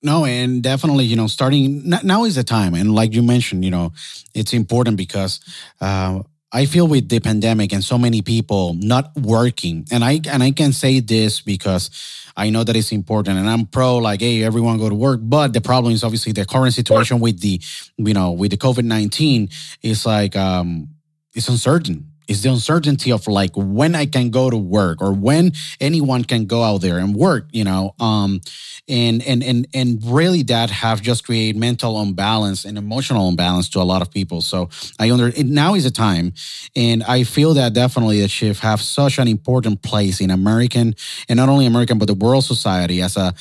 No, 0.00 0.24
and 0.24 0.62
definitely, 0.62 1.06
you 1.06 1.16
know, 1.16 1.26
starting 1.26 1.88
now 2.04 2.24
is 2.24 2.36
the 2.36 2.44
time. 2.44 2.74
And 2.74 2.94
like 2.94 3.14
you 3.14 3.22
mentioned, 3.22 3.64
you 3.64 3.70
know, 3.70 3.92
it's 4.32 4.52
important 4.52 4.96
because 4.96 5.40
uh, 5.80 6.22
I 6.50 6.64
feel 6.64 6.88
with 6.88 7.08
the 7.08 7.20
pandemic 7.20 7.72
and 7.72 7.84
so 7.84 7.98
many 7.98 8.22
people 8.22 8.74
not 8.74 9.14
working, 9.16 9.86
and 9.92 10.02
I 10.02 10.20
and 10.30 10.42
I 10.42 10.50
can 10.52 10.72
say 10.72 11.00
this 11.00 11.42
because 11.42 11.90
I 12.36 12.48
know 12.48 12.64
that 12.64 12.74
it's 12.74 12.90
important, 12.90 13.38
and 13.38 13.48
I'm 13.48 13.66
pro 13.66 13.98
like, 13.98 14.20
hey, 14.20 14.42
everyone 14.42 14.78
go 14.78 14.88
to 14.88 14.94
work. 14.94 15.20
But 15.22 15.52
the 15.52 15.60
problem 15.60 15.92
is 15.92 16.02
obviously 16.02 16.32
the 16.32 16.46
current 16.46 16.72
situation 16.72 17.20
with 17.20 17.40
the, 17.40 17.60
you 17.98 18.14
know, 18.14 18.32
with 18.32 18.50
the 18.50 18.56
COVID 18.56 18.84
nineteen 18.84 19.50
is 19.82 20.06
like 20.06 20.36
um, 20.36 20.88
it's 21.34 21.48
uncertain 21.48 22.08
is 22.28 22.42
the 22.42 22.50
uncertainty 22.50 23.10
of 23.10 23.26
like 23.26 23.50
when 23.56 23.94
I 23.94 24.06
can 24.06 24.30
go 24.30 24.50
to 24.50 24.56
work 24.56 25.00
or 25.00 25.12
when 25.12 25.52
anyone 25.80 26.24
can 26.24 26.46
go 26.46 26.62
out 26.62 26.82
there 26.82 26.98
and 26.98 27.14
work, 27.14 27.48
you 27.52 27.64
know. 27.64 27.94
Um, 27.98 28.40
and 28.88 29.22
and 29.22 29.42
and 29.42 29.66
and 29.74 30.02
really 30.04 30.42
that 30.44 30.70
have 30.70 31.02
just 31.02 31.24
created 31.24 31.58
mental 31.58 32.00
imbalance 32.00 32.64
and 32.64 32.78
emotional 32.78 33.28
imbalance 33.28 33.68
to 33.70 33.80
a 33.80 33.84
lot 33.84 34.02
of 34.02 34.10
people. 34.10 34.40
So 34.40 34.70
I 34.98 35.10
under 35.10 35.30
now 35.42 35.74
is 35.74 35.84
a 35.84 35.90
time, 35.90 36.32
and 36.74 37.02
I 37.04 37.24
feel 37.24 37.54
that 37.54 37.74
definitely 37.74 38.20
the 38.20 38.28
shift 38.28 38.60
have 38.60 38.80
such 38.80 39.18
an 39.18 39.28
important 39.28 39.82
place 39.82 40.20
in 40.20 40.30
American 40.30 40.94
and 41.28 41.36
not 41.36 41.48
only 41.48 41.66
American 41.66 41.98
but 41.98 42.06
the 42.06 42.14
world 42.14 42.44
society 42.44 43.02
as 43.02 43.16
a 43.16 43.34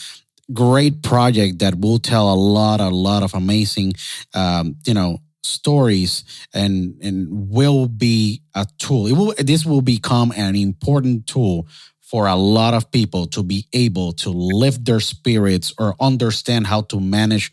great 0.54 1.04
project 1.04 1.60
that 1.60 1.76
will 1.80 2.00
tell 2.00 2.32
a 2.32 2.36
lot 2.36 2.80
a 2.80 2.90
lot 2.90 3.22
of 3.22 3.34
amazing 3.34 3.94
um, 4.34 4.76
you 4.86 4.94
know 4.94 5.20
stories 5.48 6.24
and 6.54 6.95
and 7.02 7.50
will 7.50 7.88
be 7.88 8.41
a 8.56 8.66
tool. 8.78 9.08
It 9.08 9.14
will 9.14 9.34
this 9.38 9.66
will 9.66 9.82
become 9.82 10.34
an 10.36 10.56
important 10.56 11.28
tool 11.28 11.68
for 12.02 12.28
a 12.28 12.36
lot 12.36 12.74
of 12.74 12.89
people 12.91 13.26
to 13.28 13.43
be 13.43 13.68
able 13.74 14.14
to 14.14 14.30
lift 14.30 14.86
their 14.86 15.02
spirits 15.02 15.74
or 15.78 15.95
understand 16.00 16.68
how 16.68 16.82
to 16.82 17.00
manage 17.00 17.52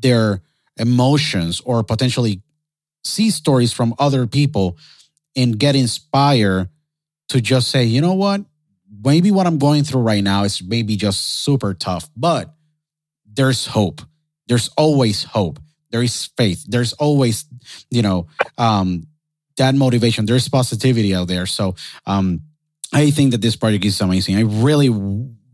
their 0.00 0.42
emotions 0.76 1.60
or 1.64 1.84
potentially 1.84 2.42
see 3.04 3.30
stories 3.30 3.72
from 3.72 3.94
other 3.98 4.26
people 4.26 4.76
and 5.36 5.58
get 5.58 5.76
inspired 5.76 6.68
to 7.28 7.40
just 7.40 7.70
say, 7.70 7.84
you 7.84 8.00
know 8.00 8.14
what? 8.14 8.40
Maybe 9.04 9.30
what 9.30 9.46
I'm 9.46 9.58
going 9.58 9.84
through 9.84 10.02
right 10.02 10.22
now 10.22 10.44
is 10.44 10.62
maybe 10.62 10.96
just 10.96 11.42
super 11.44 11.74
tough, 11.74 12.10
but 12.16 12.54
there's 13.24 13.66
hope. 13.66 14.02
There's 14.48 14.68
always 14.76 15.24
hope 15.24 15.60
there 15.94 16.02
is 16.02 16.26
faith 16.36 16.64
there's 16.66 16.92
always 16.94 17.44
you 17.88 18.02
know 18.02 18.26
um 18.58 19.06
that 19.56 19.76
motivation 19.76 20.26
there's 20.26 20.48
positivity 20.48 21.14
out 21.14 21.28
there 21.28 21.46
so 21.46 21.76
um 22.06 22.40
i 22.92 23.10
think 23.12 23.30
that 23.30 23.40
this 23.40 23.54
project 23.54 23.84
is 23.84 24.00
amazing 24.00 24.34
i 24.36 24.40
really 24.40 24.90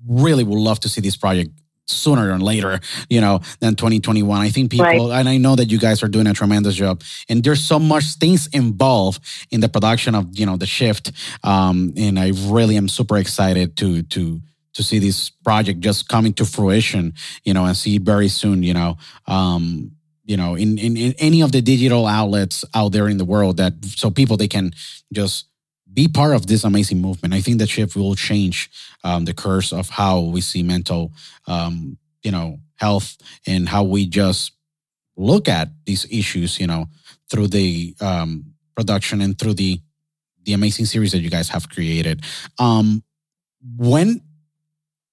really 0.08 0.42
would 0.42 0.58
love 0.58 0.80
to 0.80 0.88
see 0.88 1.02
this 1.02 1.16
project 1.16 1.50
sooner 1.90 2.28
than 2.28 2.40
later, 2.40 2.78
you 3.08 3.20
know, 3.20 3.40
than 3.58 3.74
2021. 3.74 4.40
I 4.40 4.50
think 4.50 4.70
people, 4.70 4.86
right. 4.86 5.18
and 5.18 5.28
I 5.28 5.36
know 5.38 5.56
that 5.56 5.72
you 5.72 5.78
guys 5.78 6.04
are 6.04 6.08
doing 6.08 6.28
a 6.28 6.32
tremendous 6.32 6.76
job. 6.76 7.02
And 7.28 7.42
there's 7.42 7.62
so 7.62 7.80
much 7.80 8.04
things 8.14 8.46
involved 8.52 9.20
in 9.50 9.60
the 9.60 9.68
production 9.68 10.14
of, 10.14 10.38
you 10.38 10.46
know, 10.46 10.56
the 10.56 10.66
shift. 10.66 11.10
Um, 11.42 11.92
and 11.96 12.16
I 12.16 12.30
really 12.46 12.76
am 12.76 12.88
super 12.88 13.18
excited 13.18 13.76
to 13.78 14.02
to 14.14 14.40
to 14.72 14.82
see 14.82 14.98
this 14.98 15.30
project 15.30 15.80
just 15.80 16.08
coming 16.08 16.32
to 16.34 16.44
fruition, 16.44 17.12
you 17.44 17.52
know, 17.52 17.64
and 17.64 17.76
see 17.76 17.98
very 17.98 18.28
soon, 18.28 18.62
you 18.62 18.74
know. 18.74 18.96
Um, 19.26 19.92
you 20.30 20.36
know 20.36 20.54
in, 20.54 20.78
in 20.78 20.96
in 20.96 21.12
any 21.18 21.42
of 21.42 21.50
the 21.50 21.60
digital 21.60 22.06
outlets 22.06 22.64
out 22.72 22.92
there 22.92 23.08
in 23.08 23.18
the 23.18 23.24
world 23.24 23.56
that 23.56 23.72
so 23.84 24.10
people 24.10 24.36
they 24.36 24.46
can 24.46 24.72
just 25.12 25.46
be 25.92 26.06
part 26.06 26.36
of 26.36 26.46
this 26.46 26.62
amazing 26.62 27.00
movement. 27.00 27.34
I 27.34 27.40
think 27.40 27.58
that 27.58 27.68
shift 27.68 27.96
will 27.96 28.14
change 28.14 28.70
um, 29.02 29.24
the 29.24 29.34
course 29.34 29.72
of 29.72 29.88
how 29.88 30.20
we 30.20 30.40
see 30.40 30.62
mental 30.62 31.12
um, 31.48 31.98
you 32.22 32.30
know 32.30 32.60
health 32.76 33.16
and 33.44 33.68
how 33.68 33.82
we 33.82 34.06
just 34.06 34.52
look 35.16 35.48
at 35.48 35.68
these 35.84 36.06
issues 36.10 36.60
you 36.60 36.68
know 36.68 36.86
through 37.28 37.48
the 37.48 37.96
um, 38.00 38.44
production 38.76 39.20
and 39.20 39.36
through 39.36 39.54
the 39.54 39.80
the 40.44 40.52
amazing 40.52 40.86
series 40.86 41.10
that 41.12 41.22
you 41.22 41.30
guys 41.30 41.48
have 41.48 41.68
created. 41.68 42.22
Um 42.58 43.02
when 43.76 44.22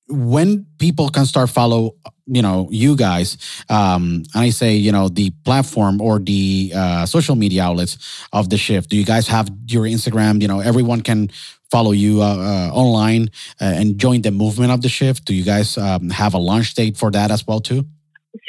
when 0.09 0.65
people 0.77 1.09
can 1.09 1.25
start 1.25 1.49
follow 1.49 1.95
you 2.25 2.41
know 2.41 2.67
you 2.71 2.95
guys 2.95 3.37
um 3.69 4.23
and 4.33 4.43
i 4.43 4.49
say 4.49 4.73
you 4.73 4.91
know 4.91 5.09
the 5.09 5.31
platform 5.43 6.01
or 6.01 6.19
the 6.19 6.71
uh, 6.75 7.05
social 7.05 7.35
media 7.35 7.63
outlets 7.63 7.97
of 8.31 8.49
the 8.49 8.57
shift 8.57 8.89
do 8.89 8.97
you 8.97 9.05
guys 9.05 9.27
have 9.27 9.49
your 9.67 9.83
instagram? 9.83 10.41
You 10.41 10.47
know 10.47 10.59
everyone 10.59 11.01
can 11.01 11.29
follow 11.69 11.91
you 11.91 12.21
uh, 12.21 12.25
uh, 12.25 12.71
online 12.73 13.29
uh, 13.59 13.65
and 13.65 13.97
join 13.97 14.21
the 14.21 14.31
movement 14.31 14.71
of 14.71 14.81
the 14.81 14.89
shift. 14.89 15.25
Do 15.25 15.33
you 15.33 15.43
guys 15.43 15.77
um, 15.77 16.09
have 16.09 16.33
a 16.33 16.37
launch 16.37 16.73
date 16.73 16.97
for 16.97 17.11
that 17.11 17.31
as 17.31 17.45
well 17.45 17.59
too? 17.59 17.85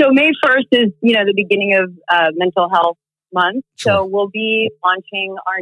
So 0.00 0.10
may 0.12 0.30
1st 0.44 0.68
is 0.72 0.92
you 1.02 1.14
know 1.14 1.24
the 1.24 1.34
beginning 1.34 1.74
of 1.74 1.92
uh, 2.08 2.30
mental 2.34 2.68
health 2.68 2.96
month. 3.32 3.64
Sure. 3.76 3.92
so 3.92 4.04
we'll 4.06 4.28
be 4.28 4.70
launching 4.84 5.36
our 5.46 5.58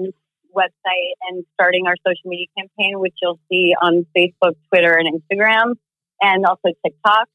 website 0.55 1.13
and 1.29 1.45
starting 1.55 1.87
our 1.87 1.97
social 2.07 2.23
media 2.25 2.47
campaign 2.57 2.99
which 2.99 3.15
you'll 3.21 3.41
see 3.51 3.75
on 3.83 4.07
facebook 4.17 4.55
twitter 4.73 4.95
and 4.97 5.07
instagram 5.13 5.75
and 6.21 6.45
also 6.45 6.75
tiktok 6.85 7.29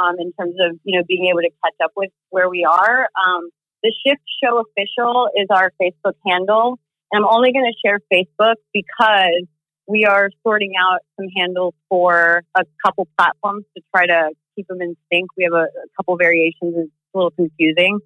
um, 0.00 0.16
in 0.18 0.32
terms 0.32 0.54
of 0.60 0.78
you 0.84 0.98
know 0.98 1.04
being 1.06 1.26
able 1.26 1.40
to 1.40 1.50
catch 1.62 1.74
up 1.82 1.92
with 1.96 2.10
where 2.30 2.48
we 2.48 2.64
are. 2.64 3.02
Um, 3.02 3.50
the 3.82 3.92
Shift 4.06 4.22
Show 4.42 4.62
official 4.62 5.28
is 5.36 5.46
our 5.50 5.72
Facebook 5.80 6.14
handle, 6.26 6.78
and 7.12 7.24
I'm 7.24 7.30
only 7.30 7.52
going 7.52 7.70
to 7.70 7.76
share 7.84 8.00
Facebook 8.12 8.56
because 8.72 9.46
we 9.86 10.06
are 10.06 10.30
sorting 10.42 10.72
out 10.80 11.00
some 11.20 11.28
handles 11.36 11.74
for 11.90 12.42
a 12.56 12.64
couple 12.84 13.06
platforms 13.18 13.64
to 13.76 13.82
try 13.94 14.06
to 14.06 14.30
keep 14.56 14.66
them 14.68 14.80
in 14.80 14.96
sync. 15.12 15.28
We 15.36 15.44
have 15.44 15.52
a, 15.52 15.66
a 15.66 15.88
couple 15.96 16.16
variations; 16.16 16.74
it's 16.76 16.90
a 17.14 17.18
little 17.18 17.30
confusing. 17.30 18.00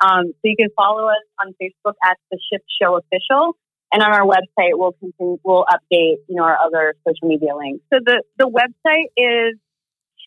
Um, 0.00 0.26
so 0.26 0.40
you 0.44 0.56
can 0.58 0.68
follow 0.76 1.06
us 1.08 1.24
on 1.40 1.54
Facebook 1.62 1.94
at 2.04 2.16
the 2.30 2.38
Shift 2.52 2.64
Show 2.80 2.98
official. 2.98 3.56
And 3.92 4.02
on 4.02 4.10
our 4.10 4.26
website, 4.26 4.72
we'll 4.72 4.92
continue, 4.92 5.38
we'll 5.44 5.66
update, 5.66 6.16
you 6.26 6.36
know, 6.36 6.44
our 6.44 6.56
other 6.56 6.94
social 7.06 7.28
media 7.28 7.54
links. 7.54 7.84
So 7.92 8.00
the, 8.02 8.22
the 8.38 8.48
website 8.48 9.12
is 9.18 9.58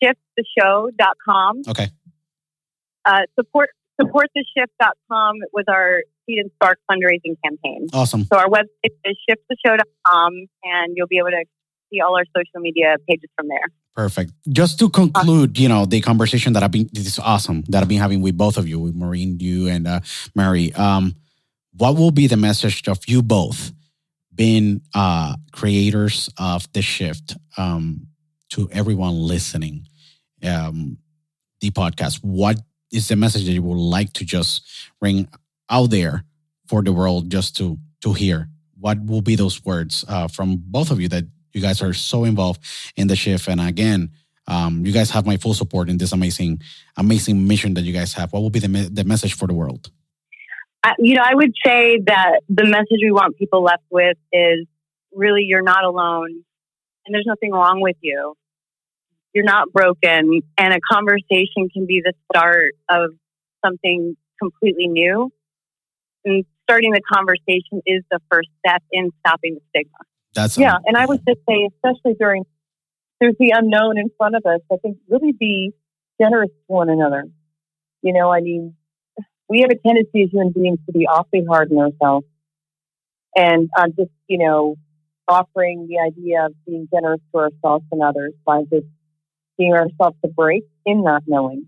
shifttheshow.com. 0.02 1.62
Okay. 1.68 1.88
Uh, 3.04 3.22
support 3.38 3.70
supporttheshift.com 4.00 5.36
was 5.52 5.64
our 5.68 6.02
Seed 6.26 6.38
and 6.38 6.50
Spark 6.54 6.78
fundraising 6.90 7.36
campaign. 7.42 7.86
Awesome. 7.92 8.24
So 8.24 8.36
our 8.36 8.48
website 8.48 8.92
is 9.04 9.16
shifttheshow.com, 9.28 10.32
and 10.64 10.96
you'll 10.96 11.06
be 11.06 11.18
able 11.18 11.30
to 11.30 11.44
see 11.90 12.00
all 12.00 12.16
our 12.16 12.24
social 12.36 12.60
media 12.60 12.96
pages 13.08 13.30
from 13.36 13.48
there. 13.48 13.68
Perfect. 13.94 14.32
Just 14.50 14.78
to 14.80 14.90
conclude, 14.90 15.58
you 15.58 15.68
know, 15.68 15.86
the 15.86 16.00
conversation 16.00 16.52
that 16.52 16.62
I've 16.62 16.70
been 16.70 16.90
this 16.92 17.06
is 17.06 17.18
awesome 17.18 17.62
that 17.68 17.82
I've 17.82 17.88
been 17.88 18.00
having 18.00 18.20
with 18.20 18.36
both 18.36 18.58
of 18.58 18.68
you, 18.68 18.78
with 18.78 18.94
Maureen, 18.94 19.38
you, 19.40 19.68
and 19.68 19.86
uh, 19.86 20.00
Mary. 20.34 20.72
Um, 20.74 21.14
what 21.72 21.96
will 21.96 22.10
be 22.10 22.26
the 22.26 22.36
message 22.36 22.88
of 22.88 22.98
you 23.06 23.22
both 23.22 23.72
being 24.34 24.82
uh, 24.94 25.36
creators 25.52 26.28
of 26.38 26.70
the 26.72 26.82
shift? 26.82 27.36
Um, 27.56 28.08
to 28.56 28.68
everyone 28.72 29.14
listening 29.14 29.86
um, 30.42 30.98
the 31.60 31.70
podcast? 31.70 32.24
What 32.24 32.58
is 32.90 33.08
the 33.08 33.16
message 33.16 33.44
that 33.44 33.52
you 33.52 33.62
would 33.62 33.78
like 33.78 34.12
to 34.14 34.24
just 34.24 34.66
bring 34.98 35.28
out 35.70 35.90
there 35.90 36.24
for 36.66 36.82
the 36.82 36.92
world 36.92 37.30
just 37.30 37.56
to 37.58 37.78
to 38.00 38.12
hear? 38.12 38.48
What 38.78 39.04
will 39.04 39.22
be 39.22 39.36
those 39.36 39.64
words 39.64 40.04
uh, 40.08 40.28
from 40.28 40.62
both 40.66 40.90
of 40.90 41.00
you 41.00 41.08
that 41.08 41.24
you 41.52 41.60
guys 41.60 41.82
are 41.82 41.92
so 41.92 42.24
involved 42.24 42.60
in 42.96 43.08
the 43.08 43.16
shift? 43.16 43.48
And 43.48 43.60
again, 43.60 44.10
um, 44.48 44.84
you 44.86 44.92
guys 44.92 45.10
have 45.10 45.26
my 45.26 45.36
full 45.36 45.54
support 45.54 45.88
in 45.88 45.98
this 45.98 46.12
amazing, 46.12 46.62
amazing 46.96 47.46
mission 47.46 47.74
that 47.74 47.82
you 47.82 47.92
guys 47.92 48.14
have. 48.14 48.32
What 48.32 48.40
will 48.40 48.50
be 48.50 48.60
the 48.60 48.68
me- 48.68 48.88
the 48.90 49.04
message 49.04 49.34
for 49.34 49.46
the 49.46 49.54
world? 49.54 49.90
Uh, 50.82 50.94
you 50.98 51.14
know, 51.14 51.22
I 51.24 51.34
would 51.34 51.52
say 51.64 52.00
that 52.06 52.40
the 52.48 52.64
message 52.64 53.00
we 53.02 53.10
want 53.10 53.36
people 53.36 53.62
left 53.62 53.84
with 53.90 54.16
is 54.32 54.66
really 55.12 55.42
you're 55.42 55.62
not 55.62 55.84
alone 55.84 56.44
and 57.04 57.14
there's 57.14 57.26
nothing 57.26 57.52
wrong 57.52 57.80
with 57.80 57.96
you. 58.00 58.34
You're 59.36 59.44
not 59.44 59.70
broken, 59.70 60.40
and 60.56 60.72
a 60.72 60.80
conversation 60.90 61.68
can 61.70 61.84
be 61.84 62.00
the 62.02 62.14
start 62.32 62.72
of 62.88 63.10
something 63.62 64.16
completely 64.40 64.88
new. 64.88 65.30
And 66.24 66.46
starting 66.62 66.92
the 66.92 67.02
conversation 67.02 67.82
is 67.84 68.02
the 68.10 68.18
first 68.32 68.48
step 68.60 68.82
in 68.90 69.10
stopping 69.20 69.56
the 69.56 69.60
stigma. 69.68 69.98
That's 70.34 70.56
yeah, 70.56 70.78
and 70.86 70.96
I 70.96 71.04
would 71.04 71.20
just 71.28 71.40
say, 71.46 71.68
especially 71.68 72.16
during 72.18 72.44
there's 73.20 73.34
the 73.38 73.52
unknown 73.54 73.98
in 73.98 74.08
front 74.16 74.36
of 74.36 74.46
us. 74.46 74.60
I 74.72 74.76
think 74.76 74.96
really 75.06 75.32
be 75.38 75.74
generous 76.18 76.48
to 76.48 76.72
one 76.72 76.88
another. 76.88 77.24
You 78.00 78.14
know, 78.14 78.32
I 78.32 78.40
mean, 78.40 78.74
we 79.50 79.60
have 79.60 79.70
a 79.70 79.76
tendency 79.86 80.22
as 80.22 80.30
human 80.30 80.52
beings 80.52 80.78
to 80.86 80.92
be 80.92 81.06
awfully 81.06 81.44
hard 81.46 81.70
on 81.72 81.92
ourselves, 81.92 82.26
and 83.36 83.68
uh, 83.76 83.88
just 83.88 84.12
you 84.28 84.38
know, 84.38 84.76
offering 85.28 85.88
the 85.90 85.98
idea 85.98 86.46
of 86.46 86.54
being 86.64 86.88
generous 86.90 87.20
to 87.34 87.38
ourselves 87.38 87.84
and 87.92 88.02
others 88.02 88.32
by 88.46 88.62
just 88.72 88.86
giving 89.58 89.72
ourselves 89.72 90.16
a 90.24 90.28
break 90.28 90.64
in 90.84 91.02
not 91.02 91.22
knowing 91.26 91.66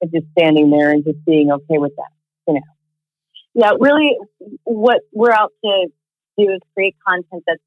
and 0.00 0.10
just 0.10 0.26
standing 0.38 0.70
there 0.70 0.90
and 0.90 1.04
just 1.04 1.24
being 1.24 1.50
okay 1.50 1.78
with 1.78 1.92
that, 1.96 2.10
you 2.46 2.54
know. 2.54 2.60
Yeah, 3.54 3.72
really, 3.78 4.16
what 4.64 5.00
we're 5.12 5.32
out 5.32 5.52
to 5.64 5.86
do 6.38 6.44
is 6.44 6.60
create 6.74 6.96
content 7.06 7.44
that's 7.46 7.60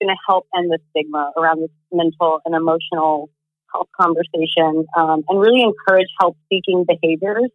going 0.00 0.14
to 0.14 0.20
help 0.26 0.46
end 0.56 0.70
the 0.70 0.78
stigma 0.90 1.32
around 1.36 1.60
this 1.60 1.70
mental 1.92 2.40
and 2.44 2.54
emotional 2.54 3.30
health 3.72 3.88
conversation 3.98 4.84
um, 4.96 5.22
and 5.28 5.40
really 5.40 5.62
encourage 5.62 6.08
help 6.20 6.36
seeking 6.48 6.84
behaviors 6.86 7.50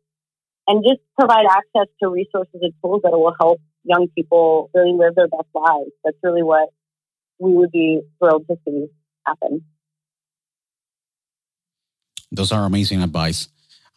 and 0.68 0.84
just 0.84 1.02
provide 1.20 1.46
access 1.50 1.88
to 2.02 2.10
resources 2.10 2.60
and 2.62 2.74
tools 2.82 3.02
that 3.04 3.12
will 3.12 3.36
help 3.40 3.60
young 3.84 4.08
people 4.16 4.70
really 4.74 4.94
live 4.94 5.16
their 5.16 5.28
best 5.28 5.50
lives. 5.54 5.92
That's 6.04 6.18
really 6.24 6.44
what 6.44 6.70
we 7.40 7.54
would 7.54 7.72
be 7.72 8.02
thrilled 8.20 8.48
to 8.48 8.56
see 8.66 8.88
happen. 9.26 9.64
Those 12.32 12.52
are 12.52 12.66
amazing 12.66 13.02
advice. 13.02 13.48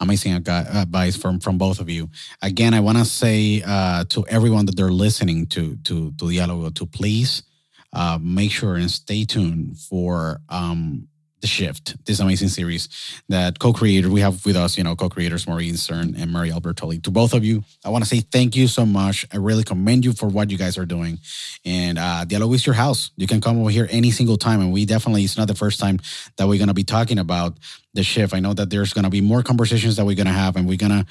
Amazing 0.01 0.31
advice 0.33 1.17
from 1.17 1.41
from 1.41 1.57
both 1.57 1.81
of 1.81 1.89
you. 1.89 2.09
Again, 2.41 2.73
I 2.73 2.79
want 2.79 2.97
to 2.99 3.05
say 3.05 3.61
uh, 3.65 4.05
to 4.05 4.25
everyone 4.27 4.65
that 4.67 4.77
they're 4.77 4.91
listening 4.91 5.45
to 5.47 5.75
to 5.83 6.11
to 6.11 6.25
Dialogo 6.25 6.73
to 6.75 6.85
please 6.85 7.43
uh, 7.91 8.17
make 8.21 8.51
sure 8.51 8.75
and 8.75 8.89
stay 8.89 9.25
tuned 9.25 9.77
for 9.77 10.39
um, 10.47 11.08
the 11.41 11.47
Shift, 11.47 11.95
this 12.05 12.19
amazing 12.19 12.49
series 12.49 12.89
that 13.29 13.59
co-creator 13.59 14.09
we 14.09 14.19
have 14.21 14.45
with 14.45 14.55
us, 14.55 14.77
you 14.77 14.83
know, 14.83 14.95
co-creators 14.95 15.47
Maureen 15.47 15.73
Isern 15.73 16.19
and 16.21 16.33
Mary 16.33 16.49
Albertoli. 16.49 17.01
To 17.03 17.11
both 17.11 17.33
of 17.33 17.45
you, 17.45 17.63
I 17.85 17.89
want 17.89 18.03
to 18.03 18.09
say 18.09 18.19
thank 18.19 18.55
you 18.55 18.67
so 18.67 18.85
much. 18.85 19.25
I 19.31 19.37
really 19.37 19.63
commend 19.63 20.03
you 20.03 20.13
for 20.13 20.27
what 20.27 20.49
you 20.49 20.57
guys 20.57 20.77
are 20.77 20.85
doing. 20.85 21.19
And 21.65 21.97
uh 21.97 22.25
Dialogo 22.27 22.55
is 22.55 22.65
your 22.65 22.75
house. 22.75 23.11
You 23.15 23.27
can 23.27 23.39
come 23.41 23.59
over 23.59 23.69
here 23.69 23.87
any 23.89 24.11
single 24.11 24.37
time. 24.37 24.59
And 24.61 24.73
we 24.73 24.85
definitely 24.85 25.23
it's 25.23 25.37
not 25.37 25.47
the 25.47 25.55
first 25.55 25.79
time 25.79 25.99
that 26.37 26.47
we're 26.47 26.59
gonna 26.59 26.73
be 26.73 26.83
talking 26.83 27.19
about 27.19 27.57
the 27.93 28.03
shift. 28.03 28.33
I 28.33 28.39
know 28.39 28.53
that 28.53 28.69
there's 28.69 28.93
gonna 28.93 29.09
be 29.09 29.21
more 29.21 29.43
conversations 29.43 29.95
that 29.95 30.05
we're 30.05 30.15
gonna 30.15 30.31
have, 30.31 30.55
and 30.55 30.67
we're 30.67 30.77
gonna 30.77 31.05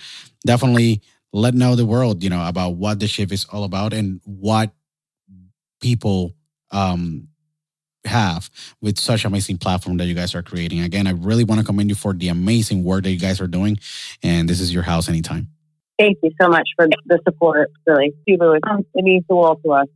definitely 0.47 1.01
let 1.33 1.55
know 1.55 1.75
the 1.75 1.87
world, 1.87 2.23
you 2.23 2.31
know, 2.31 2.47
about 2.47 2.77
what 2.77 3.01
the 3.01 3.07
shift 3.07 3.33
is 3.33 3.45
all 3.47 3.65
about 3.65 3.93
and 3.93 4.21
what 4.25 4.73
people 5.81 6.35
um 6.71 7.29
have 8.05 8.51
with 8.81 8.99
such 8.99 9.25
amazing 9.25 9.59
platform 9.59 9.97
that 9.99 10.07
you 10.07 10.15
guys 10.15 10.35
are 10.35 10.43
creating. 10.43 10.81
Again, 10.81 11.07
I 11.07 11.13
really 11.13 11.45
want 11.45 11.61
to 11.61 11.67
commend 11.67 11.91
you 11.91 11.97
for 11.97 12.13
the 12.13 12.29
amazing 12.29 12.85
work 12.85 13.05
that 13.05 13.11
you 13.11 13.19
guys 13.19 13.41
are 13.41 13.47
doing. 13.47 13.79
And 14.23 14.49
this 14.49 14.61
is 14.61 14.73
your 14.73 14.85
house 14.85 15.09
anytime. 15.09 15.49
Thank 15.99 16.19
you 16.23 16.31
so 16.41 16.49
much 16.49 16.69
for 16.77 16.87
the 17.07 17.19
support. 17.27 17.71
Really, 17.87 18.13
Super, 18.29 18.57
it 18.57 18.63
means 18.95 19.25
the 19.29 19.35
world 19.35 19.61
to 19.65 19.73
us. 19.73 19.89